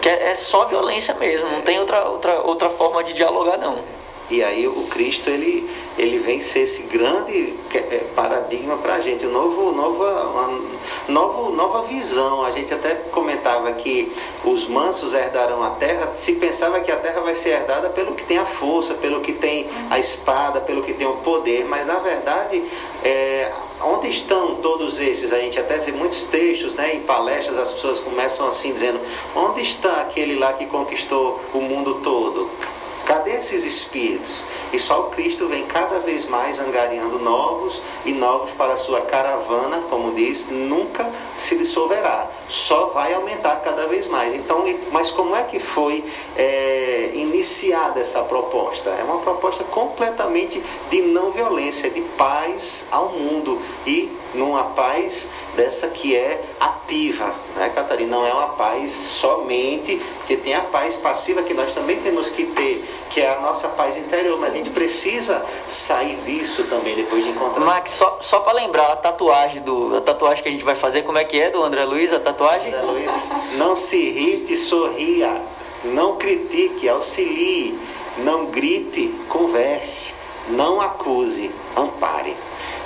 que 0.00 0.08
é, 0.08 0.30
é 0.30 0.34
só 0.34 0.66
violência 0.66 1.14
mesmo, 1.14 1.48
não 1.48 1.62
tem 1.62 1.78
outra, 1.78 2.04
outra, 2.04 2.40
outra 2.42 2.70
forma 2.70 3.02
de 3.02 3.14
dialogar 3.14 3.56
não. 3.56 3.78
E 4.30 4.42
aí 4.42 4.66
o 4.66 4.84
Cristo 4.84 5.28
ele, 5.28 5.68
ele 5.98 6.18
vem 6.18 6.40
ser 6.40 6.60
esse 6.60 6.82
grande 6.82 7.54
é, 7.74 8.04
paradigma 8.14 8.76
para 8.78 8.94
a 8.94 9.00
gente, 9.00 9.26
novo, 9.26 9.72
nova, 9.72 10.26
uma 10.26 10.60
novo, 11.08 11.50
nova 11.50 11.82
visão. 11.82 12.44
A 12.44 12.50
gente 12.50 12.72
até 12.72 12.94
comentava 12.94 13.72
que 13.74 14.12
os 14.44 14.66
mansos 14.66 15.12
herdarão 15.12 15.62
a 15.62 15.70
terra, 15.70 16.12
se 16.16 16.32
pensava 16.32 16.80
que 16.80 16.90
a 16.90 16.96
terra 16.96 17.20
vai 17.20 17.34
ser 17.34 17.50
herdada 17.50 17.90
pelo 17.90 18.14
que 18.14 18.24
tem 18.24 18.38
a 18.38 18.46
força, 18.46 18.94
pelo 18.94 19.20
que 19.20 19.32
tem 19.32 19.68
a 19.90 19.98
espada, 19.98 20.60
pelo 20.60 20.82
que 20.82 20.94
tem 20.94 21.06
o 21.06 21.16
poder, 21.16 21.64
mas 21.64 21.86
na 21.86 21.98
verdade 21.98 22.62
é, 23.04 23.52
onde 23.82 24.08
estão 24.08 24.56
todos 24.56 25.00
esses? 25.00 25.32
A 25.32 25.38
gente 25.38 25.58
até 25.58 25.78
vê 25.78 25.92
muitos 25.92 26.24
textos, 26.24 26.74
né, 26.74 26.94
em 26.94 27.00
palestras 27.00 27.58
as 27.58 27.72
pessoas 27.72 27.98
começam 27.98 28.46
assim 28.46 28.72
dizendo: 28.72 29.00
onde 29.34 29.60
está 29.60 30.00
aquele 30.00 30.38
lá 30.38 30.52
que 30.52 30.66
conquistou 30.66 31.40
o 31.52 31.60
mundo 31.60 32.00
todo? 32.02 32.48
Cadê 33.06 33.32
esses 33.32 33.64
espíritos? 33.64 34.44
E 34.72 34.78
só 34.78 35.00
o 35.00 35.10
Cristo 35.10 35.48
vem 35.48 35.66
cada 35.66 35.98
vez 35.98 36.24
mais 36.24 36.60
angariando 36.60 37.18
novos 37.18 37.80
e 38.04 38.12
novos 38.12 38.50
para 38.52 38.72
a 38.72 38.76
sua 38.76 39.02
caravana, 39.02 39.82
como 39.90 40.14
diz, 40.14 40.46
nunca 40.48 41.10
se 41.34 41.56
dissolverá, 41.56 42.30
só 42.48 42.86
vai 42.86 43.12
aumentar 43.12 43.56
cada 43.56 43.86
vez 43.86 44.06
mais. 44.08 44.34
Então, 44.34 44.64
mas 44.90 45.10
como 45.10 45.36
é 45.36 45.42
que 45.42 45.58
foi 45.58 46.04
é, 46.36 47.10
iniciada 47.14 48.00
essa 48.00 48.22
proposta? 48.22 48.90
É 48.90 49.02
uma 49.02 49.18
proposta 49.18 49.64
completamente 49.64 50.62
de 50.90 51.02
não 51.02 51.32
violência, 51.32 51.90
de 51.90 52.00
paz 52.16 52.84
ao 52.90 53.10
mundo 53.10 53.60
e 53.86 54.10
numa 54.34 54.64
paz 54.64 55.28
dessa 55.56 55.88
que 55.88 56.16
é 56.16 56.42
ativa, 56.58 57.34
né, 57.56 57.70
Catarina? 57.74 58.16
Não 58.16 58.26
é 58.26 58.32
uma 58.32 58.48
paz 58.48 58.92
somente, 58.92 60.00
porque 60.18 60.36
tem 60.36 60.54
a 60.54 60.62
paz 60.62 60.96
passiva 60.96 61.42
que 61.42 61.54
nós 61.54 61.74
também 61.74 62.00
temos 62.00 62.28
que 62.28 62.44
ter, 62.46 62.84
que 63.10 63.20
é 63.20 63.34
a 63.34 63.40
nossa 63.40 63.68
paz 63.68 63.96
interior, 63.96 64.38
mas 64.40 64.54
a 64.54 64.56
gente 64.56 64.70
precisa 64.70 65.44
sair 65.68 66.16
disso 66.24 66.64
também 66.64 66.96
depois 66.96 67.22
de 67.24 67.30
encontrar. 67.30 67.64
Max, 67.64 67.92
só, 67.92 68.18
só 68.22 68.40
para 68.40 68.54
lembrar 68.54 68.92
a 68.92 68.96
tatuagem 68.96 69.60
do 69.62 69.96
a 69.96 70.00
tatuagem 70.00 70.42
que 70.42 70.48
a 70.48 70.52
gente 70.52 70.64
vai 70.64 70.74
fazer, 70.74 71.02
como 71.02 71.18
é 71.18 71.24
que 71.24 71.40
é 71.40 71.50
do 71.50 71.62
André 71.62 71.84
Luiz, 71.84 72.12
a 72.12 72.20
tatuagem? 72.20 72.68
André 72.68 72.82
Luiz, 72.82 73.12
não 73.58 73.76
se 73.76 73.96
irrite, 73.96 74.56
sorria, 74.56 75.42
não 75.84 76.16
critique, 76.16 76.88
auxilie, 76.88 77.78
não 78.18 78.46
grite, 78.46 79.08
converse, 79.28 80.14
não 80.48 80.80
acuse, 80.80 81.50
ampare. 81.76 82.36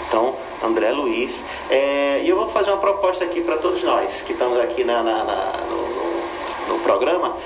Então, 0.09 0.35
André 0.63 0.91
Luiz. 0.91 1.45
É, 1.71 2.21
e 2.23 2.29
eu 2.29 2.37
vou 2.37 2.49
fazer 2.49 2.71
uma 2.71 2.81
proposta 2.81 3.25
aqui 3.25 3.41
para 3.41 3.59
todos 3.59 3.83
nós 3.83 4.23
que 4.23 4.33
estamos 4.33 4.59
aqui 4.59 4.85
na, 4.85 5.03
na, 5.03 5.25
na 5.25 5.53
no, 5.69 6.75
no 6.75 6.79
programa. 6.81 7.37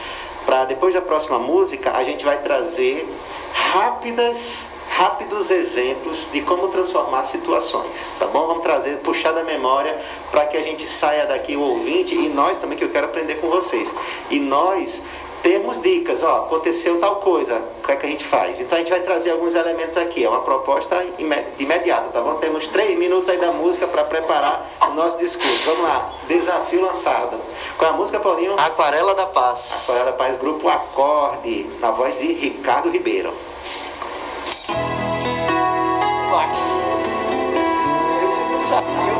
Para 0.46 0.64
depois 0.64 0.94
da 0.94 1.02
próxima 1.02 1.38
música, 1.38 1.92
a 1.92 2.02
gente 2.04 2.24
vai 2.24 2.38
trazer 2.38 3.08
rápidas 3.52 4.66
rápidos 4.90 5.50
exemplos 5.50 6.18
de 6.32 6.42
como 6.42 6.68
transformar 6.68 7.24
situações, 7.24 7.96
tá 8.18 8.26
bom? 8.26 8.48
Vamos 8.48 8.62
trazer, 8.64 8.98
puxar 8.98 9.32
da 9.32 9.44
memória 9.44 9.96
para 10.30 10.46
que 10.46 10.56
a 10.56 10.62
gente 10.62 10.86
saia 10.86 11.26
daqui 11.26 11.56
o 11.56 11.60
ouvinte 11.60 12.14
e 12.14 12.28
nós 12.28 12.58
também 12.58 12.76
que 12.76 12.84
eu 12.84 12.90
quero 12.90 13.06
aprender 13.06 13.36
com 13.36 13.48
vocês. 13.48 13.94
E 14.28 14.40
nós 14.40 15.00
temos 15.42 15.80
dicas, 15.80 16.22
ó, 16.22 16.44
aconteceu 16.44 17.00
tal 17.00 17.16
coisa, 17.16 17.62
o 17.82 17.86
que 17.86 17.92
é 17.92 17.96
que 17.96 18.06
a 18.06 18.08
gente 18.08 18.24
faz? 18.24 18.60
Então 18.60 18.76
a 18.76 18.80
gente 18.80 18.90
vai 18.90 19.00
trazer 19.00 19.30
alguns 19.30 19.54
elementos 19.54 19.96
aqui, 19.96 20.24
é 20.24 20.28
uma 20.28 20.42
proposta 20.42 21.04
de 21.04 21.62
imediata, 21.62 22.08
tá 22.10 22.20
bom? 22.20 22.34
Temos 22.34 22.68
três 22.68 22.98
minutos 22.98 23.28
aí 23.28 23.38
da 23.38 23.52
música 23.52 23.86
para 23.86 24.04
preparar 24.04 24.70
o 24.82 24.90
nosso 24.94 25.18
discurso. 25.18 25.64
Vamos 25.66 25.82
lá, 25.82 26.10
desafio 26.28 26.82
lançado. 26.82 27.38
Qual 27.78 27.90
é 27.90 27.94
a 27.94 27.96
música, 27.96 28.20
Paulinho? 28.20 28.58
Aquarela 28.58 29.14
da 29.14 29.26
Paz. 29.26 29.84
Aquarela 29.84 30.12
da 30.12 30.16
Paz, 30.16 30.36
grupo 30.36 30.68
Acorde, 30.68 31.64
na 31.80 31.90
voz 31.90 32.18
de 32.18 32.32
Ricardo 32.32 32.90
Ribeiro. 32.90 33.32
Max. 36.30 36.58
Esse 38.24 38.58
desafio, 38.58 39.14
Max. 39.14 39.19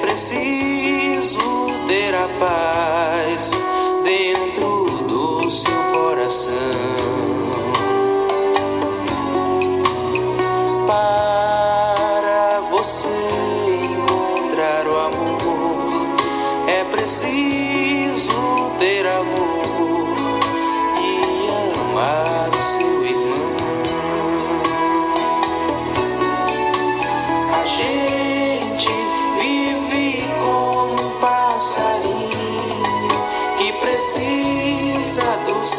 Preciso 0.00 1.38
ter 1.86 2.14
a 2.14 2.28
paz 2.38 3.50
dentro 4.04 4.81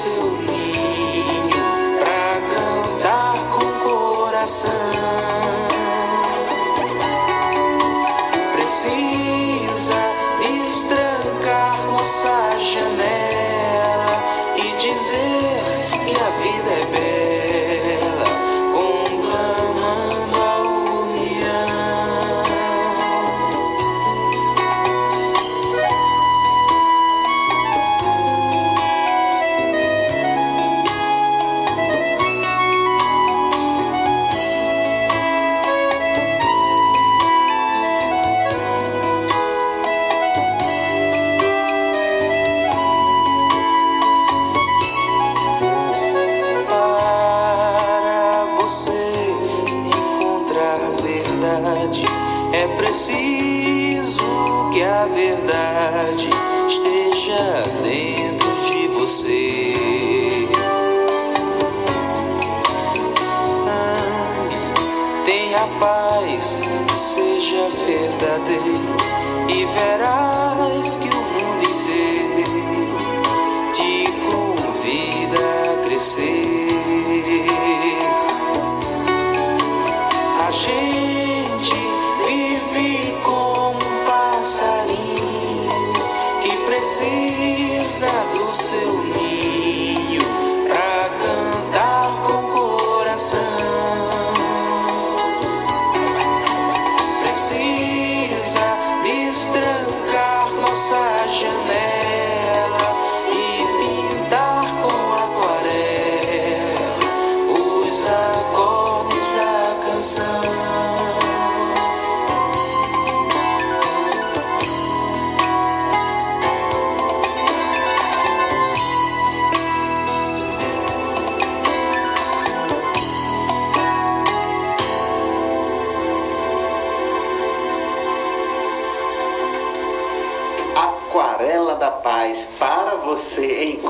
to 0.03 0.32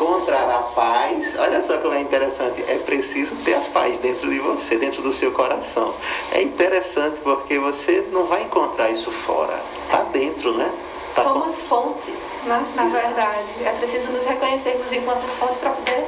encontrar 0.03 0.49
a 0.49 0.59
paz, 0.63 1.35
olha 1.39 1.61
só 1.61 1.77
como 1.77 1.93
é 1.93 2.01
interessante. 2.01 2.61
É 2.67 2.77
preciso 2.77 3.35
ter 3.37 3.55
a 3.55 3.59
paz 3.61 3.97
dentro 3.99 4.29
de 4.29 4.37
você, 4.39 4.77
dentro 4.77 5.01
do 5.01 5.13
seu 5.13 5.31
coração. 5.31 5.93
É 6.31 6.41
interessante 6.41 7.21
porque 7.21 7.57
você 7.57 8.05
não 8.11 8.25
vai 8.25 8.43
encontrar 8.43 8.89
isso 8.89 9.09
fora. 9.11 9.61
Tá 9.89 10.03
dentro, 10.03 10.53
né? 10.53 10.71
Tá 11.15 11.23
Somos 11.23 11.61
fonte, 11.61 12.11
né? 12.45 12.65
na 12.75 12.85
Exato. 12.85 13.05
verdade. 13.05 13.47
É 13.63 13.71
preciso 13.79 14.09
nos 14.09 14.25
reconhecermos 14.25 14.91
enquanto 14.91 15.21
fonte 15.39 15.57
para 15.59 15.69
poder 15.69 16.05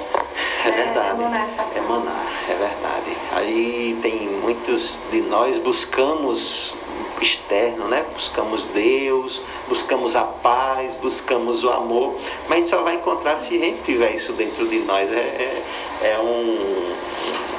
É 0.65 0.71
verdade. 0.71 1.19
emanar 1.21 1.45
essa 1.45 1.63
paz. 1.63 1.77
Emanar, 1.77 2.27
é 2.49 2.53
verdade. 2.55 3.17
Aí 3.31 3.97
tem 4.01 4.27
muitos 4.41 4.97
de 5.11 5.21
nós 5.21 5.57
buscamos 5.59 6.73
externo, 7.21 7.87
né? 7.87 8.05
Buscamos 8.13 8.63
Deus, 8.65 9.41
buscamos 9.67 10.15
a 10.15 10.23
paz, 10.23 10.95
buscamos 10.95 11.63
o 11.63 11.69
amor, 11.69 12.15
mas 12.47 12.51
a 12.51 12.55
gente 12.55 12.69
só 12.69 12.83
vai 12.83 12.95
encontrar 12.95 13.35
se 13.35 13.55
a 13.55 13.59
gente 13.59 13.81
tiver 13.83 14.15
isso 14.15 14.33
dentro 14.33 14.67
de 14.67 14.79
nós. 14.79 15.11
É, 15.11 15.15
é, 15.15 15.63
é 16.01 16.19
um 16.19 16.95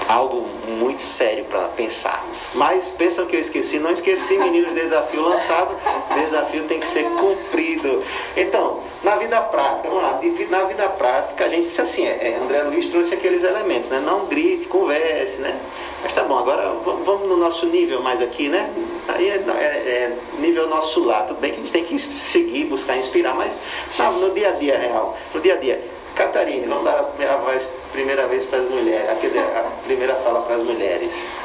algo 0.09 0.47
muito 0.67 1.03
sério 1.03 1.45
para 1.45 1.69
pensarmos. 1.69 2.39
Mas 2.55 2.91
pensam 2.93 3.27
que 3.27 3.37
eu 3.37 3.41
esqueci? 3.41 3.79
Não 3.79 3.91
esqueci, 3.91 4.39
meninos, 4.39 4.75
desafio 4.75 5.23
lançado, 5.23 5.77
desafio 6.15 6.65
tem 6.65 6.81
que 6.81 6.87
ser 6.87 7.05
cumprido. 7.05 8.03
Então, 8.37 8.81
na 9.03 9.17
vida 9.17 9.41
prática, 9.41 9.89
vamos 9.89 10.03
lá, 10.03 10.21
na 10.51 10.65
vida 10.65 10.89
prática 10.91 11.45
a 11.45 11.49
gente 11.49 11.65
disse 11.65 11.81
assim, 11.81 12.07
é, 12.07 12.11
é, 12.33 12.39
André 12.43 12.63
Luiz 12.63 12.87
trouxe 12.89 13.15
aqueles 13.15 13.43
elementos, 13.45 13.89
né? 13.89 14.01
Não 14.05 14.27
grite, 14.27 14.67
converse, 14.67 15.41
né? 15.41 15.59
Mas 16.03 16.13
tá 16.13 16.23
bom, 16.23 16.39
agora 16.39 16.73
vamos, 17.05 17.29
no 17.29 17.37
nosso 17.37 17.67
nível 17.67 18.01
mais 18.03 18.21
aqui, 18.23 18.49
né? 18.49 18.71
Aí 19.09 19.29
é, 19.29 19.35
é- 19.59 19.63
é 19.63 20.17
nível 20.39 20.69
nosso 20.69 21.01
lá. 21.05 21.23
Tudo 21.23 21.41
bem 21.41 21.51
que 21.51 21.57
a 21.57 21.61
gente 21.61 21.73
tem 21.73 21.85
que 21.85 21.99
seguir, 21.99 22.65
buscar 22.67 22.97
inspirar, 22.97 23.35
mas 23.35 23.57
na- 23.99 24.11
no 24.11 24.31
dia 24.31 24.49
a 24.49 24.53
dia 24.53 24.79
real, 24.79 25.17
no 25.35 25.41
dia 25.41 25.55
a 25.55 25.57
dia. 25.57 25.81
Catarina, 26.17 26.67
vamos 26.67 26.85
dar 26.85 27.31
a 27.31 27.37
voz, 27.37 27.71
primeira 27.93 28.27
vez 28.27 28.43
para 28.47 28.61
as 28.61 28.71
mulheres, 28.71 29.19
quer 29.21 29.27
dizer, 29.27 29.41
a 29.41 29.85
primeira 29.85 30.15
fala 30.15 30.41
para 30.41 30.57
as 30.57 30.63
mulheres. 30.63 31.37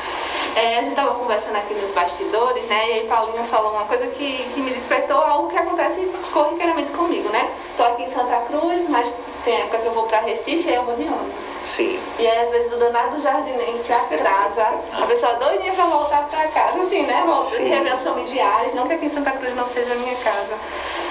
É, 0.56 0.80
a 0.80 0.82
gente 0.82 0.90
estava 0.90 1.16
conversando 1.16 1.56
aqui 1.56 1.74
nos 1.74 1.92
bastidores, 1.92 2.66
né? 2.66 2.90
E 2.90 2.94
aí 2.94 3.08
Paulinho 3.08 3.44
falou 3.46 3.72
uma 3.72 3.86
coisa 3.86 4.06
que, 4.08 4.44
que 4.54 4.60
me 4.62 4.72
despertou 4.72 5.18
algo 5.18 5.50
que 5.50 5.58
acontece 5.58 6.02
corriqueiramente 6.34 6.92
comigo, 6.92 7.30
né? 7.30 7.52
Tô 7.78 7.84
aqui 7.84 8.04
em 8.04 8.12
Santa 8.12 8.36
Cruz, 8.48 8.88
mas 8.90 9.10
tem 9.46 9.56
época 9.62 9.78
que 9.80 9.88
eu 9.88 9.94
vou 9.94 10.04
para 10.04 10.20
Recife 10.20 10.68
e 10.68 10.70
aí 10.70 10.76
eu 10.76 10.84
vou 10.84 10.96
de 10.96 11.04
ônibus. 11.04 11.52
Sim. 11.64 11.98
E 12.20 12.28
aí, 12.28 12.40
às 12.40 12.50
vezes, 12.50 12.74
o 12.74 12.78
danado 12.78 13.22
jardinense 13.22 13.94
atrasa. 13.94 14.74
A 14.94 15.06
pessoa 15.06 15.34
doidinha 15.36 15.74
pra 15.74 15.86
voltar 15.86 16.28
pra 16.28 16.48
casa, 16.48 16.82
assim, 16.82 17.04
né? 17.04 17.24
Volta 17.26 17.44
Sim. 17.44 17.70
rever 17.70 17.96
os 17.96 18.02
familiares. 18.02 18.74
Não 18.74 18.88
que 18.88 18.94
aqui 18.94 19.06
em 19.06 19.10
Santa 19.10 19.32
Cruz 19.32 19.56
não 19.56 19.68
seja 19.68 19.94
a 19.94 19.96
minha 19.96 20.16
casa. 20.16 20.58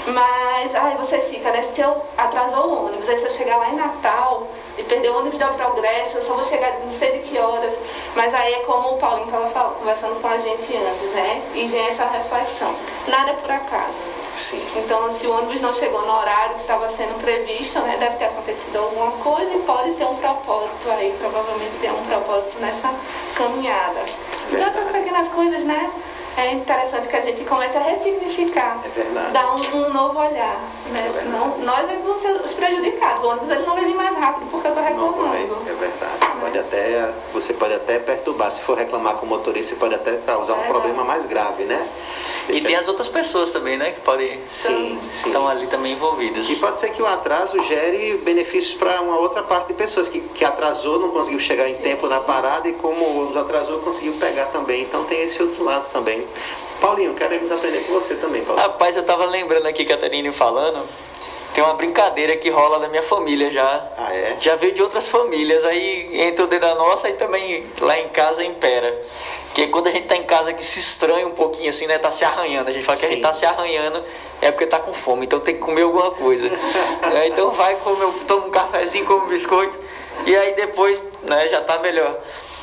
Mas, 0.06 0.74
aí 0.74 0.96
você 0.96 1.18
fica, 1.20 1.50
né? 1.50 1.62
Se 1.74 1.80
eu 1.80 2.02
atrasou 2.18 2.66
o 2.66 2.86
ônibus, 2.86 3.08
aí 3.08 3.18
se 3.18 3.24
eu 3.24 3.30
chegar 3.30 3.56
lá 3.56 3.70
em 3.70 3.76
Natal 3.76 4.46
e 4.80 4.84
perder 4.84 5.10
o 5.10 5.18
ônibus 5.18 5.38
da 5.38 5.48
Progresso, 5.48 6.16
eu 6.16 6.22
só 6.22 6.34
vou 6.34 6.44
chegar 6.44 6.72
não 6.80 6.90
sei 6.92 7.18
de 7.18 7.28
que 7.28 7.38
horas. 7.38 7.78
Mas 8.16 8.32
aí 8.34 8.54
é 8.54 8.58
como 8.60 8.94
o 8.94 8.98
Paulinho 8.98 9.46
estava 9.46 9.74
conversando 9.74 10.20
com 10.20 10.26
a 10.26 10.38
gente 10.38 10.76
antes, 10.76 11.10
né? 11.14 11.42
E 11.54 11.68
vem 11.68 11.88
essa 11.88 12.06
reflexão. 12.06 12.74
Nada 13.06 13.30
é 13.30 13.34
por 13.34 13.50
acaso. 13.50 13.98
Sim. 14.36 14.64
Então, 14.76 15.10
se 15.18 15.26
o 15.26 15.36
ônibus 15.36 15.60
não 15.60 15.74
chegou 15.74 16.00
no 16.02 16.12
horário 16.12 16.54
que 16.54 16.60
estava 16.62 16.88
sendo 16.96 17.20
previsto, 17.20 17.80
né, 17.80 17.96
deve 17.98 18.16
ter 18.16 18.26
acontecido 18.26 18.76
alguma 18.78 19.10
coisa 19.12 19.52
e 19.52 19.58
pode 19.60 19.92
ter 19.94 20.04
um 20.04 20.16
propósito 20.16 20.88
aí, 20.90 21.14
provavelmente 21.18 21.76
tem 21.80 21.90
um 21.90 22.04
propósito 22.06 22.58
nessa 22.58 22.94
caminhada. 23.34 24.00
Então, 24.50 24.68
essas 24.68 24.88
pequenas 24.88 25.28
coisas, 25.28 25.62
né, 25.64 25.90
é 26.40 26.52
interessante 26.54 27.08
que 27.08 27.16
a 27.16 27.20
gente 27.20 27.44
comece 27.44 27.76
a 27.76 27.80
ressignificar, 27.82 28.80
É 28.84 28.88
verdade. 28.88 29.32
dar 29.32 29.54
um, 29.54 29.76
um 29.86 29.92
novo 29.92 30.18
olhar, 30.18 30.58
né, 30.92 31.06
É 31.06 31.10
senão 31.10 31.58
nós 31.58 31.88
é 31.88 31.94
que 31.96 32.02
vamos 32.02 32.22
ser 32.22 32.32
os 32.32 32.52
prejudicados. 32.52 33.22
O 33.24 33.28
ônibus 33.28 33.50
ele 33.50 33.64
não 33.66 33.74
vai 33.74 33.84
vir 33.84 33.94
mais 33.94 34.16
rápido 34.16 34.46
porque 34.50 34.66
eu 34.66 34.70
estou 34.72 34.82
Não 34.84 34.90
reclamando. 34.90 35.58
é 35.68 35.72
verdade. 35.72 36.40
Pode 36.40 36.58
até, 36.58 37.10
você 37.32 37.52
pode 37.52 37.74
até 37.74 37.98
perturbar. 37.98 38.50
Se 38.50 38.62
for 38.62 38.76
reclamar 38.78 39.14
com 39.14 39.26
o 39.26 39.28
motorista, 39.28 39.74
você 39.74 39.78
pode 39.80 39.94
até 39.94 40.16
causar 40.18 40.54
um 40.54 40.62
É. 40.64 40.68
problema 40.68 41.04
mais 41.04 41.26
grave, 41.26 41.64
né? 41.64 41.86
E 42.48 42.60
tem 42.62 42.74
as 42.74 42.88
outras 42.88 43.08
pessoas 43.08 43.50
também, 43.50 43.76
né? 43.76 43.92
Que 43.92 44.00
podem 44.00 44.40
Sim, 44.48 44.98
sim. 45.02 45.28
estão 45.28 45.46
ali 45.46 45.66
também 45.68 45.92
envolvidas. 45.92 46.48
E 46.48 46.56
pode 46.56 46.78
ser 46.80 46.90
que 46.90 47.00
o 47.02 47.06
atraso 47.06 47.62
gere 47.62 48.16
benefícios 48.24 48.74
para 48.74 49.00
uma 49.02 49.16
outra 49.18 49.42
parte 49.42 49.68
de 49.68 49.74
pessoas 49.74 50.08
que, 50.08 50.20
que 50.20 50.44
atrasou, 50.44 50.98
não 50.98 51.10
conseguiu 51.10 51.38
chegar 51.38 51.68
em 51.68 51.74
Sim. 51.76 51.82
tempo 51.82 52.08
na 52.08 52.20
parada 52.20 52.68
e 52.68 52.72
como 52.72 53.04
o 53.04 53.18
ônibus 53.20 53.36
atrasou, 53.36 53.78
conseguiu 53.80 54.14
pegar 54.14 54.46
também. 54.46 54.82
Então 54.82 55.04
tem 55.04 55.22
esse 55.22 55.40
outro 55.40 55.62
lado 55.62 55.86
também. 55.92 56.26
Paulinho, 56.80 57.14
queremos 57.14 57.50
aprender 57.50 57.80
com 57.80 57.92
você 57.92 58.14
também, 58.14 58.42
Paulinho. 58.42 58.66
Rapaz, 58.66 58.96
eu 58.96 59.02
tava 59.02 59.24
lembrando 59.26 59.66
aqui, 59.66 59.84
Catarina 59.84 60.32
falando, 60.32 60.86
tem 61.52 61.62
uma 61.64 61.74
brincadeira 61.74 62.36
que 62.36 62.48
rola 62.48 62.78
na 62.78 62.88
minha 62.88 63.02
família 63.02 63.50
já. 63.50 63.88
Ah, 63.98 64.14
é? 64.14 64.36
Já 64.40 64.54
veio 64.56 64.72
de 64.72 64.82
outras 64.82 65.08
famílias, 65.08 65.64
aí 65.64 66.08
entra 66.12 66.44
o 66.44 66.48
dedo 66.48 66.62
da 66.62 66.74
nossa 66.74 67.08
e 67.08 67.14
também 67.14 67.66
lá 67.80 67.98
em 67.98 68.08
casa 68.08 68.44
impera. 68.44 68.98
Que 69.52 69.66
quando 69.66 69.88
a 69.88 69.90
gente 69.90 70.06
tá 70.06 70.16
em 70.16 70.22
casa 70.22 70.52
que 70.52 70.64
se 70.64 70.78
estranha 70.78 71.26
um 71.26 71.32
pouquinho 71.32 71.68
assim, 71.68 71.86
né? 71.86 71.98
Tá 71.98 72.10
se 72.10 72.24
arranhando. 72.24 72.70
A 72.70 72.72
gente 72.72 72.84
fala 72.84 72.96
que 72.96 73.04
a 73.04 73.08
Sim. 73.08 73.14
gente 73.14 73.22
tá 73.22 73.32
se 73.32 73.44
arranhando 73.44 74.02
é 74.40 74.50
porque 74.52 74.66
tá 74.66 74.78
com 74.78 74.92
fome, 74.92 75.26
então 75.26 75.40
tem 75.40 75.54
que 75.54 75.60
comer 75.60 75.82
alguma 75.82 76.12
coisa. 76.12 76.50
É, 77.12 77.26
então 77.26 77.50
vai 77.50 77.74
comer, 77.76 78.06
toma 78.26 78.46
um 78.46 78.50
cafezinho, 78.50 79.04
come 79.04 79.26
um 79.26 79.28
biscoito 79.28 79.76
e 80.24 80.36
aí 80.36 80.54
depois 80.54 81.02
né, 81.22 81.48
já 81.48 81.60
tá 81.60 81.78
melhor. 81.78 82.20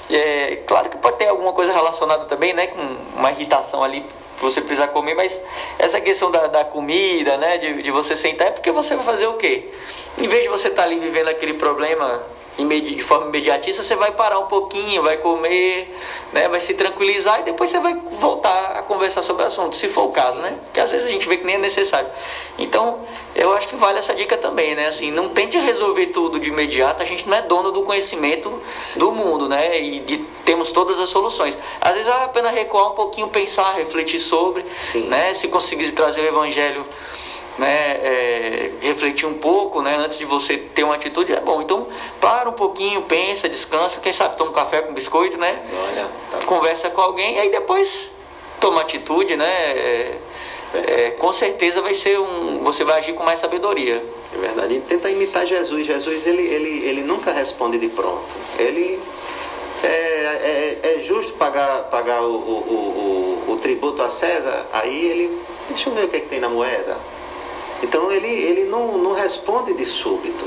É, 0.09 0.57
claro 0.65 0.89
que 0.89 0.97
pode 0.97 1.17
ter 1.17 1.27
alguma 1.27 1.53
coisa 1.53 1.73
relacionada 1.73 2.25
também, 2.25 2.53
né? 2.53 2.67
Com 2.67 2.81
uma 3.17 3.31
irritação 3.31 3.83
ali 3.83 4.05
que 4.37 4.41
você 4.41 4.61
precisa 4.61 4.87
comer, 4.87 5.15
mas 5.15 5.43
essa 5.77 5.99
questão 5.99 6.31
da, 6.31 6.47
da 6.47 6.63
comida, 6.63 7.37
né? 7.37 7.57
De, 7.57 7.81
de 7.81 7.91
você 7.91 8.15
sentar, 8.15 8.47
é 8.47 8.51
porque 8.51 8.71
você 8.71 8.95
vai 8.95 9.05
fazer 9.05 9.27
o 9.27 9.33
quê? 9.33 9.69
Em 10.17 10.27
vez 10.27 10.43
de 10.43 10.49
você 10.49 10.69
estar 10.69 10.83
ali 10.83 10.97
vivendo 10.97 11.27
aquele 11.27 11.53
problema 11.53 12.23
de 12.57 13.03
forma 13.03 13.27
imediatista, 13.27 13.83
você 13.83 13.95
vai 13.95 14.11
parar 14.11 14.39
um 14.39 14.47
pouquinho, 14.47 15.03
vai 15.03 15.17
comer, 15.17 15.95
né? 16.33 16.47
Vai 16.47 16.59
se 16.59 16.73
tranquilizar 16.73 17.41
e 17.41 17.43
depois 17.43 17.69
você 17.69 17.79
vai 17.79 17.95
voltar 18.13 18.77
a 18.77 18.81
conversar 18.81 19.21
sobre 19.21 19.43
o 19.43 19.45
assunto, 19.45 19.75
se 19.75 19.87
for 19.87 20.05
o 20.05 20.11
caso, 20.11 20.41
né? 20.41 20.57
Porque 20.65 20.79
às 20.79 20.91
vezes 20.91 21.07
a 21.07 21.11
gente 21.11 21.27
vê 21.27 21.37
que 21.37 21.45
nem 21.45 21.55
é 21.55 21.59
necessário. 21.59 22.09
Então, 22.57 22.99
eu 23.35 23.53
acho 23.53 23.67
que 23.67 23.75
vale 23.75 23.99
essa 23.99 24.15
dica 24.15 24.35
também, 24.37 24.73
né? 24.73 24.87
Assim, 24.87 25.11
não 25.11 25.29
tente 25.29 25.57
resolver 25.57 26.07
tudo 26.07 26.39
de 26.39 26.49
imediato, 26.49 27.03
a 27.03 27.05
gente 27.05 27.27
não 27.29 27.37
é 27.37 27.41
dono 27.43 27.71
do 27.71 27.83
conhecimento 27.83 28.61
do 28.95 29.11
mundo, 29.11 29.47
né? 29.47 29.79
E 29.79 29.99
de, 29.99 30.17
temos 30.43 30.71
todas 30.71 30.99
as 30.99 31.09
soluções. 31.09 31.55
Às 31.79 31.93
vezes 31.93 32.07
vale 32.07 32.23
a 32.23 32.29
pena 32.29 32.49
recuar 32.49 32.91
um 32.91 32.95
pouquinho, 32.95 33.27
pensar, 33.27 33.73
refletir 33.75 34.19
sobre, 34.19 34.65
Sim. 34.79 35.03
né? 35.03 35.33
Se 35.35 35.47
conseguir 35.47 35.91
trazer 35.91 36.21
o 36.21 36.25
evangelho 36.25 36.83
né, 37.57 37.91
é, 38.03 38.71
refletir 38.81 39.27
um 39.27 39.35
pouco, 39.35 39.81
né, 39.81 39.95
antes 39.97 40.17
de 40.17 40.25
você 40.25 40.57
ter 40.57 40.83
uma 40.83 40.95
atitude, 40.95 41.33
é 41.33 41.39
bom. 41.39 41.61
Então, 41.61 41.87
para 42.21 42.49
um 42.49 42.53
pouquinho, 42.53 43.01
pensa, 43.03 43.49
descansa, 43.49 43.99
quem 43.99 44.11
sabe 44.11 44.37
toma 44.37 44.51
um 44.51 44.53
café 44.53 44.81
com 44.81 44.93
biscoito, 44.93 45.37
né? 45.37 45.59
Olha, 45.89 46.07
tá 46.31 46.45
Conversa 46.45 46.89
com 46.89 47.01
alguém, 47.01 47.39
aí 47.39 47.49
depois 47.49 48.11
toma 48.59 48.81
atitude, 48.81 49.35
né? 49.35 49.47
É, 49.47 50.17
é, 50.73 51.11
com 51.11 51.31
certeza 51.31 51.81
vai 51.81 51.93
ser 51.93 52.19
um. 52.19 52.63
Você 52.63 52.83
vai 52.83 52.97
agir 52.97 53.13
com 53.13 53.23
mais 53.23 53.39
sabedoria. 53.39 54.03
É 54.35 54.37
verdade. 54.37 54.75
E 54.75 54.81
tenta 54.81 55.09
imitar 55.09 55.45
Jesus. 55.45 55.85
Jesus 55.85 56.27
ele, 56.27 56.41
ele, 56.41 56.85
ele 56.85 57.01
nunca 57.03 57.31
responde 57.31 57.77
de 57.77 57.87
pronto. 57.87 58.25
Ele 58.59 58.99
é, 59.83 59.87
é, 59.87 60.79
é 60.95 61.01
justo 61.01 61.33
pagar, 61.33 61.83
pagar 61.83 62.21
o, 62.21 62.35
o, 62.35 63.45
o, 63.47 63.53
o, 63.53 63.57
tributo 63.57 64.01
a 64.01 64.09
César, 64.09 64.67
aí 64.73 65.09
ele. 65.09 65.41
Deixa 65.69 65.89
eu 65.89 65.93
ver 65.93 66.05
o 66.05 66.07
que, 66.09 66.17
é 66.17 66.19
que 66.19 66.27
tem 66.27 66.39
na 66.39 66.49
moeda. 66.49 66.97
Então 67.83 68.11
ele, 68.11 68.27
ele 68.27 68.65
não, 68.65 68.97
não 68.97 69.13
responde 69.13 69.73
de 69.73 69.85
súbito. 69.85 70.45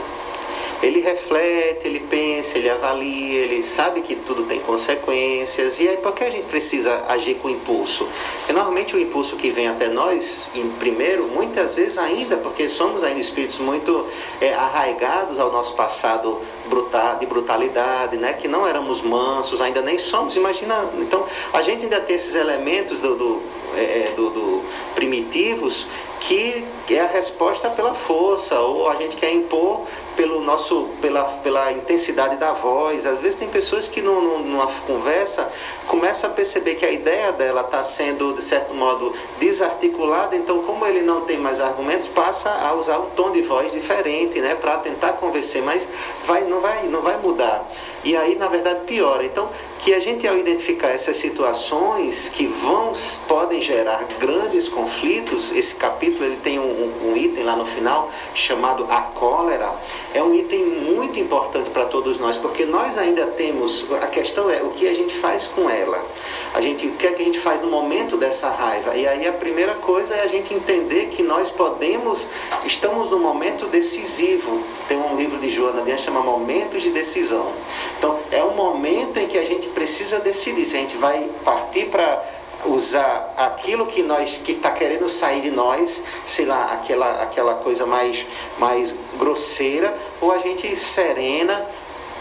Ele 0.83 1.01
reflete, 1.01 1.87
ele 1.87 2.01
pensa, 2.01 2.57
ele 2.57 2.71
avalia, 2.71 3.41
ele 3.41 3.63
sabe 3.63 4.01
que 4.01 4.17
tudo 4.17 4.45
tem 4.45 4.61
consequências. 4.61 5.79
E 5.79 5.87
aí, 5.87 5.99
por 5.99 6.15
que 6.15 6.25
a 6.25 6.31
gente 6.31 6.47
precisa 6.47 7.05
agir 7.07 7.35
com 7.35 7.51
impulso? 7.51 8.09
Porque 8.39 8.53
normalmente 8.55 8.97
o 8.97 8.99
impulso 8.99 9.37
que 9.37 9.51
vem 9.51 9.69
até 9.69 9.89
nós, 9.89 10.41
em 10.55 10.71
primeiro, 10.71 11.29
muitas 11.29 11.75
vezes 11.75 11.99
ainda, 11.99 12.39
porque 12.39 12.67
somos 12.71 13.05
ainda 13.05 13.21
espíritos 13.21 13.59
muito 13.59 14.07
é, 14.41 14.55
arraigados 14.55 15.39
ao 15.39 15.53
nosso 15.53 15.75
passado 15.75 16.41
brutal, 16.71 17.19
de 17.19 17.27
brutalidade, 17.27 18.17
né? 18.17 18.33
que 18.33 18.49
não 18.49 18.67
éramos 18.67 19.03
mansos, 19.03 19.61
ainda 19.61 19.83
nem 19.83 19.99
somos. 19.99 20.35
Imagina, 20.35 20.89
então, 20.99 21.27
a 21.53 21.61
gente 21.61 21.85
ainda 21.85 22.01
tem 22.01 22.17
esses 22.17 22.35
elementos 22.35 23.03
do, 23.03 23.17
do, 23.17 23.43
é, 23.77 23.83
é 23.83 24.13
do, 24.17 24.31
do 24.31 24.65
primitivos 24.95 25.87
que 26.21 26.65
é 26.89 27.01
a 27.01 27.07
resposta 27.07 27.71
pela 27.71 27.95
força, 27.95 28.59
ou 28.61 28.89
a 28.89 28.97
gente 28.97 29.17
quer 29.17 29.33
impor 29.33 29.87
pelo 30.21 30.43
nosso, 30.43 30.91
pela, 31.01 31.25
pela 31.43 31.73
intensidade 31.73 32.37
da 32.37 32.53
voz. 32.53 33.07
Às 33.07 33.21
vezes 33.21 33.39
tem 33.39 33.49
pessoas 33.49 33.89
que 33.89 34.03
no, 34.03 34.21
no, 34.21 34.39
numa 34.41 34.67
conversa 34.87 35.49
começa 35.87 36.27
a 36.27 36.31
perceber 36.31 36.75
que 36.75 36.85
a 36.85 36.91
ideia 36.91 37.33
dela 37.33 37.63
está 37.63 37.83
sendo, 37.83 38.35
de 38.35 38.43
certo 38.43 38.75
modo, 38.75 39.15
desarticulada, 39.39 40.37
então 40.37 40.63
como 40.65 40.85
ele 40.85 41.01
não 41.01 41.23
tem 41.23 41.39
mais 41.39 41.59
argumentos, 41.59 42.07
passa 42.07 42.51
a 42.51 42.75
usar 42.75 42.99
um 42.99 43.09
tom 43.17 43.33
de 43.33 43.41
voz 43.41 43.73
diferente, 43.73 44.39
né, 44.43 44.55
para 44.55 44.77
tentar 44.81 45.15
convencer, 45.15 45.63
mas 45.63 45.89
vai, 46.27 46.45
não, 46.45 46.61
vai, 46.61 46.87
não 46.87 47.01
vai 47.01 47.17
mudar. 47.17 47.67
E 48.03 48.17
aí, 48.17 48.35
na 48.35 48.49
verdade, 48.49 48.81
piora. 48.87 49.25
Então, 49.25 49.51
que 49.79 49.93
a 49.95 49.99
gente 49.99 50.27
ao 50.27 50.37
identificar 50.37 50.89
essas 50.89 51.17
situações 51.17 52.29
que 52.29 52.47
vão, 52.47 52.93
podem 53.29 53.61
gerar 53.61 54.05
grandes 54.19 54.69
conflitos, 54.69 55.51
esse 55.53 55.75
capítulo 55.75 56.25
ele 56.25 56.37
tem 56.37 56.59
um, 56.59 57.11
um 57.11 57.17
item 57.17 57.45
lá 57.45 57.57
no 57.57 57.67
final 57.67 58.11
chamado 58.35 58.87
a 58.91 59.03
cólera, 59.03 59.73
é 60.13 60.23
um 60.23 60.35
item 60.35 60.65
muito 60.65 61.19
importante 61.19 61.71
para 61.71 61.85
todos 61.85 62.19
nós, 62.19 62.37
porque 62.37 62.65
nós 62.65 62.99
ainda 62.99 63.27
temos, 63.27 63.87
a 64.03 64.07
questão 64.07 64.51
é 64.51 64.63
o 64.63 64.71
que 64.71 64.89
a 64.89 64.95
gente 64.95 65.15
faz 65.17 65.47
com 65.47 65.71
ela. 65.71 66.05
A 66.53 66.61
gente, 66.61 66.87
o 66.87 66.93
que 66.93 67.07
é 67.07 67.13
que 67.13 67.23
a 67.23 67.25
gente 67.25 67.39
faz 67.39 67.63
no 67.63 67.71
momento 67.71 68.17
dessa 68.17 68.49
raiva? 68.49 68.97
E 68.97 69.07
aí 69.07 69.27
a 69.27 69.33
primeira 69.33 69.75
coisa 69.75 70.15
é 70.15 70.23
a 70.23 70.27
gente 70.27 70.53
entender 70.53 71.07
que 71.09 71.23
nós 71.23 71.51
podemos, 71.51 72.29
estamos 72.65 73.09
no 73.09 73.19
momento 73.19 73.67
decisivo. 73.67 74.63
Tem 74.89 74.99
um 74.99 75.15
livro 75.17 75.39
de 75.39 75.49
Joana 75.49 75.83
Dias 75.83 76.01
chama 76.01 76.21
Momentos 76.21 76.83
de 76.83 76.91
Decisão. 76.91 77.53
Então, 77.99 78.19
é 78.33 78.43
um 78.43 78.55
momento 78.55 79.19
em 79.19 79.29
que 79.29 79.39
a 79.39 79.45
gente 79.45 79.69
precisa 79.69 80.19
decidir 80.19 80.67
se 80.67 80.77
a 80.77 80.81
gente 80.81 80.97
vai 80.97 81.31
partir 81.45 81.87
para 81.87 82.40
usar 82.65 83.35
aquilo 83.37 83.87
que 83.87 84.03
nós 84.03 84.39
que 84.45 84.53
está 84.53 84.71
querendo 84.71 85.09
sair 85.09 85.43
de 85.43 85.51
nós, 85.51 86.03
sei 86.27 86.45
lá, 86.45 86.73
aquela, 86.73 87.23
aquela 87.23 87.55
coisa 87.55 87.87
mais, 87.87 88.25
mais 88.59 88.95
grosseira, 89.19 89.97
ou 90.21 90.33
a 90.33 90.39
gente 90.39 90.77
serena 90.77 91.67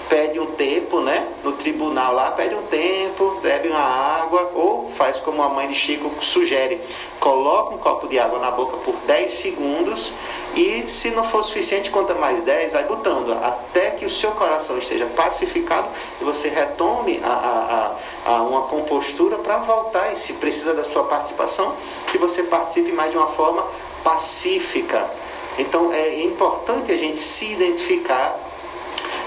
pede 0.09 0.39
um 0.39 0.47
tempo, 0.47 0.99
né? 0.99 1.27
No 1.43 1.53
tribunal 1.53 2.13
lá, 2.13 2.31
pede 2.31 2.55
um 2.55 2.63
tempo, 2.63 3.39
bebe 3.43 3.69
uma 3.69 3.79
água, 3.79 4.51
ou 4.55 4.89
faz 4.89 5.19
como 5.19 5.41
a 5.43 5.49
mãe 5.49 5.67
de 5.67 5.75
Chico 5.75 6.11
sugere, 6.25 6.81
coloca 7.19 7.75
um 7.75 7.77
copo 7.77 8.07
de 8.07 8.17
água 8.17 8.39
na 8.39 8.49
boca 8.49 8.77
por 8.77 8.95
10 9.05 9.31
segundos 9.31 10.11
e 10.55 10.87
se 10.87 11.11
não 11.11 11.23
for 11.23 11.43
suficiente, 11.43 11.91
conta 11.91 12.15
mais 12.15 12.41
10, 12.41 12.71
vai 12.71 12.83
botando, 12.85 13.33
até 13.33 13.91
que 13.91 14.05
o 14.05 14.09
seu 14.09 14.31
coração 14.31 14.79
esteja 14.79 15.05
pacificado 15.05 15.87
e 16.19 16.23
você 16.23 16.49
retome 16.49 17.21
a, 17.23 17.95
a, 18.25 18.31
a 18.33 18.41
uma 18.41 18.63
compostura 18.63 19.37
para 19.37 19.59
voltar, 19.59 20.11
e 20.11 20.15
se 20.15 20.33
precisa 20.33 20.73
da 20.73 20.83
sua 20.83 21.03
participação, 21.03 21.75
que 22.07 22.17
você 22.17 22.41
participe 22.41 22.91
mais 22.91 23.11
de 23.11 23.17
uma 23.17 23.27
forma 23.27 23.65
pacífica. 24.03 25.07
Então 25.59 25.93
é 25.93 26.23
importante 26.23 26.91
a 26.91 26.97
gente 26.97 27.19
se 27.19 27.51
identificar 27.51 28.48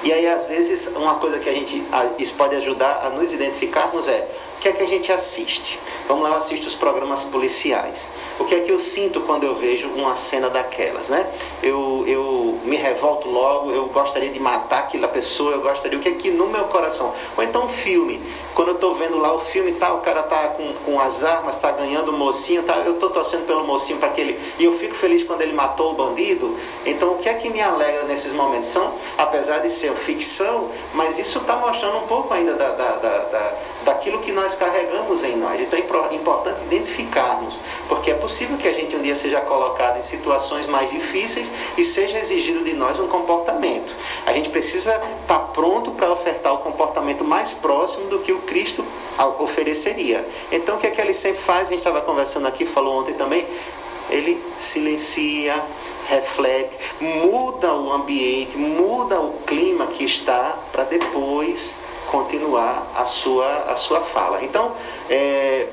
e 0.04 0.12
aí, 0.12 0.26
às 0.26 0.44
vezes, 0.46 0.88
uma 0.88 1.16
coisa 1.16 1.38
que 1.38 1.48
a 1.48 1.52
gente 1.52 1.84
isso 2.18 2.34
pode 2.34 2.56
ajudar 2.56 3.06
a 3.06 3.10
nos 3.10 3.32
identificarmos 3.32 4.08
é 4.08 4.28
que 4.62 4.68
é 4.68 4.72
que 4.72 4.82
a 4.82 4.86
gente 4.86 5.10
assiste. 5.10 5.78
Vamos 6.06 6.22
lá, 6.22 6.30
eu 6.30 6.36
assisto 6.36 6.68
os 6.68 6.74
programas 6.74 7.24
policiais. 7.24 8.08
O 8.38 8.44
que 8.44 8.54
é 8.54 8.60
que 8.60 8.70
eu 8.70 8.78
sinto 8.78 9.20
quando 9.22 9.42
eu 9.42 9.56
vejo 9.56 9.88
uma 9.88 10.14
cena 10.14 10.48
daquelas, 10.48 11.08
né? 11.08 11.26
Eu, 11.60 12.04
eu 12.06 12.60
me 12.64 12.76
revolto 12.76 13.28
logo, 13.28 13.72
eu 13.72 13.86
gostaria 13.86 14.30
de 14.30 14.38
matar 14.38 14.80
aquela 14.80 15.08
pessoa, 15.08 15.52
eu 15.52 15.60
gostaria, 15.60 15.98
o 15.98 16.00
que 16.00 16.08
é 16.08 16.12
que 16.12 16.30
no 16.30 16.46
meu 16.46 16.64
coração? 16.66 17.12
Ou 17.36 17.42
então 17.42 17.68
filme, 17.68 18.22
quando 18.54 18.68
eu 18.68 18.74
estou 18.74 18.94
vendo 18.94 19.18
lá 19.18 19.34
o 19.34 19.40
filme, 19.40 19.72
tá, 19.72 19.92
o 19.94 19.98
cara 19.98 20.22
tá 20.22 20.48
com, 20.48 20.72
com 20.84 21.00
as 21.00 21.24
armas, 21.24 21.56
está 21.56 21.72
ganhando 21.72 22.10
o 22.10 22.12
mocinho, 22.12 22.62
tá, 22.62 22.82
eu 22.86 22.94
estou 22.94 23.10
torcendo 23.10 23.46
pelo 23.46 23.64
mocinho 23.64 23.98
para 23.98 24.10
que 24.10 24.20
ele, 24.20 24.40
e 24.58 24.64
eu 24.64 24.78
fico 24.78 24.94
feliz 24.94 25.24
quando 25.24 25.42
ele 25.42 25.52
matou 25.52 25.92
o 25.92 25.94
bandido. 25.94 26.56
Então, 26.86 27.14
o 27.14 27.18
que 27.18 27.28
é 27.28 27.34
que 27.34 27.50
me 27.50 27.60
alegra 27.60 28.04
nesses 28.04 28.32
momentos? 28.32 28.68
São, 28.68 28.94
apesar 29.18 29.58
de 29.58 29.70
ser 29.70 29.92
ficção, 29.94 30.68
mas 30.94 31.18
isso 31.18 31.38
está 31.38 31.56
mostrando 31.56 31.98
um 31.98 32.06
pouco 32.06 32.32
ainda 32.32 32.54
da, 32.54 32.70
da, 32.72 32.92
da, 32.92 33.18
da, 33.24 33.54
daquilo 33.84 34.20
que 34.20 34.30
nós 34.30 34.51
carregamos 34.54 35.24
em 35.24 35.36
nós. 35.36 35.60
Então, 35.60 35.78
é 35.78 36.14
importante 36.14 36.62
identificarmos, 36.62 37.58
porque 37.88 38.10
é 38.10 38.14
possível 38.14 38.56
que 38.56 38.68
a 38.68 38.72
gente 38.72 38.94
um 38.96 39.02
dia 39.02 39.16
seja 39.16 39.40
colocado 39.40 39.98
em 39.98 40.02
situações 40.02 40.66
mais 40.66 40.90
difíceis 40.90 41.50
e 41.76 41.84
seja 41.84 42.18
exigido 42.18 42.64
de 42.64 42.72
nós 42.72 42.98
um 42.98 43.08
comportamento. 43.08 43.94
A 44.26 44.32
gente 44.32 44.48
precisa 44.48 44.94
estar 44.94 45.26
tá 45.26 45.38
pronto 45.38 45.90
para 45.92 46.10
ofertar 46.12 46.54
o 46.54 46.58
comportamento 46.58 47.24
mais 47.24 47.52
próximo 47.52 48.06
do 48.06 48.20
que 48.20 48.32
o 48.32 48.38
Cristo 48.40 48.84
ofereceria. 49.38 50.26
Então, 50.50 50.76
o 50.76 50.78
que 50.78 50.86
é 50.86 50.90
que 50.90 51.00
ele 51.00 51.14
sempre 51.14 51.42
faz? 51.42 51.68
A 51.68 51.70
gente 51.70 51.78
estava 51.78 52.00
conversando 52.00 52.46
aqui, 52.46 52.66
falou 52.66 53.00
ontem 53.00 53.14
também. 53.14 53.46
Ele 54.10 54.42
silencia, 54.58 55.62
reflete, 56.06 56.76
muda 57.00 57.74
o 57.74 57.92
ambiente, 57.92 58.56
muda 58.56 59.20
o 59.20 59.32
clima 59.46 59.86
que 59.86 60.04
está 60.04 60.58
para 60.70 60.84
depois 60.84 61.74
continuar 62.10 62.92
a 62.96 63.04
sua, 63.04 63.64
a 63.68 63.76
sua 63.76 64.00
fala. 64.00 64.42
Então, 64.44 64.74
é, 65.08 65.68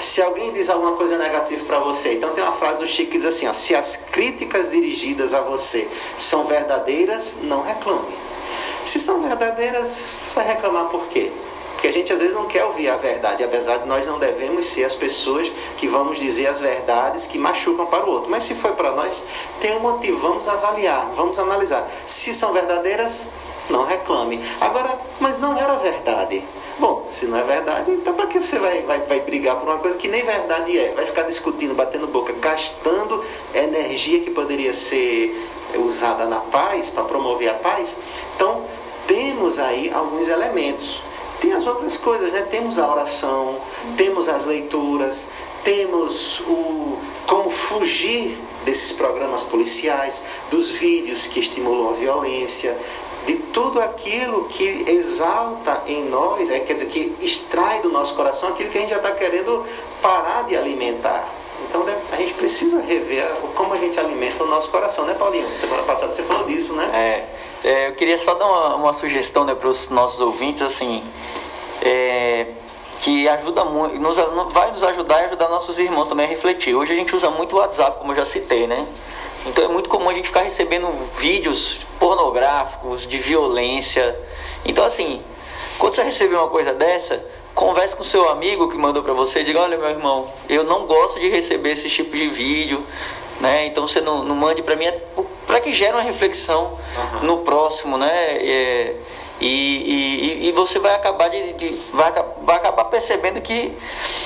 se 0.00 0.22
alguém 0.22 0.52
diz 0.52 0.70
alguma 0.70 0.92
coisa 0.92 1.18
negativa 1.18 1.64
para 1.64 1.80
você, 1.80 2.14
então 2.14 2.32
tem 2.32 2.44
uma 2.44 2.52
frase 2.52 2.78
do 2.78 2.86
Chico 2.86 3.12
que 3.12 3.18
diz 3.18 3.26
assim: 3.26 3.46
ó, 3.46 3.52
se 3.52 3.74
as 3.74 3.96
críticas 3.96 4.70
dirigidas 4.70 5.34
a 5.34 5.40
você 5.40 5.88
são 6.16 6.44
verdadeiras, 6.44 7.34
não 7.42 7.62
reclame. 7.62 8.14
Se 8.84 9.00
são 9.00 9.20
verdadeiras, 9.22 10.12
vai 10.34 10.46
reclamar 10.46 10.86
por 10.86 11.06
quê? 11.08 11.30
Porque 11.72 11.86
a 11.86 11.92
gente 11.92 12.12
às 12.12 12.18
vezes 12.18 12.34
não 12.34 12.46
quer 12.46 12.64
ouvir 12.64 12.88
a 12.88 12.96
verdade, 12.96 13.44
apesar 13.44 13.78
de 13.78 13.86
nós 13.86 14.04
não 14.04 14.18
devemos 14.18 14.66
ser 14.66 14.84
as 14.84 14.96
pessoas 14.96 15.52
que 15.76 15.86
vamos 15.86 16.18
dizer 16.18 16.48
as 16.48 16.60
verdades 16.60 17.26
que 17.26 17.38
machucam 17.38 17.86
para 17.86 18.04
o 18.04 18.10
outro. 18.10 18.28
Mas 18.28 18.44
se 18.44 18.54
foi 18.56 18.72
para 18.72 18.90
nós, 18.92 19.12
tem 19.60 19.76
um 19.76 19.80
motivo, 19.80 20.18
vamos 20.18 20.48
avaliar, 20.48 21.12
vamos 21.14 21.38
analisar. 21.38 21.88
Se 22.04 22.34
são 22.34 22.52
verdadeiras, 22.52 23.22
não 23.70 23.84
reclame. 23.84 24.40
Agora, 24.60 24.98
mas 25.20 25.38
não 25.38 25.56
era 25.56 25.74
verdade. 25.76 26.44
Bom, 26.78 27.04
se 27.08 27.26
não 27.26 27.38
é 27.38 27.42
verdade, 27.42 27.90
então 27.90 28.14
para 28.14 28.26
que 28.26 28.38
você 28.38 28.58
vai, 28.58 28.82
vai, 28.82 29.00
vai 29.00 29.20
brigar 29.20 29.56
por 29.56 29.68
uma 29.68 29.78
coisa 29.78 29.96
que 29.96 30.06
nem 30.06 30.22
verdade 30.22 30.78
é? 30.78 30.92
Vai 30.94 31.06
ficar 31.06 31.22
discutindo, 31.22 31.74
batendo 31.74 32.06
boca, 32.06 32.32
gastando 32.34 33.24
energia 33.52 34.20
que 34.20 34.30
poderia 34.30 34.72
ser 34.72 35.50
usada 35.74 36.26
na 36.26 36.40
paz, 36.40 36.88
para 36.88 37.04
promover 37.04 37.50
a 37.50 37.54
paz? 37.54 37.96
Então, 38.36 38.62
temos 39.08 39.58
aí 39.58 39.90
alguns 39.92 40.28
elementos. 40.28 41.02
Tem 41.40 41.52
as 41.52 41.66
outras 41.66 41.96
coisas, 41.96 42.32
né? 42.32 42.42
Temos 42.42 42.78
a 42.78 42.88
oração, 42.88 43.60
temos 43.96 44.28
as 44.28 44.44
leituras, 44.44 45.26
temos 45.64 46.40
o 46.40 46.96
como 47.26 47.50
fugir 47.50 48.38
desses 48.64 48.92
programas 48.92 49.42
policiais, 49.42 50.22
dos 50.50 50.70
vídeos 50.70 51.26
que 51.26 51.40
estimulam 51.40 51.90
a 51.90 51.92
violência, 51.92 52.76
de 53.28 53.34
tudo 53.52 53.78
aquilo 53.78 54.46
que 54.46 54.90
exalta 54.90 55.82
em 55.86 56.08
nós, 56.08 56.48
é, 56.48 56.60
quer 56.60 56.72
dizer, 56.72 56.86
que 56.86 57.14
extrai 57.20 57.82
do 57.82 57.90
nosso 57.90 58.14
coração 58.14 58.48
aquilo 58.48 58.70
que 58.70 58.78
a 58.78 58.80
gente 58.80 58.90
já 58.90 58.96
está 58.96 59.10
querendo 59.10 59.66
parar 60.00 60.44
de 60.44 60.56
alimentar. 60.56 61.28
Então 61.68 61.84
a 62.10 62.16
gente 62.16 62.32
precisa 62.34 62.80
rever 62.80 63.26
como 63.54 63.74
a 63.74 63.76
gente 63.76 64.00
alimenta 64.00 64.42
o 64.42 64.46
nosso 64.46 64.70
coração, 64.70 65.04
né, 65.04 65.12
Paulinho? 65.12 65.46
Semana 65.60 65.82
passada 65.82 66.10
você 66.10 66.22
falou 66.22 66.44
disso, 66.44 66.72
né? 66.72 67.28
É, 67.62 67.68
é 67.68 67.88
eu 67.88 67.94
queria 67.96 68.16
só 68.16 68.32
dar 68.32 68.46
uma, 68.46 68.76
uma 68.76 68.92
sugestão 68.94 69.44
né, 69.44 69.54
para 69.54 69.68
os 69.68 69.90
nossos 69.90 70.20
ouvintes, 70.20 70.62
assim, 70.62 71.04
é, 71.82 72.46
que 73.02 73.28
ajuda 73.28 73.62
muito, 73.66 73.98
nos, 74.00 74.16
vai 74.52 74.70
nos 74.70 74.82
ajudar 74.82 75.20
e 75.20 75.24
ajudar 75.26 75.48
nossos 75.48 75.78
irmãos 75.78 76.08
também 76.08 76.24
a 76.24 76.28
refletir. 76.30 76.74
Hoje 76.74 76.94
a 76.94 76.96
gente 76.96 77.14
usa 77.14 77.28
muito 77.28 77.56
o 77.56 77.58
WhatsApp, 77.58 77.98
como 77.98 78.12
eu 78.12 78.16
já 78.16 78.24
citei, 78.24 78.66
né? 78.66 78.86
Então 79.48 79.64
é 79.64 79.68
muito 79.68 79.88
comum 79.88 80.10
a 80.10 80.14
gente 80.14 80.26
ficar 80.26 80.42
recebendo 80.42 80.88
vídeos 81.16 81.80
pornográficos 81.98 83.06
de 83.06 83.18
violência. 83.18 84.18
Então 84.64 84.84
assim, 84.84 85.22
quando 85.78 85.94
você 85.94 86.02
receber 86.02 86.36
uma 86.36 86.48
coisa 86.48 86.74
dessa, 86.74 87.24
converse 87.54 87.96
com 87.96 88.04
seu 88.04 88.28
amigo 88.28 88.68
que 88.68 88.76
mandou 88.76 89.02
para 89.02 89.14
você, 89.14 89.42
diga, 89.42 89.60
olha 89.60 89.78
meu 89.78 89.88
irmão, 89.88 90.30
eu 90.48 90.64
não 90.64 90.86
gosto 90.86 91.18
de 91.18 91.28
receber 91.28 91.70
esse 91.70 91.88
tipo 91.88 92.14
de 92.14 92.28
vídeo, 92.28 92.84
né? 93.40 93.66
Então 93.66 93.88
você 93.88 94.00
não, 94.00 94.22
não 94.22 94.36
mande 94.36 94.62
para 94.62 94.76
mim 94.76 94.84
é 94.84 95.00
para 95.46 95.60
que 95.60 95.72
gere 95.72 95.92
uma 95.92 96.02
reflexão 96.02 96.78
uhum. 96.96 97.26
no 97.26 97.38
próximo, 97.38 97.96
né? 97.96 98.36
É, 98.36 98.96
e, 99.40 99.46
e, 99.46 100.48
e, 100.48 100.52
você 100.52 100.78
vai 100.78 100.94
acabar 100.94 101.28
de, 101.28 101.52
de 101.54 101.68
vai, 101.92 102.12
vai, 102.42 102.56
acabar 102.56 102.84
percebendo 102.84 103.40
que 103.40 103.72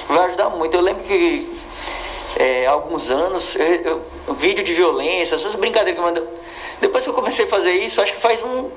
vai 0.09 0.27
ajudar 0.27 0.49
muito. 0.49 0.75
Eu 0.75 0.81
lembro 0.81 1.05
que 1.05 1.62
é, 2.37 2.67
alguns 2.67 3.11
anos, 3.11 3.57
eu, 3.57 3.67
eu, 4.27 4.35
vídeo 4.35 4.63
de 4.63 4.73
violência, 4.73 5.35
essas 5.35 5.55
brincadeiras 5.55 5.95
que 5.95 6.05
mando. 6.05 6.27
Depois 6.81 7.05
que 7.05 7.11
eu 7.11 7.15
comecei 7.15 7.45
a 7.45 7.49
fazer 7.49 7.73
isso, 7.73 8.01
acho 8.01 8.13
que 8.13 8.21
faz 8.21 8.43
um 8.43 8.71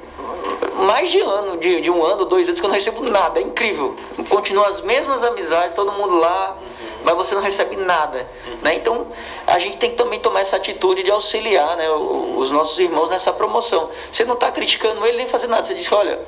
mais 0.86 1.12
de 1.12 1.20
ano, 1.20 1.58
de, 1.58 1.82
de 1.82 1.89
um 1.89 2.03
ano, 2.03 2.26
dois 2.26 2.47
anos 2.47 2.60
que 2.60 2.66
eu 2.66 2.70
não 2.70 2.76
recebo 2.76 3.03
nada. 3.10 3.39
É 3.39 3.43
incrível. 3.43 3.95
Continuam 4.30 4.68
as 4.68 4.82
mesmas 4.82 5.24
amizades, 5.24 5.76
todo 5.76 5.91
mundo 5.91 6.18
lá 6.18 6.58
mas 7.06 7.16
você 7.16 7.36
não 7.36 7.41
recebe 7.41 7.76
nada. 7.76 8.28
Né? 8.64 8.76
Então, 8.76 9.08
a 9.45 9.60
gente 9.60 9.78
tem 9.78 9.91
que 9.91 9.95
também 9.95 10.20
tomar 10.20 10.41
essa 10.41 10.56
atitude 10.56 11.03
de 11.03 11.12
auxiliar 11.12 11.78
né, 11.78 11.89
os 11.89 12.49
nossos 12.51 12.78
irmãos 12.80 13.10
nessa 13.10 13.32
promoção. 13.32 13.89
Você 14.12 14.26
não 14.26 14.34
está 14.34 14.51
criticando 14.51 15.06
ele 15.06 15.18
nem 15.18 15.28
fazendo 15.28 15.51
nada. 15.51 15.64
Você 15.64 15.76
diz, 15.76 15.89
olha, 15.91 16.20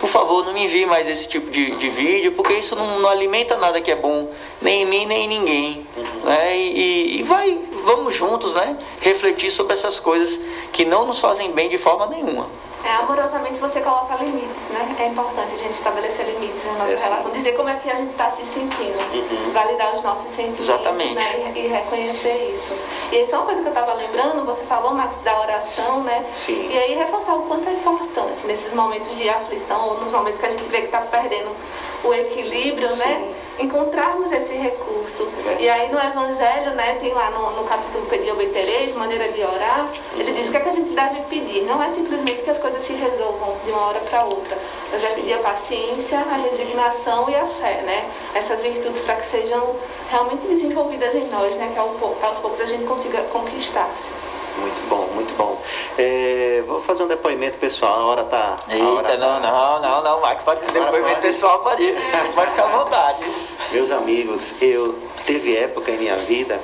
por 0.00 0.08
favor, 0.08 0.44
não 0.44 0.52
me 0.52 0.64
envie 0.64 0.84
mais 0.84 1.08
esse 1.08 1.28
tipo 1.28 1.50
de, 1.50 1.76
de 1.76 1.88
vídeo, 1.88 2.32
porque 2.32 2.54
isso 2.54 2.74
não, 2.74 2.98
não, 2.98 3.08
alimenta 3.08 3.56
nada 3.56 3.80
que 3.80 3.90
é 3.90 3.96
bom, 3.96 4.28
nem 4.60 4.82
em 4.82 4.86
mim, 4.86 5.06
nem 5.06 5.24
em 5.24 5.28
ninguém. 5.28 5.86
Né? 6.24 6.56
E, 6.58 7.20
e 7.20 7.22
vai, 7.22 7.56
vamos 7.84 8.14
juntos 8.14 8.54
né, 8.54 8.76
refletir 9.00 9.52
sobre 9.52 9.72
essas 9.72 10.00
coisas 10.00 10.40
que 10.72 10.84
não 10.84 11.06
nos 11.06 11.20
fazem 11.20 11.52
bem 11.52 11.68
de 11.68 11.78
forma 11.78 12.06
nenhuma. 12.06 12.48
É, 12.84 12.92
amorosamente 12.96 13.58
você 13.58 13.80
coloca 13.80 14.14
limites, 14.16 14.68
né? 14.68 14.96
É 14.98 15.06
importante 15.06 15.54
a 15.54 15.56
gente 15.56 15.72
estabelecer 15.72 16.26
limites 16.26 16.62
na 16.66 16.72
nossa 16.74 16.92
é, 16.92 16.96
relação, 16.96 17.30
dizer 17.32 17.52
como 17.52 17.70
é 17.70 17.76
que 17.76 17.90
a 17.90 17.94
gente 17.94 18.10
está 18.10 18.30
se 18.30 18.44
sentindo, 18.44 18.98
uhum. 19.14 19.52
validar 19.52 19.94
os 19.94 20.02
nossos 20.02 20.30
sentimentos 20.30 20.60
Exatamente. 20.60 21.14
Né? 21.14 21.52
E, 21.54 21.60
e, 21.60 21.66
reconhecer 21.68 22.54
isso. 22.54 22.78
E 23.10 23.22
isso 23.22 23.34
é 23.34 23.38
uma 23.38 23.46
coisa 23.46 23.62
que 23.62 23.68
eu 23.68 23.72
estava 23.72 23.94
lembrando, 23.94 24.44
você 24.44 24.62
falou, 24.64 24.92
Max, 24.92 25.16
da 25.24 25.40
oração, 25.40 26.02
né? 26.02 26.26
Sim. 26.34 26.68
E 26.70 26.78
aí 26.78 26.94
reforçar 26.94 27.34
o 27.34 27.42
quanto 27.44 27.66
é 27.68 27.72
importante 27.72 28.46
nesses 28.46 28.72
momentos 28.74 29.16
de 29.16 29.30
aflição 29.30 29.88
ou 29.88 30.00
nos 30.00 30.12
momentos 30.12 30.38
que 30.38 30.46
a 30.46 30.50
gente 30.50 30.64
vê 30.64 30.80
que 30.80 30.86
está 30.86 31.00
perdendo 31.00 31.56
o 32.04 32.12
equilíbrio, 32.12 32.88
né? 32.88 32.94
Sim. 32.94 33.04
né? 33.04 33.34
Encontrarmos 33.58 34.32
esse 34.32 34.52
recurso. 34.54 35.28
E 35.60 35.68
aí 35.68 35.90
no 35.90 35.98
Evangelho, 35.98 36.72
né, 36.72 36.96
tem 37.00 37.12
lá 37.12 37.30
no, 37.30 37.52
no 37.52 37.64
capítulo 37.64 38.04
Pedir 38.06 38.32
Obtereis, 38.32 38.94
maneira 38.96 39.28
de 39.28 39.42
orar, 39.42 39.88
ele 40.16 40.32
diz 40.32 40.48
o 40.48 40.50
que, 40.50 40.56
é 40.56 40.60
que 40.60 40.68
a 40.68 40.72
gente 40.72 40.90
deve 40.90 41.20
pedir. 41.22 41.62
Não 41.62 41.82
é 41.82 41.90
simplesmente 41.90 42.42
que 42.42 42.50
as 42.50 42.58
coisas 42.58 42.82
se 42.82 42.92
resolvam 42.92 43.54
de 43.64 43.70
uma 43.70 43.86
hora 43.88 44.00
para 44.00 44.24
outra. 44.24 44.58
Mas 44.90 45.04
é 45.04 45.14
pedir 45.14 45.34
a 45.34 45.38
paciência, 45.38 46.18
a 46.18 46.36
resignação 46.36 47.30
e 47.30 47.36
a 47.36 47.46
fé, 47.46 47.82
né? 47.82 48.10
Essas 48.34 48.60
virtudes 48.60 49.02
para 49.02 49.16
que 49.16 49.26
sejam 49.26 49.76
realmente 50.10 50.46
desenvolvidas 50.46 51.14
em 51.14 51.26
nós, 51.28 51.54
né? 51.56 51.70
Que 51.72 51.78
aos 51.78 52.38
poucos 52.38 52.60
a 52.60 52.66
gente 52.66 52.84
consiga 52.84 53.22
conquistar-se. 53.24 54.33
Muito 54.56 54.88
bom, 54.88 55.08
muito 55.14 55.34
bom. 55.34 55.60
É, 55.98 56.62
vou 56.66 56.80
fazer 56.80 57.02
um 57.02 57.08
depoimento 57.08 57.58
pessoal, 57.58 58.00
a 58.00 58.04
hora 58.04 58.24
tá. 58.24 58.56
A 58.68 58.74
Eita, 58.74 58.86
hora 58.86 59.16
não, 59.16 59.40
tá... 59.40 59.50
não, 59.50 59.82
não, 59.82 60.02
não, 60.02 60.20
Max, 60.20 60.42
pode 60.44 60.60
ter 60.60 60.72
depoimento 60.72 61.14
pode. 61.14 61.20
pessoal, 61.20 61.58
pode 61.60 61.82
ir. 61.82 61.96
Pode 62.34 62.50
ficar 62.50 62.64
à 62.64 62.68
vontade. 62.68 63.24
Meus 63.72 63.90
amigos, 63.90 64.54
eu 64.62 64.96
teve 65.26 65.56
época 65.56 65.90
em 65.90 65.98
minha 65.98 66.16
vida 66.16 66.60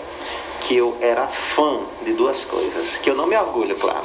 que 0.61 0.77
eu 0.77 0.97
era 1.01 1.27
fã 1.27 1.81
de 2.03 2.13
duas 2.13 2.45
coisas, 2.45 2.99
que 2.99 3.11
eu 3.11 3.15
não 3.15 3.27
me 3.27 3.37
orgulho, 3.37 3.75
claro. 3.77 4.05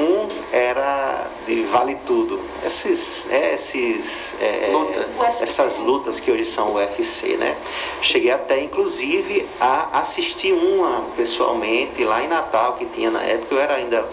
Um 0.00 0.28
era 0.50 1.26
de 1.46 1.62
vale 1.64 1.94
tudo. 2.06 2.40
Esses, 2.64 3.28
é, 3.30 3.54
esses, 3.54 4.34
é, 4.40 4.70
Luta. 4.72 5.08
essas 5.40 5.76
lutas 5.76 6.18
que 6.18 6.30
hoje 6.30 6.46
são 6.46 6.74
UFC, 6.74 7.36
né? 7.36 7.56
Cheguei 8.00 8.30
até, 8.30 8.62
inclusive, 8.62 9.46
a 9.60 10.00
assistir 10.00 10.52
uma 10.52 11.04
pessoalmente 11.16 12.02
lá 12.04 12.22
em 12.22 12.28
Natal, 12.28 12.74
que 12.74 12.86
tinha 12.86 13.10
na 13.10 13.22
época, 13.22 13.54
eu 13.54 13.60
era 13.60 13.74
ainda 13.74 14.08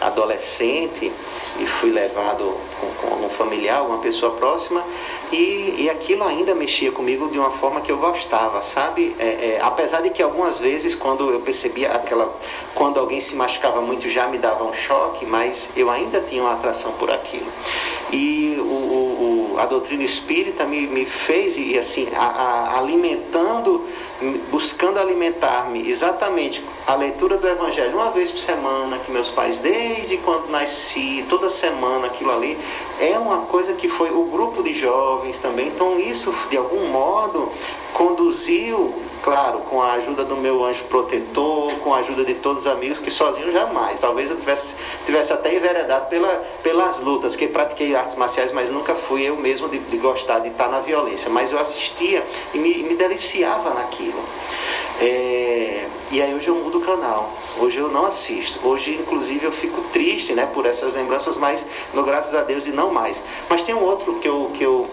adolescente 0.00 1.12
e 1.58 1.66
fui 1.66 1.90
levado 1.90 2.56
com, 2.80 3.08
com 3.08 3.26
um 3.26 3.28
familiar, 3.28 3.82
uma 3.82 3.98
pessoa 3.98 4.32
próxima, 4.32 4.84
e, 5.32 5.84
e 5.84 5.90
aquilo 5.90 6.24
ainda 6.24 6.54
mexia 6.54 6.90
comigo 6.90 7.28
de 7.28 7.38
uma 7.38 7.50
forma 7.50 7.80
que 7.80 7.92
eu 7.92 7.98
gostava, 7.98 8.62
sabe? 8.62 9.14
É, 9.18 9.24
é, 9.24 9.60
apesar 9.62 10.02
de 10.02 10.10
que 10.10 10.22
algumas 10.22 10.58
vezes, 10.58 10.94
quando 10.94 11.30
eu 11.30 11.40
percebia 11.40 11.92
aquela. 11.92 12.34
quando 12.74 12.98
alguém 12.98 13.20
se 13.20 13.36
machucava 13.36 13.80
muito, 13.80 14.08
já 14.08 14.26
me 14.26 14.38
dava 14.38 14.64
um 14.64 14.72
choque, 14.72 15.24
mas 15.24 15.68
eu 15.76 15.88
ainda 15.88 16.20
tinha 16.20 16.42
uma 16.42 16.52
atração 16.52 16.92
por 16.92 17.10
aquilo. 17.10 17.46
E 18.12 18.56
o, 18.58 18.62
o, 18.62 19.56
a 19.58 19.66
doutrina 19.66 20.02
espírita 20.02 20.64
me, 20.64 20.86
me 20.86 21.04
fez, 21.04 21.56
e 21.56 21.78
assim, 21.78 22.08
a, 22.14 22.24
a, 22.24 22.78
alimentando, 22.78 23.86
buscando 24.50 24.98
alimentar-me 24.98 25.88
exatamente 25.88 26.62
a 26.86 26.94
leitura 26.94 27.36
do 27.36 27.46
Evangelho 27.46 27.94
uma 27.94 28.10
vez 28.10 28.30
por 28.30 28.38
semana, 28.38 28.98
que 28.98 29.12
meus 29.12 29.30
pais, 29.30 29.58
desde 29.58 30.16
quando 30.18 30.50
nasci, 30.50 31.24
toda 31.28 31.48
semana 31.48 32.06
aquilo 32.06 32.32
ali, 32.32 32.58
é 32.98 33.18
uma 33.18 33.42
coisa 33.42 33.74
que 33.74 33.88
foi 33.88 34.10
o 34.10 34.24
grupo 34.24 34.62
de 34.62 34.74
jovens 34.74 35.19
também. 35.40 35.68
Então, 35.68 35.98
isso, 35.98 36.34
de 36.50 36.56
algum 36.56 36.88
modo, 36.88 37.52
conduziu, 38.00 38.94
claro, 39.22 39.58
com 39.58 39.82
a 39.82 39.92
ajuda 39.92 40.24
do 40.24 40.34
meu 40.34 40.64
anjo 40.64 40.82
protetor, 40.84 41.70
com 41.80 41.92
a 41.92 41.98
ajuda 41.98 42.24
de 42.24 42.32
todos 42.32 42.62
os 42.62 42.66
amigos, 42.66 42.98
que 42.98 43.10
sozinho 43.10 43.52
jamais. 43.52 44.00
Talvez 44.00 44.30
eu 44.30 44.38
tivesse, 44.38 44.74
tivesse 45.04 45.34
até 45.34 45.54
enveredado 45.54 46.06
pela, 46.06 46.42
pelas 46.62 47.02
lutas, 47.02 47.32
porque 47.32 47.46
pratiquei 47.46 47.94
artes 47.94 48.16
marciais, 48.16 48.52
mas 48.52 48.70
nunca 48.70 48.94
fui 48.94 49.24
eu 49.24 49.36
mesmo 49.36 49.68
de, 49.68 49.78
de 49.80 49.98
gostar 49.98 50.38
de 50.38 50.48
estar 50.48 50.68
na 50.68 50.80
violência. 50.80 51.28
Mas 51.28 51.52
eu 51.52 51.58
assistia 51.58 52.26
e 52.54 52.58
me, 52.58 52.82
me 52.82 52.94
deliciava 52.94 53.74
naquilo. 53.74 54.24
É, 54.98 55.86
e 56.10 56.22
aí 56.22 56.34
hoje 56.34 56.48
eu 56.48 56.54
mudo 56.54 56.78
o 56.78 56.80
canal. 56.80 57.34
Hoje 57.58 57.76
eu 57.76 57.90
não 57.90 58.06
assisto. 58.06 58.66
Hoje, 58.66 58.94
inclusive, 58.94 59.44
eu 59.44 59.52
fico 59.52 59.82
triste 59.92 60.32
né, 60.32 60.46
por 60.46 60.64
essas 60.64 60.94
lembranças, 60.94 61.36
mas 61.36 61.66
no 61.92 62.02
graças 62.02 62.34
a 62.34 62.40
Deus 62.40 62.64
de 62.64 62.72
não 62.72 62.90
mais. 62.90 63.22
Mas 63.46 63.62
tem 63.62 63.74
um 63.74 63.84
outro 63.84 64.14
que 64.14 64.26
eu, 64.26 64.50
que 64.54 64.64
eu 64.64 64.88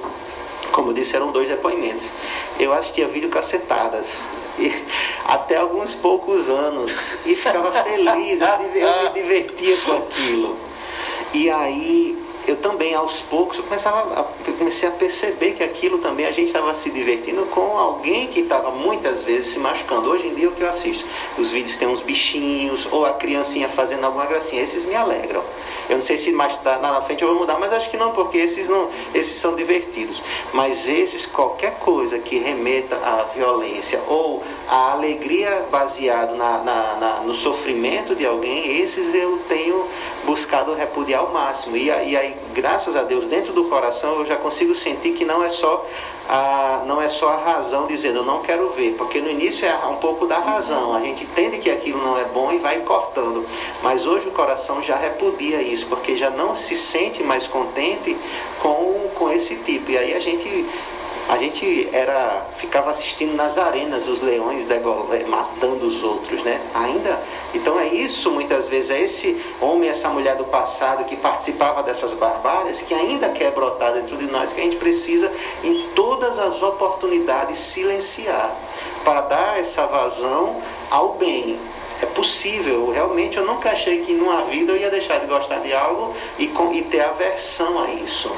como 0.72 0.89
eu 0.89 0.93
disse, 0.93 1.15
eram 1.15 1.32
dois 1.32 1.49
depoimentos. 1.49 2.11
Eu 2.59 2.74
assistia 2.74 3.07
vídeo 3.07 3.30
cacetadas. 3.30 4.24
E, 4.59 4.74
até 5.26 5.57
alguns 5.57 5.95
poucos 5.95 6.49
anos. 6.49 7.18
E 7.26 7.36
ficava 7.36 7.72
feliz, 7.84 8.41
eu, 8.41 8.47
eu 8.47 9.03
me 9.03 9.09
divertia 9.13 9.78
com 9.78 9.93
aquilo. 9.93 10.57
E 11.34 11.49
aí 11.49 12.27
eu 12.48 12.56
também, 12.56 12.95
aos 12.95 13.22
poucos, 13.24 13.58
eu 13.58 13.64
começava 13.66 14.22
a, 14.22 14.24
comecei 14.58 14.88
a 14.88 14.91
perceber 14.91 15.52
que 15.52 15.64
aquilo 15.64 15.98
também 15.98 16.26
a 16.26 16.32
gente 16.32 16.48
estava 16.48 16.74
se 16.74 16.89
divertindo 16.89 17.45
com 17.48 17.78
alguém 17.78 18.28
que 18.28 18.39
estava 18.39 18.72
muitas 18.72 19.22
vezes 19.22 19.48
se 19.48 19.60
machucando. 19.60 20.10
Hoje 20.10 20.28
em 20.28 20.34
dia, 20.34 20.48
o 20.48 20.54
que 20.54 20.62
eu 20.62 20.70
assisto? 20.70 21.06
Os 21.38 21.52
vídeos 21.52 21.76
têm 21.76 21.89
uns 21.89 22.02
bichinhos, 22.02 22.88
ou 22.89 23.06
a 23.06 23.14
criancinha 23.14 23.68
fazendo 23.68 24.06
alguma 24.06 24.26
gracinha. 24.26 24.64
Esses 24.64 24.86
me 24.86 24.95
alegram. 24.95 25.43
Eu 25.89 25.95
não 25.95 26.02
sei 26.02 26.16
se 26.18 26.32
mais 26.32 26.58
na 26.64 27.02
frente 27.02 27.22
eu 27.22 27.30
vou 27.30 27.38
mudar, 27.38 27.60
mas 27.60 27.74
acho 27.74 27.89
que 27.89 27.98
não, 27.98 28.12
porque 28.14 28.38
esses, 28.38 28.70
não, 28.70 28.89
esses 29.14 29.36
são 29.36 29.54
divertidos. 29.56 30.22
Mas 30.54 30.88
esses, 30.88 31.26
qualquer 31.26 31.76
coisa 31.80 32.18
que 32.18 32.38
remeta 32.38 32.95
à 32.95 33.24
violência 33.36 34.02
ou 34.08 34.41
à 34.70 34.91
alegria 34.93 35.66
baseado 35.70 36.36
na, 36.36 36.60
na, 36.60 36.95
na 36.95 37.20
no 37.22 37.36
sofrimento 37.36 38.16
de 38.16 38.26
alguém, 38.26 38.80
esses 38.80 39.14
eu 39.14 39.38
tenho 39.50 39.86
buscado 40.26 40.74
repudiar 40.74 41.22
ao 41.22 41.32
máximo. 41.32 41.76
E, 41.76 41.88
e 41.88 42.18
aí 42.18 42.37
graças 42.54 42.96
a 42.96 43.04
Deus, 43.04 43.28
dentro 43.28 43.54
do 43.54 43.66
coração 43.66 44.20
eu 44.20 44.26
já 44.26 44.36
consigo 44.36 44.74
sentir 44.74 45.14
que 45.14 45.26
não 45.26 45.44
é 45.44 45.50
só 45.50 45.86
a, 46.28 46.84
não 46.86 47.02
é 47.02 47.08
só 47.08 47.30
a 47.30 47.38
razão 47.38 47.88
dizendo 47.88 48.20
eu 48.20 48.24
não 48.24 48.42
quero 48.42 48.70
ver, 48.72 48.96
porque 48.98 49.22
no 49.22 49.30
início 49.30 49.66
é 49.66 49.86
um 49.86 49.96
pouco 49.96 50.26
da 50.26 50.40
razão, 50.40 50.94
a 50.94 51.00
gente 51.00 51.24
entende 51.24 51.58
que 51.60 51.70
aquilo 51.70 52.02
não 52.04 52.18
é 52.18 52.26
bom 52.26 52.52
e 52.52 52.58
vai 52.58 52.80
cortando, 52.82 53.46
mas 53.82 54.06
hoje 54.06 54.28
o 54.28 54.32
coração 54.32 54.82
já 54.82 54.98
repudia 54.98 55.62
isso, 55.62 55.88
porque 55.88 56.18
já 56.18 56.30
não 56.30 56.54
se 56.54 56.76
sente 56.76 57.24
mais 57.24 57.48
contente 57.48 58.18
com, 58.62 59.10
com 59.16 59.32
esse 59.32 59.56
tipo, 59.58 59.92
e 59.92 59.98
aí 59.98 60.14
a 60.14 60.20
gente 60.20 60.66
a 61.30 61.38
gente 61.38 61.90
era 61.92 62.46
ficava 62.56 62.90
assistindo 62.90 63.36
nas 63.36 63.58
arenas 63.58 64.08
os 64.08 64.22
leões 64.22 64.68
eh, 64.70 65.26
matando 65.28 65.86
os 65.86 66.04
outros, 66.04 66.42
né? 66.44 66.62
Ainda, 66.74 67.22
então 67.54 67.80
é 67.80 67.88
isso 67.88 68.32
muitas 68.32 68.70
vezes 68.70 68.92
é 68.92 69.02
esse 69.02 69.42
homem, 69.60 69.90
essa 69.90 70.10
mulher 70.10 70.38
do 70.38 70.46
passado 70.46 71.04
que 71.06 71.18
participava 71.18 71.84
dessas 71.84 72.14
barbárias 72.14 72.82
que 72.82 72.94
ainda 72.94 73.30
quer 73.30 73.52
brotar 73.52 73.94
dentro 73.94 74.16
de 74.16 74.26
nós, 74.26 74.54
que 74.54 74.62
a 74.62 74.64
gente 74.64 74.78
precisa 74.78 75.32
em 75.64 75.90
todas 75.90 76.40
as 76.40 76.62
oportunidades 76.62 77.60
silenciar 77.60 78.56
para 79.04 79.22
dar 79.22 79.60
essa 79.60 79.86
vazão 79.86 80.62
ao 80.90 81.14
bem, 81.14 81.60
É 82.02 82.06
possível. 82.06 82.89
Realmente 82.91 83.38
eu 83.38 83.45
nunca 83.45 83.72
achei 83.72 84.02
que 84.02 84.14
numa 84.14 84.43
vida 84.43 84.72
eu 84.72 84.78
ia 84.78 84.89
deixar 84.89 85.20
de 85.20 85.26
gostar 85.26 85.60
de 85.60 85.74
algo 85.74 86.14
e, 86.38 86.48
com, 86.48 86.72
e 86.72 86.84
ter 86.84 87.02
aversão 87.02 87.80
a 87.80 87.89
isso. 87.89 88.32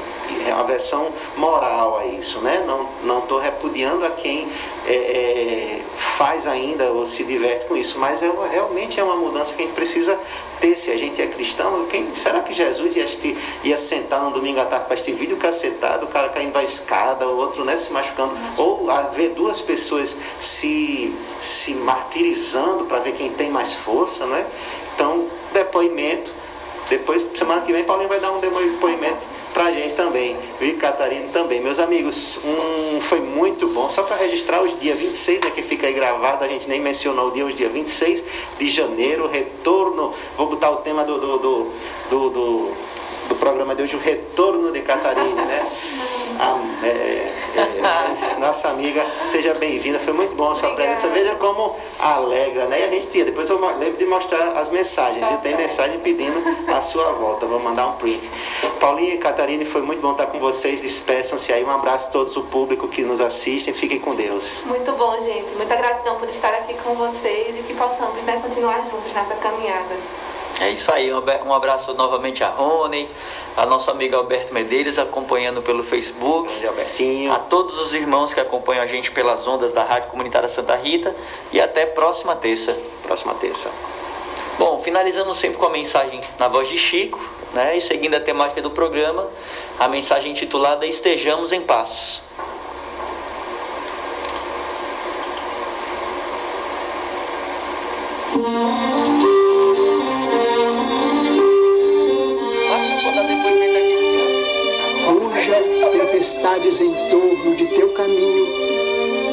Aversão 0.58 1.12
moral 1.36 1.98
a 1.98 2.06
isso. 2.06 2.38
Né? 2.40 2.64
Não 3.04 3.18
estou 3.18 3.38
repudiando 3.38 4.04
a 4.06 4.10
quem 4.10 4.48
é, 4.86 4.92
é, 4.92 5.80
faz 6.16 6.46
ainda 6.46 6.90
ou 6.92 7.06
se 7.06 7.22
diverte 7.24 7.66
com 7.66 7.76
isso. 7.76 7.98
Mas 7.98 8.22
é, 8.22 8.30
realmente 8.50 8.98
é 8.98 9.04
uma 9.04 9.16
mudança 9.16 9.54
que 9.54 9.62
a 9.62 9.66
gente 9.66 9.74
precisa 9.74 10.18
ter. 10.60 10.76
Se 10.76 10.90
a 10.90 10.96
gente 10.96 11.20
é 11.20 11.26
cristão, 11.26 11.86
quem, 11.86 12.14
será 12.14 12.40
que 12.40 12.54
Jesus 12.54 12.96
ia, 12.96 13.06
ia 13.64 13.76
sentar 13.76 14.22
no 14.22 14.30
domingo 14.30 14.60
à 14.60 14.64
tarde 14.64 14.86
para 14.86 14.94
este 14.94 15.12
vídeo 15.12 15.36
cacetado, 15.36 16.06
o 16.06 16.08
cara 16.08 16.28
caindo 16.30 16.52
da 16.52 16.62
escada, 16.62 17.28
o 17.28 17.36
outro 17.36 17.64
né, 17.64 17.76
se 17.76 17.92
machucando? 17.92 18.34
Ou 18.56 18.86
ver 19.12 19.30
duas 19.30 19.60
pessoas 19.60 20.16
se, 20.38 21.14
se 21.40 21.74
martirizando 21.74 22.84
para 22.84 23.00
ver 23.00 23.12
quem 23.12 23.30
tem 23.32 23.49
mais 23.50 23.74
força, 23.74 24.26
né? 24.26 24.46
Então, 24.94 25.26
depoimento. 25.52 26.32
Depois, 26.88 27.24
semana 27.34 27.60
que 27.60 27.72
vem, 27.72 27.84
Paulinho 27.84 28.08
vai 28.08 28.18
dar 28.18 28.32
um 28.32 28.40
depoimento 28.40 29.24
para 29.52 29.64
a 29.64 29.72
gente 29.72 29.94
também, 29.94 30.36
viu, 30.58 30.76
Catarina 30.76 31.28
também. 31.32 31.60
Meus 31.60 31.78
amigos, 31.78 32.38
um, 32.44 33.00
foi 33.00 33.20
muito 33.20 33.68
bom. 33.68 33.88
Só 33.90 34.02
para 34.02 34.16
registrar 34.16 34.62
os 34.62 34.76
dias 34.78 34.98
26, 34.98 35.40
né, 35.42 35.50
que 35.50 35.62
fica 35.62 35.86
aí 35.86 35.92
gravado, 35.92 36.44
a 36.44 36.48
gente 36.48 36.68
nem 36.68 36.80
mencionou 36.80 37.28
o 37.28 37.30
dia, 37.30 37.44
os 37.44 37.54
dias 37.54 37.70
26 37.72 38.24
de 38.58 38.68
janeiro, 38.68 39.26
retorno. 39.28 40.14
Vou 40.36 40.48
botar 40.48 40.70
o 40.70 40.76
tema 40.78 41.04
do, 41.04 41.18
do, 41.18 41.38
do, 41.38 41.72
do, 42.10 42.30
do, 42.30 42.72
do 43.30 43.36
programa 43.36 43.74
de 43.74 43.82
hoje, 43.84 43.96
o 43.96 44.00
retorno 44.00 44.72
de 44.72 44.80
Catarina, 44.82 45.44
né? 45.44 45.66
Ah, 46.42 46.58
é, 46.82 46.86
é, 47.54 48.38
nossa 48.38 48.70
amiga, 48.70 49.04
seja 49.26 49.52
bem-vinda. 49.52 49.98
Foi 49.98 50.14
muito 50.14 50.34
bom 50.34 50.52
a 50.52 50.54
sua 50.54 50.70
Obrigada. 50.70 50.98
presença. 50.98 51.12
Veja 51.12 51.34
como 51.34 51.76
alegra, 51.98 52.64
né? 52.64 52.80
E 52.80 52.84
a 52.84 52.88
gente 52.88 53.08
tinha. 53.08 53.26
Depois 53.26 53.50
eu 53.50 53.60
lembro 53.76 53.98
de 53.98 54.06
mostrar 54.06 54.56
as 54.56 54.70
mensagens. 54.70 55.20
Tá 55.20 55.34
e 55.34 55.38
tem 55.38 55.54
mensagem 55.54 55.98
pedindo 55.98 56.42
a 56.66 56.80
sua 56.80 57.12
volta. 57.12 57.44
Vou 57.44 57.60
mandar 57.60 57.88
um 57.88 57.92
print. 57.96 58.26
Paulinha 58.80 59.16
e 59.16 59.18
Catarina, 59.18 59.66
foi 59.66 59.82
muito 59.82 60.00
bom 60.00 60.12
estar 60.12 60.28
com 60.28 60.38
vocês. 60.38 60.80
Despeçam-se 60.80 61.52
aí. 61.52 61.62
Um 61.62 61.70
abraço 61.70 62.08
a 62.08 62.10
todos 62.10 62.34
o 62.38 62.42
público 62.44 62.88
que 62.88 63.02
nos 63.02 63.20
assistem. 63.20 63.74
Fiquem 63.74 63.98
com 63.98 64.14
Deus. 64.14 64.62
Muito 64.64 64.92
bom, 64.92 65.20
gente. 65.22 65.54
Muita 65.56 65.76
gratidão 65.76 66.16
por 66.16 66.28
estar 66.30 66.54
aqui 66.54 66.72
com 66.82 66.94
vocês 66.94 67.54
e 67.54 67.62
que 67.64 67.74
possamos 67.74 68.24
né, 68.24 68.40
continuar 68.40 68.80
juntos 68.90 69.12
nessa 69.12 69.34
caminhada. 69.34 69.94
É 70.60 70.70
isso 70.70 70.92
aí, 70.92 71.10
um 71.12 71.54
abraço 71.54 71.94
novamente 71.94 72.44
a 72.44 72.48
Rony, 72.48 73.08
a 73.56 73.64
nosso 73.64 73.90
amigo 73.90 74.16
Alberto 74.16 74.52
Medeiros 74.52 74.98
acompanhando 74.98 75.62
pelo 75.62 75.82
Facebook, 75.82 76.66
Albertinho. 76.66 77.32
a 77.32 77.38
todos 77.38 77.78
os 77.80 77.94
irmãos 77.94 78.34
que 78.34 78.40
acompanham 78.40 78.82
a 78.82 78.86
gente 78.86 79.10
pelas 79.10 79.46
ondas 79.46 79.72
da 79.72 79.84
Rádio 79.84 80.10
Comunitária 80.10 80.48
Santa 80.48 80.76
Rita 80.76 81.14
e 81.50 81.60
até 81.60 81.86
próxima 81.86 82.36
terça. 82.36 82.78
Próxima 83.02 83.34
terça. 83.34 83.70
Bom, 84.58 84.78
finalizamos 84.78 85.38
sempre 85.38 85.56
com 85.56 85.64
a 85.64 85.70
mensagem 85.70 86.20
na 86.38 86.46
voz 86.46 86.68
de 86.68 86.76
Chico, 86.76 87.18
né? 87.54 87.78
E 87.78 87.80
seguindo 87.80 88.14
a 88.14 88.20
temática 88.20 88.60
do 88.60 88.70
programa, 88.70 89.28
a 89.78 89.88
mensagem 89.88 90.32
intitulada 90.32 90.84
Estejamos 90.84 91.52
em 91.52 91.62
Paz. 91.62 92.22
Tempestades 106.20 106.82
em 106.82 106.92
torno 107.08 107.56
de 107.56 107.66
teu 107.68 107.88
caminho, 107.94 108.46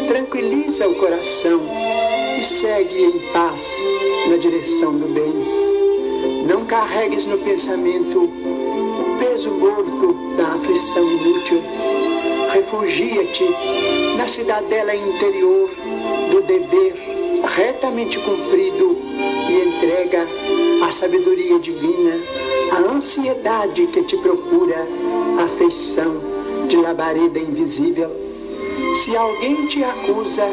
tranquiliza 0.08 0.88
o 0.88 0.96
coração 0.96 1.60
e 2.40 2.42
segue 2.42 3.04
em 3.04 3.20
paz 3.34 3.76
na 4.30 4.38
direção 4.38 4.98
do 4.98 5.06
bem. 5.08 6.46
Não 6.48 6.66
carregues 6.66 7.26
no 7.26 7.40
pensamento 7.40 8.24
o 8.24 9.18
peso 9.20 9.52
morto 9.56 10.14
da 10.38 10.48
aflição 10.54 11.04
inútil. 11.12 11.62
Refugia-te 12.54 13.44
na 14.18 14.26
cidadela 14.26 14.96
interior 14.96 15.70
do 16.32 16.42
dever 16.44 16.94
retamente 17.54 18.18
cumprido 18.20 18.98
e 19.50 19.68
entrega 19.68 20.26
a 20.86 20.90
sabedoria 20.90 21.60
divina, 21.60 22.18
a 22.72 22.80
ansiedade 22.94 23.88
que 23.88 24.04
te 24.04 24.16
procura, 24.16 24.88
afeição 25.44 26.27
de 26.68 26.78
labareda 26.78 27.40
invisível. 27.40 28.12
Se 28.94 29.16
alguém 29.16 29.68
te 29.68 29.84
acusa, 29.84 30.46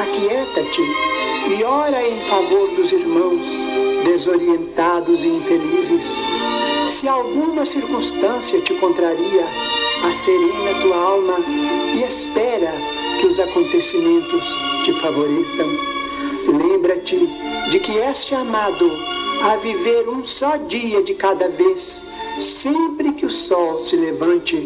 aquieta-te 0.00 0.82
e 1.48 1.62
ora 1.64 2.06
em 2.06 2.20
favor 2.22 2.68
dos 2.70 2.92
irmãos 2.92 3.46
desorientados 4.04 5.24
e 5.24 5.28
infelizes. 5.28 6.20
Se 6.88 7.08
alguma 7.08 7.64
circunstância 7.64 8.60
te 8.60 8.74
contraria, 8.74 9.44
acerena 10.04 10.82
tua 10.82 10.96
alma 10.96 11.36
e 11.94 12.02
espera 12.02 12.72
que 13.20 13.26
os 13.26 13.40
acontecimentos 13.40 14.44
te 14.84 14.92
favoreçam. 15.00 15.68
Lembra-te 16.46 17.28
de 17.70 17.80
que 17.80 17.98
és 17.98 18.24
chamado 18.24 18.90
a 19.42 19.56
viver 19.56 20.08
um 20.08 20.24
só 20.24 20.56
dia 20.56 21.02
de 21.02 21.14
cada 21.14 21.48
vez, 21.48 22.04
sempre 22.38 23.12
que 23.12 23.26
o 23.26 23.30
sol 23.30 23.82
se 23.82 23.96
levante 23.96 24.56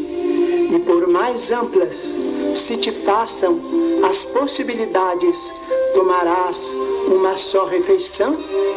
e 0.71 0.79
por 0.79 1.07
mais 1.09 1.51
amplas 1.51 2.19
se 2.55 2.77
te 2.77 2.93
façam 2.93 3.61
as 4.09 4.25
possibilidades, 4.25 5.53
tomarás 5.95 6.75
uma 7.09 7.37
só 7.37 7.65
refeição 7.67 8.37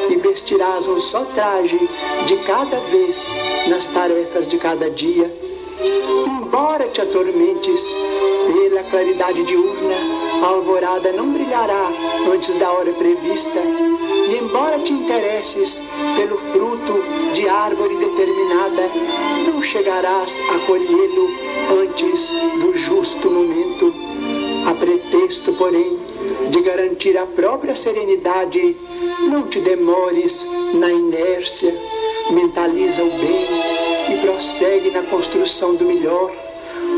e 0.10 0.16
vestirás 0.16 0.88
um 0.88 1.00
só 1.00 1.24
traje 1.36 1.80
de 2.28 2.38
cada 2.38 2.78
vez 2.92 3.32
nas 3.68 3.88
tarefas 3.88 4.48
de 4.48 4.58
cada 4.58 4.90
dia. 4.90 5.32
Embora 6.26 6.88
te 6.88 7.02
atormentes 7.02 7.84
pela 8.54 8.84
claridade 8.84 9.44
diurna, 9.44 9.96
a 10.44 10.48
alvorada 10.48 11.12
não 11.12 11.32
brilhará 11.32 11.90
antes 12.32 12.54
da 12.56 12.72
hora 12.72 12.92
prevista, 12.94 13.60
e 13.60 14.38
embora 14.38 14.80
te 14.80 14.94
interesses 14.94 15.82
pelo 16.16 16.38
fruto 16.38 17.02
de 17.34 17.48
árvore 17.48 17.98
determinada, 17.98 18.90
não 19.48 19.62
chegarás 19.62 20.40
a 20.54 20.60
colhê-lo 20.66 21.53
antes 21.70 22.30
do 22.62 22.74
justo 22.74 23.30
momento. 23.30 23.94
A 24.68 24.74
pretexto, 24.74 25.54
porém, 25.54 26.00
de 26.50 26.62
garantir 26.62 27.18
a 27.18 27.26
própria 27.26 27.76
serenidade, 27.76 28.78
não 29.30 29.48
te 29.48 29.60
demores 29.60 30.48
na 30.74 30.92
inércia, 30.92 31.76
mentaliza 32.32 33.04
o 33.04 33.10
bem 33.10 34.14
e 34.14 34.18
prossegue 34.26 34.92
na 34.92 35.04
construção 35.04 35.76
do 35.76 35.86
melhor, 35.86 36.32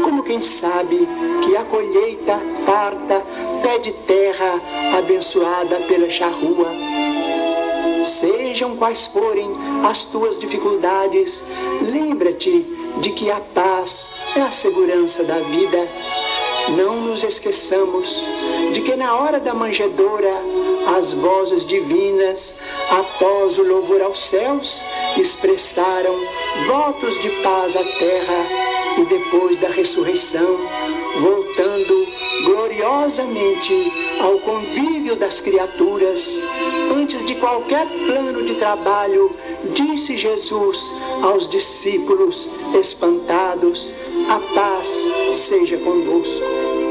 como 0.04 0.24
quem 0.24 0.42
sabe 0.42 1.08
que 1.44 1.56
a 1.56 1.64
colheita 1.66 2.40
farta 2.66 3.24
pede 3.64 3.92
terra 4.08 4.62
abençoada 4.98 5.78
pela 5.88 6.10
charrua. 6.10 6.68
Sejam 8.04 8.76
quais 8.76 9.08
forem 9.08 9.50
as 9.84 10.06
tuas 10.06 10.38
dificuldades, 10.38 11.44
lembra-te 11.82 12.64
de 13.02 13.10
que 13.12 13.32
a 13.32 13.40
paz 13.40 14.10
é 14.36 14.42
a 14.42 14.52
segurança 14.52 15.24
da 15.24 15.40
vida. 15.40 15.88
Não 16.76 17.02
nos 17.02 17.24
esqueçamos 17.24 18.24
de 18.74 18.82
que 18.82 18.96
na 18.96 19.16
hora 19.16 19.40
da 19.40 19.54
manjedoura, 19.54 20.34
as 20.98 21.14
vozes 21.14 21.64
divinas, 21.66 22.56
após 22.90 23.58
o 23.58 23.64
louvor 23.64 24.02
aos 24.02 24.20
céus, 24.20 24.84
expressaram 25.18 26.16
votos 26.68 27.22
de 27.22 27.30
paz 27.44 27.76
à 27.76 27.84
terra 27.84 28.75
e 28.98 29.06
depois 29.06 29.58
da 29.58 29.70
ressurreição, 29.70 30.58
voltando 31.18 32.08
gloriosamente 32.46 33.92
ao 34.22 34.40
convívio 34.40 35.16
das 35.16 35.40
criaturas, 35.40 36.42
antes 36.96 37.26
de 37.26 37.36
qualquer 37.36 37.88
plano 38.06 38.44
de 38.44 38.56
trabalho, 38.56 39.32
disse 39.74 40.16
Jesus 40.16 40.94
aos 41.22 41.50
discípulos 41.50 42.50
espantados: 42.78 43.94
A 44.30 44.40
paz 44.54 45.10
seja 45.34 45.78
convosco. 45.78 46.85